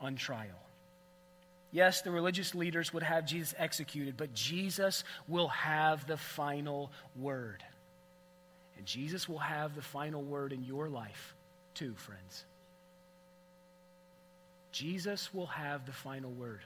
on 0.00 0.16
trial. 0.16 0.58
Yes, 1.70 2.00
the 2.00 2.10
religious 2.10 2.54
leaders 2.54 2.90
would 2.94 3.02
have 3.02 3.26
Jesus 3.26 3.54
executed, 3.58 4.16
but 4.16 4.32
Jesus 4.32 5.04
will 5.28 5.48
have 5.48 6.06
the 6.06 6.16
final 6.16 6.90
word. 7.14 7.62
And 8.78 8.86
Jesus 8.86 9.28
will 9.28 9.38
have 9.38 9.74
the 9.74 9.82
final 9.82 10.22
word 10.22 10.54
in 10.54 10.64
your 10.64 10.88
life, 10.88 11.34
too, 11.74 11.92
friends. 11.94 12.46
Jesus 14.72 15.34
will 15.34 15.48
have 15.48 15.84
the 15.84 15.92
final 15.92 16.30
word. 16.30 16.62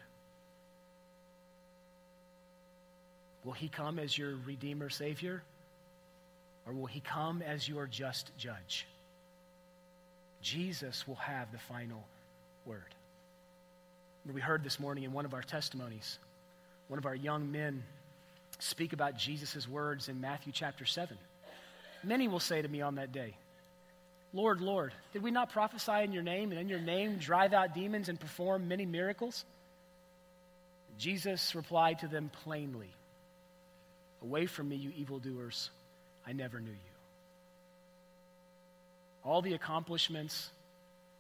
Will 3.43 3.55
he 3.55 3.69
come 3.69 3.99
as 3.99 4.17
your 4.17 4.37
Redeemer, 4.47 4.89
Savior? 4.89 5.43
Or 6.67 6.73
will 6.73 6.87
he 6.87 7.01
come 7.01 7.43
as 7.43 7.69
your 7.69 7.87
just 7.87 8.31
judge? 8.39 8.87
Jesus 10.41 11.07
will 11.07 11.17
have 11.17 11.51
the 11.53 11.59
final 11.59 12.05
word. 12.67 12.95
We 14.33 14.41
heard 14.41 14.63
this 14.63 14.79
morning 14.79 15.05
in 15.05 15.13
one 15.13 15.25
of 15.25 15.35
our 15.35 15.43
testimonies, 15.43 16.19
one 16.89 16.99
of 16.99 17.07
our 17.07 17.15
young 17.15 17.51
men 17.51 17.83
speak 18.61 18.93
about 18.93 19.17
Jesus' 19.17 19.69
words 19.69 20.09
in 20.09 20.21
Matthew 20.21 20.53
chapter 20.53 20.85
7. 20.85 21.17
Many 22.05 22.29
will 22.29 22.41
say 22.41 22.63
to 22.63 22.69
me 22.69 22.83
on 22.83 22.97
that 22.97 23.13
day, 23.13 23.35
Lord, 24.33 24.61
Lord, 24.61 24.93
did 25.13 25.23
we 25.23 25.31
not 25.31 25.53
prophesy 25.53 26.05
in 26.05 26.13
your 26.13 26.23
name 26.23 26.53
and 26.53 26.61
in 26.61 26.69
your 26.69 26.81
name 26.81 27.17
drive 27.19 27.53
out 27.53 27.75
demons 27.75 28.09
and 28.09 28.19
perform 28.19 28.69
many 28.69 28.87
miracles? 28.87 29.45
Jesus 30.99 31.55
replied 31.55 31.99
to 32.01 32.09
them 32.09 32.31
plainly, 32.45 32.91
Away 34.23 34.47
from 34.47 34.69
me, 34.69 34.77
you 34.77 34.93
evildoers, 34.97 35.71
I 36.27 36.33
never 36.33 36.61
knew 36.61 36.71
you. 36.71 36.77
All 39.25 39.43
the 39.43 39.55
accomplishments, 39.55 40.51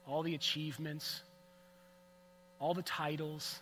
all 0.07 0.22
the 0.22 0.34
achievements, 0.34 1.22
all 2.59 2.74
the 2.74 2.82
titles 2.82 3.61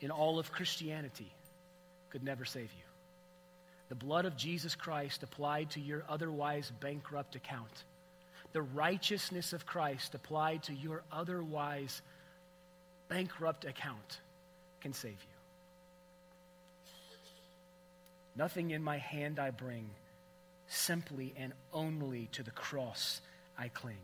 in 0.00 0.10
all 0.10 0.38
of 0.38 0.52
Christianity 0.52 1.30
could 2.10 2.22
never 2.22 2.44
save 2.44 2.64
you. 2.72 2.84
The 3.88 3.94
blood 3.94 4.24
of 4.24 4.36
Jesus 4.36 4.74
Christ 4.74 5.22
applied 5.22 5.70
to 5.70 5.80
your 5.80 6.04
otherwise 6.08 6.72
bankrupt 6.80 7.36
account. 7.36 7.84
The 8.52 8.62
righteousness 8.62 9.52
of 9.52 9.66
Christ 9.66 10.14
applied 10.14 10.64
to 10.64 10.74
your 10.74 11.02
otherwise 11.12 12.02
bankrupt 13.08 13.64
account 13.64 14.20
can 14.80 14.92
save 14.92 15.12
you. 15.12 15.36
Nothing 18.36 18.70
in 18.72 18.82
my 18.82 18.98
hand 18.98 19.38
I 19.38 19.50
bring, 19.50 19.88
simply 20.68 21.32
and 21.36 21.52
only 21.72 22.28
to 22.32 22.42
the 22.42 22.50
cross 22.50 23.20
I 23.58 23.68
cling. 23.68 23.96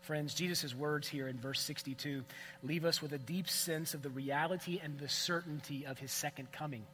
Friends, 0.00 0.32
Jesus' 0.32 0.74
words 0.74 1.06
here 1.06 1.28
in 1.28 1.36
verse 1.38 1.60
62 1.60 2.24
leave 2.62 2.84
us 2.86 3.02
with 3.02 3.12
a 3.12 3.18
deep 3.18 3.48
sense 3.48 3.92
of 3.92 4.02
the 4.02 4.08
reality 4.08 4.80
and 4.82 4.98
the 4.98 5.08
certainty 5.08 5.84
of 5.84 5.98
his 5.98 6.10
second 6.10 6.50
coming. 6.50 6.86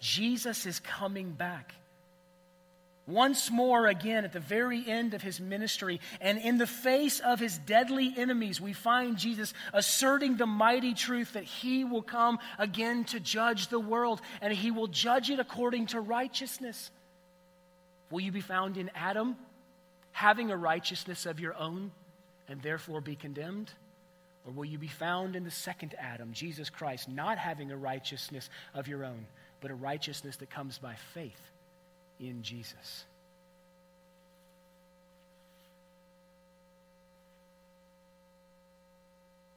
Jesus 0.00 0.66
is 0.66 0.78
coming 0.80 1.30
back. 1.30 1.74
once 3.08 3.50
more 3.50 3.86
again 3.86 4.24
at 4.24 4.32
the 4.34 4.40
very 4.40 4.86
end 4.86 5.14
of 5.14 5.22
his 5.22 5.40
ministry. 5.40 6.00
And 6.20 6.38
in 6.38 6.58
the 6.58 6.66
face 6.66 7.20
of 7.20 7.40
his 7.40 7.58
deadly 7.58 8.12
enemies, 8.16 8.60
we 8.60 8.74
find 8.74 9.16
Jesus 9.16 9.54
asserting 9.72 10.36
the 10.36 10.46
mighty 10.46 10.94
truth 10.94 11.32
that 11.32 11.44
he 11.44 11.84
will 11.84 12.02
come 12.02 12.38
again 12.58 13.04
to 13.04 13.18
judge 13.18 13.68
the 13.68 13.80
world, 13.80 14.20
and 14.40 14.52
he 14.52 14.70
will 14.70 14.86
judge 14.86 15.30
it 15.30 15.40
according 15.40 15.86
to 15.86 16.00
righteousness. 16.00 16.90
Will 18.10 18.20
you 18.20 18.32
be 18.32 18.40
found 18.40 18.76
in 18.76 18.90
Adam, 18.94 19.36
having 20.12 20.50
a 20.50 20.56
righteousness 20.56 21.26
of 21.26 21.40
your 21.40 21.54
own, 21.54 21.90
and 22.48 22.62
therefore 22.62 23.00
be 23.00 23.16
condemned? 23.16 23.70
Or 24.46 24.52
will 24.52 24.64
you 24.64 24.78
be 24.78 24.88
found 24.88 25.36
in 25.36 25.44
the 25.44 25.50
second 25.50 25.94
Adam, 25.98 26.32
Jesus 26.32 26.70
Christ, 26.70 27.08
not 27.08 27.38
having 27.38 27.70
a 27.70 27.76
righteousness 27.76 28.48
of 28.74 28.88
your 28.88 29.04
own, 29.04 29.26
but 29.60 29.70
a 29.70 29.74
righteousness 29.74 30.36
that 30.36 30.48
comes 30.48 30.78
by 30.78 30.94
faith? 31.12 31.40
in 32.20 32.42
Jesus. 32.42 33.04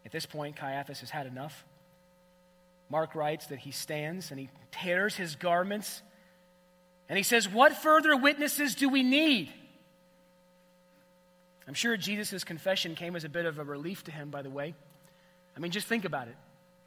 At 0.05 0.11
this 0.11 0.25
point, 0.25 0.55
Caiaphas 0.55 0.99
has 0.99 1.09
had 1.09 1.25
enough. 1.25 1.65
Mark 2.89 3.15
writes 3.15 3.47
that 3.47 3.59
he 3.59 3.71
stands 3.71 4.31
and 4.31 4.39
he 4.39 4.49
tears 4.71 5.15
his 5.15 5.35
garments 5.35 6.01
and 7.11 7.17
he 7.17 7.23
says, 7.23 7.49
What 7.49 7.75
further 7.75 8.15
witnesses 8.15 8.73
do 8.73 8.87
we 8.87 9.03
need? 9.03 9.51
I'm 11.67 11.73
sure 11.73 11.97
Jesus' 11.97 12.45
confession 12.45 12.95
came 12.95 13.17
as 13.17 13.25
a 13.25 13.29
bit 13.29 13.45
of 13.45 13.59
a 13.59 13.65
relief 13.65 14.05
to 14.05 14.11
him, 14.11 14.29
by 14.29 14.41
the 14.41 14.49
way. 14.49 14.73
I 15.53 15.59
mean, 15.59 15.71
just 15.71 15.87
think 15.87 16.05
about 16.05 16.29
it. 16.29 16.37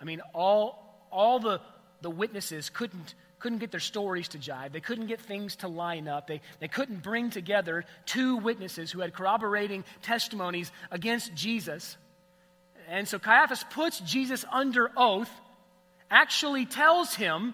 I 0.01 0.05
mean, 0.05 0.23
all, 0.33 1.07
all 1.13 1.41
the, 1.41 1.61
the 2.01 2.09
witnesses 2.09 2.71
couldn't 2.71 3.15
couldn't 3.39 3.59
get 3.59 3.71
their 3.71 3.81
stories 3.81 4.29
to 4.29 4.39
jive. 4.39 4.73
They 4.73 4.81
couldn't 4.81 5.09
get 5.09 5.21
things 5.21 5.57
to 5.57 5.69
line 5.69 6.09
up. 6.09 6.27
They, 6.27 6.41
they 6.61 6.69
couldn't 6.69 7.03
bring 7.03 7.29
together 7.29 7.85
two 8.07 8.37
witnesses 8.37 8.91
who 8.91 9.01
had 9.01 9.13
corroborating 9.13 9.85
testimonies 10.01 10.73
against 10.91 11.35
Jesus. 11.35 11.99
And 12.89 13.07
so 13.07 13.19
Caiaphas 13.19 13.63
puts 13.69 14.01
Jesus 14.01 14.47
under 14.51 14.91
oath, 14.97 15.31
actually 16.11 16.65
tells 16.65 17.15
him, 17.15 17.53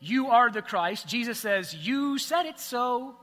You 0.00 0.28
are 0.28 0.50
the 0.50 0.62
Christ. 0.62 1.06
Jesus 1.06 1.38
says, 1.38 1.74
You 1.74 2.18
said 2.18 2.46
it 2.46 2.58
so. 2.58 3.14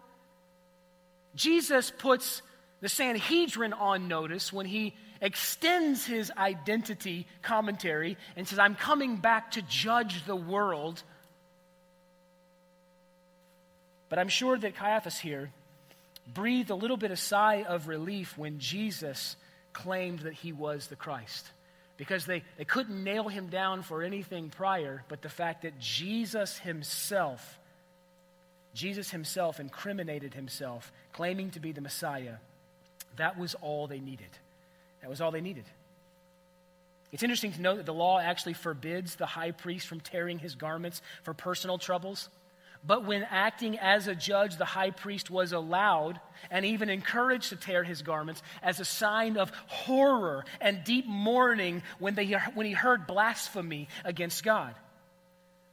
Jesus 1.36 1.92
puts 1.92 2.42
the 2.82 2.90
Sanhedrin 2.90 3.74
on 3.74 4.08
notice 4.08 4.54
when 4.54 4.66
he 4.66 4.96
extends 5.22 6.06
his 6.06 6.32
identity 6.38 7.28
commentary 7.42 8.18
and 8.36 8.48
says, 8.48 8.60
I'm 8.60 8.76
coming 8.76 9.18
back 9.18 9.52
to 9.52 9.62
judge 9.64 10.26
the 10.26 10.36
world 10.36 11.02
but 14.10 14.20
I'm 14.20 14.30
sure 14.30 14.58
that 14.58 14.76
Caiaphas 14.76 15.18
here 15.18 15.52
breathed 16.34 16.70
a 16.70 16.76
little 16.76 16.98
bit 16.98 17.12
of 17.12 17.20
sigh 17.20 17.64
of 17.64 17.88
relief 17.88 18.38
when 18.38 18.60
Jesus 18.60 19.36
claimed 19.74 20.20
that 20.20 20.34
he 20.34 20.54
was 20.54 20.88
the 20.88 20.96
Christ. 20.96 21.50
Because 21.98 22.26
they, 22.26 22.44
they 22.58 22.66
couldn't 22.66 23.04
nail 23.04 23.28
him 23.28 23.48
down 23.48 23.82
for 23.82 24.04
anything 24.04 24.50
prior, 24.50 25.04
but 25.10 25.22
the 25.22 25.30
fact 25.30 25.64
that 25.64 25.80
Jesus 25.80 26.60
himself, 26.60 27.60
Jesus 28.74 29.10
himself 29.10 29.60
incriminated 29.60 30.36
himself, 30.36 30.92
claiming 31.12 31.50
to 31.52 31.60
be 31.60 31.72
the 31.72 31.82
Messiah, 31.82 32.36
that 33.16 33.38
was 33.38 33.56
all 33.56 33.88
they 33.88 34.00
needed. 34.00 34.30
That 35.02 35.10
was 35.10 35.22
all 35.22 35.32
they 35.32 35.42
needed. 35.42 35.66
It's 37.12 37.24
interesting 37.24 37.54
to 37.54 37.62
note 37.62 37.78
that 37.78 37.86
the 37.86 37.94
law 37.94 38.20
actually 38.20 38.54
forbids 38.54 39.16
the 39.16 39.26
high 39.26 39.52
priest 39.52 39.88
from 39.88 40.00
tearing 40.00 40.40
his 40.40 40.56
garments 40.56 41.02
for 41.24 41.34
personal 41.34 41.78
troubles. 41.78 42.30
But 42.88 43.04
when 43.04 43.28
acting 43.30 43.78
as 43.78 44.08
a 44.08 44.16
judge, 44.16 44.56
the 44.56 44.64
high 44.64 44.92
priest 44.92 45.30
was 45.30 45.52
allowed 45.52 46.22
and 46.50 46.66
even 46.66 46.90
encouraged 46.90 47.50
to 47.50 47.58
tear 47.58 47.84
his 47.84 48.02
garments 48.02 48.42
as 48.64 48.80
a 48.80 48.86
sign 48.86 49.36
of 49.36 49.52
horror 49.68 50.46
and 50.62 50.86
deep 50.86 51.06
mourning 51.06 51.84
when, 52.00 52.16
they, 52.16 52.32
when 52.54 52.66
he 52.66 52.72
heard 52.72 53.06
blasphemy 53.06 53.90
against 54.06 54.42
God. 54.42 54.74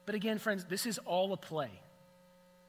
But 0.06 0.16
again, 0.16 0.40
friends, 0.40 0.64
this 0.64 0.86
is 0.86 0.98
all 1.06 1.32
a 1.32 1.36
play. 1.36 1.70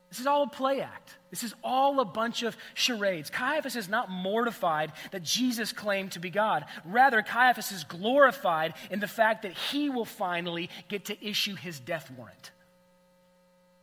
This 0.09 0.19
is 0.19 0.27
all 0.27 0.43
a 0.43 0.47
play 0.47 0.79
act. 0.79 1.17
This 1.31 1.43
is 1.43 1.55
all 1.63 1.99
a 1.99 2.05
bunch 2.05 2.43
of 2.43 2.55
charades. 2.75 3.31
Caiaphas 3.31 3.75
is 3.75 3.89
not 3.89 4.11
mortified 4.11 4.91
that 5.09 5.23
Jesus 5.23 5.73
claimed 5.73 6.11
to 6.11 6.19
be 6.19 6.29
God. 6.29 6.65
Rather, 6.85 7.23
Caiaphas 7.23 7.71
is 7.71 7.83
glorified 7.83 8.75
in 8.91 8.99
the 8.99 9.07
fact 9.07 9.41
that 9.41 9.53
he 9.53 9.89
will 9.89 10.05
finally 10.05 10.69
get 10.87 11.05
to 11.05 11.27
issue 11.27 11.55
his 11.55 11.79
death 11.79 12.11
warrant. 12.15 12.51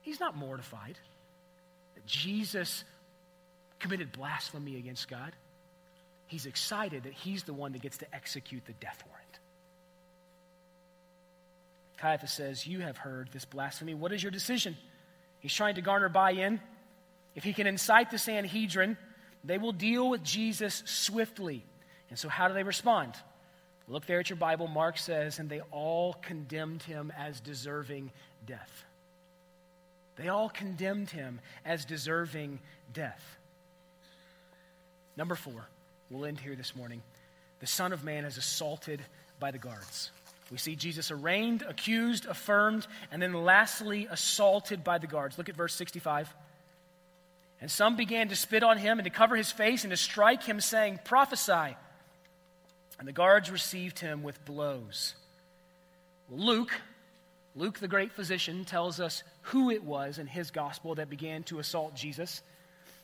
He's 0.02 0.20
not 0.20 0.36
mortified 0.36 0.98
that 1.94 2.06
Jesus 2.06 2.84
committed 3.78 4.12
blasphemy 4.12 4.76
against 4.76 5.08
God. 5.08 5.32
He's 6.26 6.46
excited 6.46 7.04
that 7.04 7.12
he's 7.12 7.44
the 7.44 7.52
one 7.52 7.72
that 7.72 7.82
gets 7.82 7.98
to 7.98 8.14
execute 8.14 8.64
the 8.66 8.72
death 8.74 9.02
warrant. 9.08 9.38
Caiaphas 11.98 12.32
says, 12.32 12.66
You 12.66 12.80
have 12.80 12.96
heard 12.96 13.30
this 13.32 13.44
blasphemy. 13.44 13.94
What 13.94 14.12
is 14.12 14.22
your 14.22 14.32
decision? 14.32 14.76
He's 15.40 15.54
trying 15.54 15.76
to 15.76 15.82
garner 15.82 16.08
buy 16.08 16.32
in. 16.32 16.60
If 17.34 17.44
he 17.44 17.52
can 17.52 17.66
incite 17.66 18.10
the 18.10 18.18
Sanhedrin, 18.18 18.96
they 19.44 19.58
will 19.58 19.72
deal 19.72 20.10
with 20.10 20.22
Jesus 20.22 20.82
swiftly. 20.84 21.64
And 22.10 22.18
so, 22.18 22.28
how 22.28 22.48
do 22.48 22.54
they 22.54 22.62
respond? 22.62 23.14
Look 23.88 24.06
there 24.06 24.20
at 24.20 24.30
your 24.30 24.36
Bible. 24.36 24.68
Mark 24.68 24.98
says, 24.98 25.38
And 25.38 25.48
they 25.48 25.60
all 25.70 26.14
condemned 26.14 26.82
him 26.82 27.12
as 27.16 27.40
deserving 27.40 28.10
death. 28.46 28.84
They 30.16 30.28
all 30.28 30.48
condemned 30.48 31.10
him 31.10 31.40
as 31.64 31.84
deserving 31.84 32.60
death. 32.92 33.22
Number 35.16 35.34
four, 35.34 35.66
we'll 36.10 36.24
end 36.24 36.40
here 36.40 36.56
this 36.56 36.76
morning. 36.76 37.02
The 37.60 37.66
Son 37.66 37.92
of 37.92 38.04
Man 38.04 38.24
is 38.24 38.36
assaulted 38.36 39.00
by 39.38 39.50
the 39.50 39.58
guards. 39.58 40.10
We 40.50 40.58
see 40.58 40.76
Jesus 40.76 41.10
arraigned, 41.10 41.62
accused, 41.62 42.26
affirmed, 42.26 42.86
and 43.10 43.22
then 43.22 43.32
lastly 43.32 44.06
assaulted 44.10 44.84
by 44.84 44.98
the 44.98 45.06
guards. 45.06 45.38
Look 45.38 45.48
at 45.48 45.56
verse 45.56 45.74
65. 45.74 46.34
And 47.60 47.70
some 47.70 47.96
began 47.96 48.28
to 48.28 48.36
spit 48.36 48.62
on 48.62 48.76
him 48.76 48.98
and 48.98 49.04
to 49.04 49.10
cover 49.10 49.36
his 49.36 49.50
face 49.50 49.84
and 49.84 49.90
to 49.92 49.96
strike 49.96 50.42
him, 50.42 50.60
saying, 50.60 51.00
Prophesy. 51.04 51.76
And 52.98 53.08
the 53.08 53.12
guards 53.12 53.50
received 53.50 54.00
him 54.00 54.22
with 54.22 54.44
blows. 54.44 55.14
Luke, 56.28 56.72
Luke, 57.54 57.78
the 57.78 57.88
great 57.88 58.12
physician, 58.12 58.64
tells 58.64 58.98
us 59.00 59.22
who 59.42 59.70
it 59.70 59.84
was 59.84 60.18
in 60.18 60.26
his 60.26 60.50
gospel 60.50 60.94
that 60.94 61.10
began 61.10 61.42
to 61.44 61.58
assault 61.58 61.94
Jesus. 61.94 62.42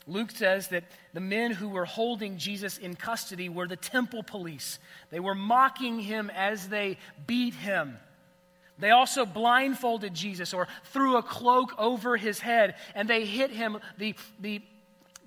Luke 0.07 0.31
says 0.31 0.69
that 0.69 0.85
the 1.13 1.21
men 1.21 1.51
who 1.51 1.69
were 1.69 1.85
holding 1.85 2.39
Jesus 2.39 2.79
in 2.79 2.97
custody 2.97 3.51
were 3.51 3.69
the 3.69 3.77
temple 3.77 4.23
police. 4.23 4.79
They 5.11 5.21
were 5.21 5.35
mocking 5.35 5.99
him 5.99 6.31
as 6.35 6.69
they 6.69 6.97
beat 7.27 7.55
him. 7.55 7.99
They 8.79 8.91
also 8.91 9.27
blindfolded 9.27 10.15
Jesus 10.15 10.55
or 10.55 10.67
threw 10.85 11.17
a 11.17 11.23
cloak 11.23 11.75
over 11.79 12.17
his 12.17 12.39
head 12.39 12.77
and 12.95 13.09
they 13.09 13.27
hit 13.27 13.51
him. 13.51 13.79
The, 13.99 14.15
the 14.41 14.63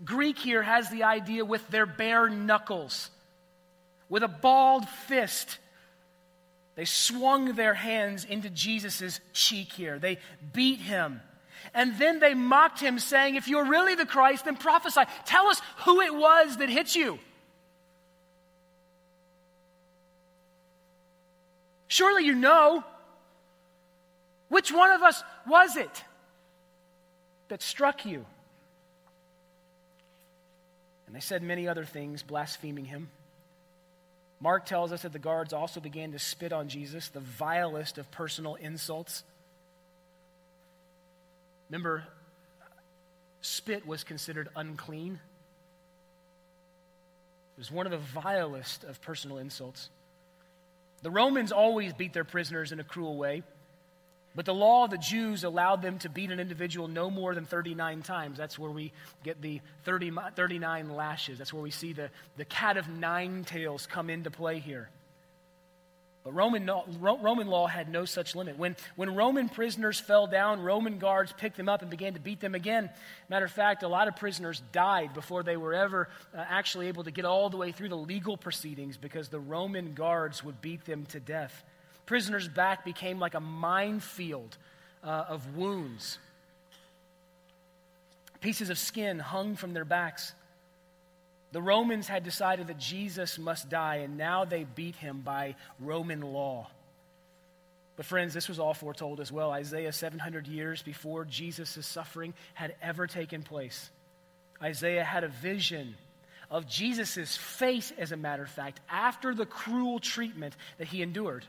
Greek 0.04 0.40
here 0.40 0.64
has 0.64 0.90
the 0.90 1.04
idea 1.04 1.46
with 1.46 1.68
their 1.70 1.86
bare 1.86 2.30
knuckles, 2.30 3.12
with 4.10 4.24
a 4.24 4.28
balled 4.28 4.88
fist. 4.88 5.60
They 6.82 6.86
swung 6.86 7.54
their 7.54 7.76
hands 7.76 8.26
into 8.26 8.50
Jesus' 8.50 9.20
cheek 9.34 9.72
here. 9.72 10.00
They 10.00 10.18
beat 10.52 10.80
him. 10.80 11.22
And 11.76 11.96
then 12.00 12.18
they 12.18 12.34
mocked 12.34 12.80
him, 12.80 12.98
saying, 12.98 13.36
If 13.36 13.48
you're 13.48 13.66
really 13.66 13.94
the 13.94 14.08
Christ, 14.08 14.46
then 14.46 14.58
prophesy. 14.58 15.02
Tell 15.28 15.46
us 15.46 15.62
who 15.86 16.02
it 16.02 16.12
was 16.12 16.58
that 16.58 16.70
hit 16.70 16.96
you. 16.96 17.20
Surely 21.88 22.26
you 22.26 22.34
know. 22.34 22.84
Which 24.50 24.72
one 24.72 24.90
of 24.90 25.04
us 25.04 25.24
was 25.46 25.78
it 25.78 26.04
that 27.50 27.62
struck 27.62 28.08
you? 28.08 28.26
And 31.06 31.16
they 31.16 31.20
said 31.20 31.44
many 31.44 31.68
other 31.68 31.86
things, 31.86 32.24
blaspheming 32.24 32.86
him. 32.86 33.12
Mark 34.42 34.66
tells 34.66 34.92
us 34.92 35.04
that 35.04 35.14
the 35.14 35.20
guards 35.20 35.54
also 35.54 35.80
began 35.80 36.12
to 36.14 36.20
spit 36.20 36.52
on 36.52 36.68
Jesus, 36.68 37.10
the 37.10 37.20
vilest 37.20 38.00
of 38.00 38.10
personal 38.10 38.56
insults. 38.56 39.24
Remember, 41.70 42.04
spit 43.42 43.86
was 43.86 44.04
considered 44.04 44.50
unclean. 44.56 45.20
It 47.56 47.60
was 47.60 47.72
one 47.72 47.86
of 47.86 47.92
the 47.92 48.00
vilest 48.00 48.84
of 48.84 49.00
personal 49.02 49.38
insults. 49.38 49.90
The 51.04 51.12
Romans 51.12 51.52
always 51.52 51.94
beat 51.94 52.14
their 52.14 52.24
prisoners 52.24 52.72
in 52.72 52.80
a 52.80 52.84
cruel 52.84 53.18
way. 53.18 53.44
But 54.34 54.46
the 54.46 54.54
law 54.54 54.86
of 54.86 54.92
the 54.92 54.98
Jews 54.98 55.44
allowed 55.44 55.82
them 55.82 56.00
to 56.00 56.10
beat 56.10 56.32
an 56.32 56.40
individual 56.40 56.88
no 56.88 57.10
more 57.10 57.36
than 57.36 57.46
39 57.46 58.02
times. 58.02 58.38
That's 58.38 58.58
where 58.58 58.72
we 58.72 58.94
get 59.24 59.42
the 59.42 59.60
30, 59.84 60.12
39 60.36 60.90
lashes. 60.90 61.38
That's 61.38 61.52
where 61.52 61.62
we 61.64 61.72
see 61.72 61.92
the, 61.92 62.10
the 62.38 62.46
cat 62.46 62.78
of 62.78 62.88
nine 62.88 63.44
tails 63.44 63.88
come 63.88 64.10
into 64.10 64.32
play 64.32 64.60
here. 64.60 64.90
But 66.24 66.34
Roman, 66.34 66.70
Roman 67.00 67.48
law 67.48 67.66
had 67.66 67.90
no 67.90 68.06
such 68.06 68.36
limit. 68.36 68.58
When, 68.58 68.76
when 68.96 69.16
Roman 69.16 69.50
prisoners 69.50 70.00
fell 70.00 70.28
down, 70.28 70.62
Roman 70.62 71.00
guards 71.00 71.34
picked 71.36 71.58
them 71.58 71.68
up 71.68 71.82
and 71.82 71.90
began 71.90 72.14
to 72.14 72.20
beat 72.20 72.40
them 72.40 72.54
again. 72.54 72.92
Matter 73.28 73.46
of 73.46 73.52
fact, 73.52 73.82
a 73.82 73.88
lot 73.88 74.08
of 74.08 74.16
prisoners 74.16 74.62
died 74.72 75.16
before 75.16 75.42
they 75.42 75.58
were 75.58 75.74
ever 75.74 76.10
uh, 76.36 76.46
actually 76.48 76.90
able 76.90 77.04
to 77.06 77.12
get 77.12 77.26
all 77.26 77.50
the 77.50 77.58
way 77.58 77.72
through 77.72 77.90
the 77.90 77.98
legal 77.98 78.38
proceedings 78.38 78.98
because 78.98 79.30
the 79.30 79.40
Roman 79.40 79.96
guards 79.96 80.44
would 80.44 80.62
beat 80.62 80.86
them 80.86 81.06
to 81.08 81.20
death. 81.20 81.64
Prisoners' 82.12 82.50
back 82.50 82.84
became 82.84 83.20
like 83.20 83.36
a 83.36 83.40
minefield 83.40 84.58
uh, 85.02 85.24
of 85.30 85.56
wounds. 85.56 86.18
Pieces 88.42 88.70
of 88.70 88.78
skin 88.78 89.18
hung 89.18 89.56
from 89.56 89.74
their 89.74 89.86
backs. 89.86 90.34
The 91.54 91.62
Romans 91.62 92.10
had 92.10 92.26
decided 92.26 92.68
that 92.68 92.78
Jesus 92.78 93.40
must 93.40 93.70
die, 93.70 94.02
and 94.04 94.18
now 94.18 94.44
they 94.44 94.66
beat 94.66 94.98
him 94.98 95.22
by 95.22 95.56
Roman 95.80 96.20
law. 96.20 96.68
But, 97.96 98.06
friends, 98.06 98.34
this 98.34 98.50
was 98.50 98.60
all 98.60 98.74
foretold 98.74 99.22
as 99.22 99.32
well. 99.32 99.52
Isaiah, 99.52 99.94
700 99.94 100.48
years 100.48 100.82
before 100.82 101.24
Jesus' 101.24 101.86
suffering 101.86 102.34
had 102.56 102.76
ever 102.82 103.08
taken 103.08 103.42
place, 103.42 103.90
Isaiah 104.62 105.06
had 105.06 105.24
a 105.24 105.30
vision 105.30 105.96
of 106.50 106.68
Jesus' 106.68 107.38
face, 107.38 107.94
as 107.98 108.12
a 108.12 108.18
matter 108.18 108.44
of 108.44 108.50
fact, 108.50 108.82
after 108.90 109.34
the 109.34 109.46
cruel 109.46 110.00
treatment 110.00 110.58
that 110.78 110.88
he 110.88 111.02
endured. 111.02 111.46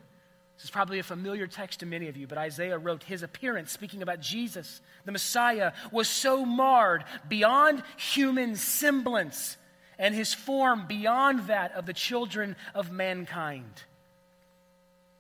This 0.63 0.69
is 0.69 0.75
probably 0.75 1.01
a 1.01 1.03
familiar 1.03 1.49
text 1.49 1.81
to 1.81 1.87
many 1.87 2.07
of 2.07 2.17
you, 2.17 2.29
but 2.29 2.39
Isaiah 2.39 2.79
wrote 2.79 3.03
his 3.03 3.25
appearance, 3.25 3.73
speaking 3.73 4.01
about 4.01 4.21
Jesus, 4.21 4.81
the 5.05 5.11
Messiah, 5.11 5.73
was 5.91 6.09
so 6.09 6.47
marred 6.47 7.03
beyond 7.29 7.83
human 7.97 8.55
semblance 8.55 9.57
and 9.99 10.15
his 10.15 10.33
form 10.33 10.87
beyond 10.87 11.49
that 11.49 11.73
of 11.73 11.85
the 11.85 11.93
children 11.93 12.55
of 12.77 12.93
mankind. 12.93 13.83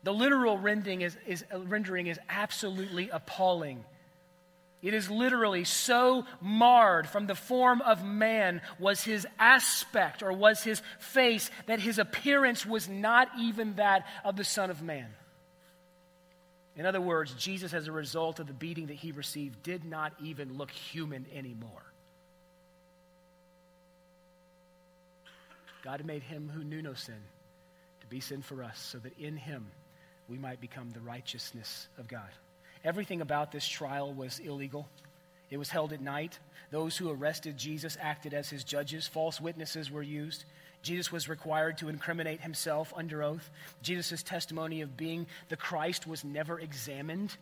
The 0.04 0.14
literal 0.14 0.58
rendering 0.58 1.00
is, 1.00 1.16
is, 1.26 1.44
uh, 1.52 1.58
rendering 1.58 2.06
is 2.06 2.20
absolutely 2.28 3.08
appalling. 3.08 3.84
It 4.80 4.94
is 4.94 5.10
literally 5.10 5.64
so 5.64 6.24
marred 6.40 7.08
from 7.08 7.26
the 7.26 7.34
form 7.34 7.80
of 7.80 8.04
man 8.04 8.60
was 8.78 9.02
his 9.02 9.26
aspect 9.40 10.22
or 10.22 10.32
was 10.32 10.62
his 10.62 10.82
face 11.00 11.50
that 11.66 11.80
his 11.80 11.98
appearance 11.98 12.64
was 12.64 12.88
not 12.88 13.28
even 13.40 13.74
that 13.74 14.06
of 14.24 14.36
the 14.36 14.44
Son 14.44 14.70
of 14.70 14.82
Man. 14.82 15.08
In 16.76 16.86
other 16.86 17.00
words, 17.00 17.34
Jesus, 17.34 17.74
as 17.74 17.86
a 17.86 17.92
result 17.92 18.40
of 18.40 18.46
the 18.46 18.54
beating 18.54 18.86
that 18.86 18.96
he 18.96 19.12
received, 19.12 19.62
did 19.62 19.84
not 19.84 20.12
even 20.22 20.56
look 20.56 20.70
human 20.70 21.26
anymore. 21.34 21.82
God 25.84 26.04
made 26.04 26.22
him 26.22 26.50
who 26.52 26.64
knew 26.64 26.80
no 26.80 26.94
sin 26.94 27.20
to 28.00 28.06
be 28.06 28.20
sin 28.20 28.40
for 28.40 28.62
us, 28.62 28.78
so 28.78 28.98
that 28.98 29.18
in 29.18 29.36
him 29.36 29.66
we 30.28 30.38
might 30.38 30.60
become 30.60 30.90
the 30.90 31.00
righteousness 31.00 31.88
of 31.98 32.08
God. 32.08 32.30
Everything 32.84 33.20
about 33.20 33.52
this 33.52 33.66
trial 33.66 34.12
was 34.12 34.38
illegal. 34.38 34.88
It 35.52 35.58
was 35.58 35.68
held 35.68 35.92
at 35.92 36.00
night. 36.00 36.38
Those 36.70 36.96
who 36.96 37.10
arrested 37.10 37.58
Jesus 37.58 37.98
acted 38.00 38.32
as 38.32 38.48
his 38.48 38.64
judges. 38.64 39.06
False 39.06 39.38
witnesses 39.38 39.90
were 39.90 40.02
used. 40.02 40.46
Jesus 40.80 41.12
was 41.12 41.28
required 41.28 41.76
to 41.78 41.90
incriminate 41.90 42.40
himself 42.40 42.90
under 42.96 43.22
oath. 43.22 43.50
Jesus' 43.82 44.22
testimony 44.22 44.80
of 44.80 44.96
being 44.96 45.26
the 45.50 45.56
Christ 45.56 46.06
was 46.06 46.24
never 46.24 46.58
examined. 46.58 47.36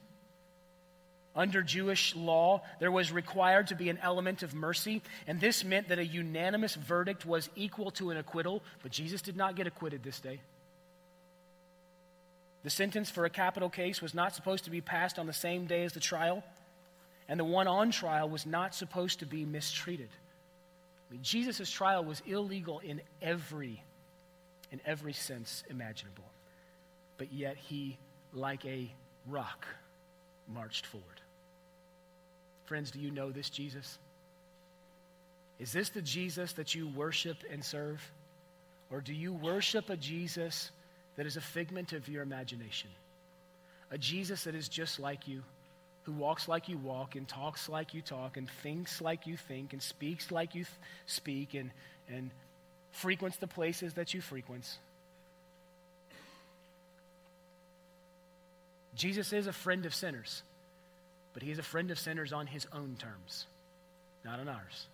Under 1.37 1.63
Jewish 1.63 2.17
law, 2.17 2.63
there 2.81 2.91
was 2.91 3.13
required 3.13 3.69
to 3.69 3.77
be 3.77 3.89
an 3.91 4.01
element 4.03 4.43
of 4.43 4.55
mercy, 4.55 5.03
and 5.29 5.41
this 5.41 5.63
meant 5.63 5.89
that 5.91 6.01
a 6.01 6.05
unanimous 6.05 6.75
verdict 6.75 7.25
was 7.25 7.49
equal 7.55 7.93
to 7.93 8.11
an 8.11 8.17
acquittal, 8.17 8.61
but 8.83 8.91
Jesus 8.91 9.23
did 9.23 9.37
not 9.37 9.55
get 9.55 9.69
acquitted 9.69 10.03
this 10.03 10.19
day. 10.19 10.41
The 12.65 12.71
sentence 12.71 13.09
for 13.09 13.25
a 13.25 13.31
capital 13.31 13.71
case 13.71 14.03
was 14.03 14.15
not 14.15 14.35
supposed 14.35 14.65
to 14.65 14.71
be 14.71 14.81
passed 14.81 15.17
on 15.17 15.29
the 15.29 15.33
same 15.33 15.67
day 15.67 15.85
as 15.85 15.93
the 15.93 16.01
trial, 16.01 16.43
and 17.31 17.39
the 17.39 17.45
one 17.45 17.68
on 17.68 17.93
trial 17.93 18.28
was 18.28 18.45
not 18.45 18.74
supposed 18.74 19.20
to 19.20 19.26
be 19.26 19.45
mistreated. 19.45 20.09
I 21.09 21.12
mean, 21.12 21.22
Jesus' 21.22 21.70
trial 21.70 22.05
was 22.05 22.20
illegal 22.26 22.81
in 22.81 23.01
every, 23.22 23.81
in 24.72 24.81
every 24.85 25.12
sense 25.12 25.62
imaginable, 25.70 26.24
but 27.18 27.33
yet 27.33 27.57
he, 27.57 27.97
like 28.33 28.66
a 28.66 28.91
rock, 29.28 29.64
marched 30.53 30.87
forward. 30.87 31.20
Friends, 32.64 32.91
do 32.91 32.99
you 32.99 33.12
know 33.12 33.31
this 33.31 33.49
Jesus? 33.49 33.99
Is 35.61 35.72
this 35.72 35.91
the 35.91 36.03
Jesus 36.03 36.55
that 36.55 36.74
you 36.74 36.89
worship 36.89 37.37
and 37.49 37.64
serve? 37.64 38.03
Or 38.91 39.01
do 39.01 39.14
you 39.14 39.33
worship 39.33 39.89
a 39.89 39.97
Jesus 39.97 40.72
that 41.14 41.26
is 41.26 41.37
a 41.37 41.41
figment 41.41 41.93
of 41.93 42.09
your 42.09 42.24
imagination? 42.24 42.91
A 43.93 43.99
Jesus 43.99 44.43
that 44.45 44.57
is 44.57 44.68
just 44.68 44.99
like 44.99 45.28
you, 45.28 45.45
who 46.05 46.12
walks 46.12 46.48
like 46.48 46.68
you 46.68 46.78
walk, 46.78 47.16
and 47.16 47.28
talks 47.28 47.68
like 47.68 47.94
you 47.94 48.03
talk, 48.03 48.36
and 48.36 48.48
thinks 48.62 49.01
like 49.01 49.26
you 49.26 49.36
think, 49.36 49.72
and 49.72 49.82
speaks 49.82 50.30
like 50.30 50.55
you 50.55 50.64
th- 50.64 50.76
speak, 51.07 51.55
and, 51.55 51.70
and 52.09 52.30
frequents 52.90 53.36
the 53.36 53.46
places 53.46 53.94
that 53.94 54.14
you 54.14 54.20
frequent. 54.20 54.78
Jesus 58.94 59.32
is 59.32 59.46
a 59.46 59.53
friend 59.53 59.86
of 59.86 59.94
sinners. 59.94 60.42
But 61.32 61.42
he 61.42 61.51
is 61.51 61.59
a 61.59 61.62
friend 61.62 61.90
of 61.90 61.98
sinners 61.98 62.32
on 62.32 62.46
his 62.46 62.66
own 62.72 62.96
terms, 62.98 63.46
not 64.24 64.40
on 64.40 64.48
ours. 64.48 64.86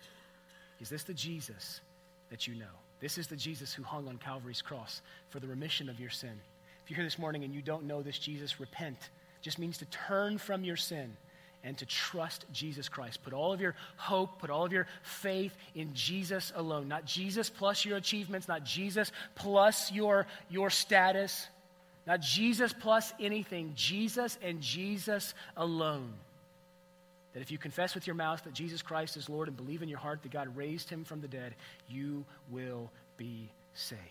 Is 0.79 0.89
this 0.89 1.03
the 1.03 1.13
Jesus 1.13 1.81
that 2.29 2.47
you 2.47 2.55
know? 2.55 2.65
This 2.99 3.17
is 3.17 3.27
the 3.27 3.35
Jesus 3.35 3.73
who 3.73 3.83
hung 3.83 4.07
on 4.07 4.17
Calvary's 4.17 4.61
cross 4.61 5.01
for 5.29 5.39
the 5.39 5.47
remission 5.47 5.89
of 5.89 5.99
your 5.99 6.09
sin. 6.09 6.39
If 6.83 6.91
you're 6.91 6.97
here 6.97 7.05
this 7.05 7.19
morning 7.19 7.43
and 7.43 7.53
you 7.53 7.61
don't 7.61 7.85
know 7.85 8.01
this 8.01 8.19
Jesus, 8.19 8.59
repent. 8.59 9.09
Just 9.47 9.59
means 9.59 9.77
to 9.77 9.85
turn 9.85 10.37
from 10.37 10.65
your 10.65 10.75
sin 10.75 11.15
and 11.63 11.77
to 11.77 11.85
trust 11.85 12.43
Jesus 12.51 12.89
Christ. 12.89 13.23
Put 13.23 13.31
all 13.31 13.53
of 13.53 13.61
your 13.61 13.75
hope, 13.95 14.39
put 14.39 14.49
all 14.49 14.65
of 14.65 14.73
your 14.73 14.87
faith 15.03 15.55
in 15.73 15.93
Jesus 15.93 16.51
alone. 16.53 16.89
Not 16.89 17.05
Jesus 17.05 17.49
plus 17.49 17.85
your 17.85 17.95
achievements, 17.95 18.49
not 18.49 18.65
Jesus 18.65 19.09
plus 19.35 19.89
your, 19.89 20.27
your 20.49 20.69
status, 20.69 21.47
not 22.05 22.19
Jesus 22.19 22.73
plus 22.73 23.13
anything. 23.21 23.71
Jesus 23.73 24.37
and 24.43 24.59
Jesus 24.59 25.33
alone. 25.55 26.11
That 27.31 27.39
if 27.39 27.49
you 27.49 27.57
confess 27.57 27.95
with 27.95 28.05
your 28.05 28.17
mouth 28.17 28.43
that 28.43 28.53
Jesus 28.53 28.81
Christ 28.81 29.15
is 29.15 29.29
Lord 29.29 29.47
and 29.47 29.55
believe 29.55 29.81
in 29.81 29.87
your 29.87 29.99
heart 29.99 30.23
that 30.23 30.31
God 30.33 30.57
raised 30.57 30.89
him 30.89 31.05
from 31.05 31.21
the 31.21 31.29
dead, 31.29 31.55
you 31.87 32.25
will 32.51 32.91
be 33.15 33.49
saved. 33.73 34.01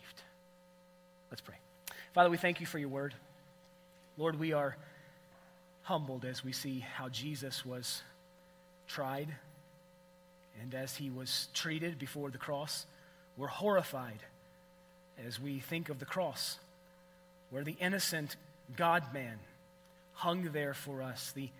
Let's 1.30 1.42
pray. 1.42 1.56
Father, 2.14 2.30
we 2.30 2.38
thank 2.38 2.58
you 2.58 2.66
for 2.66 2.78
your 2.78 2.88
word. 2.88 3.12
Lord, 4.16 4.38
we 4.38 4.54
are 4.54 4.78
humbled 5.86 6.24
as 6.24 6.42
we 6.42 6.50
see 6.50 6.80
how 6.80 7.08
Jesus 7.08 7.64
was 7.64 8.02
tried 8.88 9.28
and 10.60 10.74
as 10.74 10.96
he 10.96 11.10
was 11.10 11.46
treated 11.54 11.96
before 11.96 12.28
the 12.28 12.38
cross. 12.38 12.84
We're 13.36 13.46
horrified 13.46 14.18
as 15.24 15.40
we 15.40 15.60
think 15.60 15.88
of 15.88 16.00
the 16.00 16.04
cross, 16.04 16.58
where 17.50 17.62
the 17.62 17.76
innocent 17.80 18.34
God 18.76 19.14
man 19.14 19.38
hung 20.14 20.50
there 20.50 20.74
for 20.74 21.02
us, 21.02 21.30
the, 21.36 21.50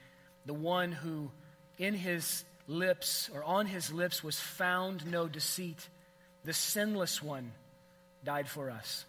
the 0.45 0.55
one 0.55 0.91
who 0.91 1.31
in 1.79 1.95
his 1.95 2.43
lips 2.67 3.31
or 3.33 3.45
on 3.45 3.67
his 3.67 3.93
lips 3.93 4.25
was 4.25 4.41
found 4.41 5.09
no 5.09 5.29
deceit. 5.29 5.89
The 6.45 6.53
sinless 6.53 7.23
one 7.23 7.53
died 8.25 8.49
for 8.49 8.71
us. 8.71 9.05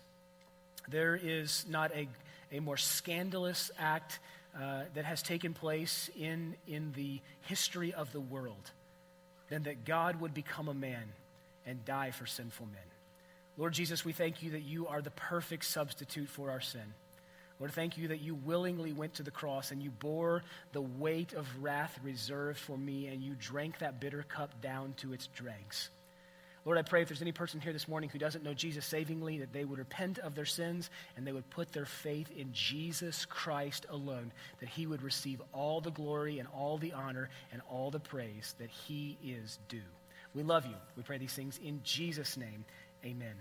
There 0.88 1.16
is 1.16 1.66
not 1.68 1.92
a, 1.96 2.08
a 2.52 2.60
more 2.60 2.78
scandalous 2.78 3.72
act 3.80 4.20
uh, 4.60 4.84
that 4.96 5.06
has 5.06 5.22
taken 5.22 5.54
place 5.54 6.10
in, 6.18 6.56
in 6.68 6.92
the 6.94 7.22
history 7.42 7.94
of 7.94 8.12
the 8.12 8.20
world 8.20 8.72
than 9.50 9.64
that 9.64 9.86
God 9.86 10.20
would 10.20 10.34
become 10.34 10.68
a 10.68 10.74
man 10.74 11.04
and 11.66 11.84
die 11.86 12.12
for 12.12 12.26
sinful 12.26 12.66
men. 12.66 12.82
Lord 13.58 13.74
Jesus, 13.74 14.06
we 14.06 14.14
thank 14.14 14.44
you 14.44 14.52
that 14.52 14.64
you 14.64 14.88
are 14.88 15.02
the 15.02 15.12
perfect 15.12 15.66
substitute 15.66 16.30
for 16.30 16.52
our 16.52 16.62
sin. 16.62 16.94
Lord, 17.60 17.72
thank 17.72 17.98
you 17.98 18.10
that 18.10 18.22
you 18.22 18.36
willingly 18.36 18.94
went 18.94 19.16
to 19.16 19.24
the 19.24 19.32
cross 19.32 19.72
and 19.72 19.82
you 19.82 19.90
bore 19.90 20.44
the 20.74 20.82
weight 20.82 21.34
of 21.34 21.48
wrath 21.60 22.00
reserved 22.04 22.60
for 22.60 22.78
me 22.78 23.08
and 23.08 23.22
you 23.22 23.36
drank 23.40 23.80
that 23.80 24.00
bitter 24.00 24.24
cup 24.24 24.62
down 24.62 24.94
to 24.98 25.14
its 25.14 25.28
dregs. 25.28 25.90
Lord, 26.68 26.78
I 26.78 26.82
pray 26.82 27.02
if 27.02 27.08
there's 27.08 27.22
any 27.22 27.32
person 27.32 27.62
here 27.62 27.72
this 27.72 27.88
morning 27.88 28.10
who 28.10 28.20
doesn't 28.20 28.44
know 28.44 28.54
Jesus 28.54 28.86
savingly, 28.86 29.38
that 29.38 29.54
they 29.54 29.64
would 29.64 29.80
repent 29.80 30.20
of 30.20 30.36
their 30.36 30.44
sins 30.44 30.90
and 31.16 31.26
they 31.26 31.32
would 31.32 31.50
put 31.50 31.72
their 31.72 31.86
faith 31.86 32.30
in 32.36 32.52
Jesus 32.52 33.24
Christ 33.24 33.86
alone, 33.90 34.34
that 34.60 34.68
he 34.68 34.86
would 34.86 35.02
receive 35.02 35.42
all 35.54 35.80
the 35.80 35.92
glory 35.92 36.40
and 36.40 36.50
all 36.54 36.78
the 36.78 36.92
honor 36.92 37.30
and 37.54 37.62
all 37.70 37.90
the 37.90 38.02
praise 38.02 38.54
that 38.60 38.70
he 38.70 39.18
is 39.24 39.60
due. 39.70 39.80
We 40.34 40.44
love 40.44 40.66
you. 40.66 40.76
We 40.98 41.04
pray 41.04 41.18
these 41.18 41.32
things 41.32 41.58
in 41.64 41.80
Jesus' 41.86 42.36
name. 42.36 42.66
Amen. 43.06 43.36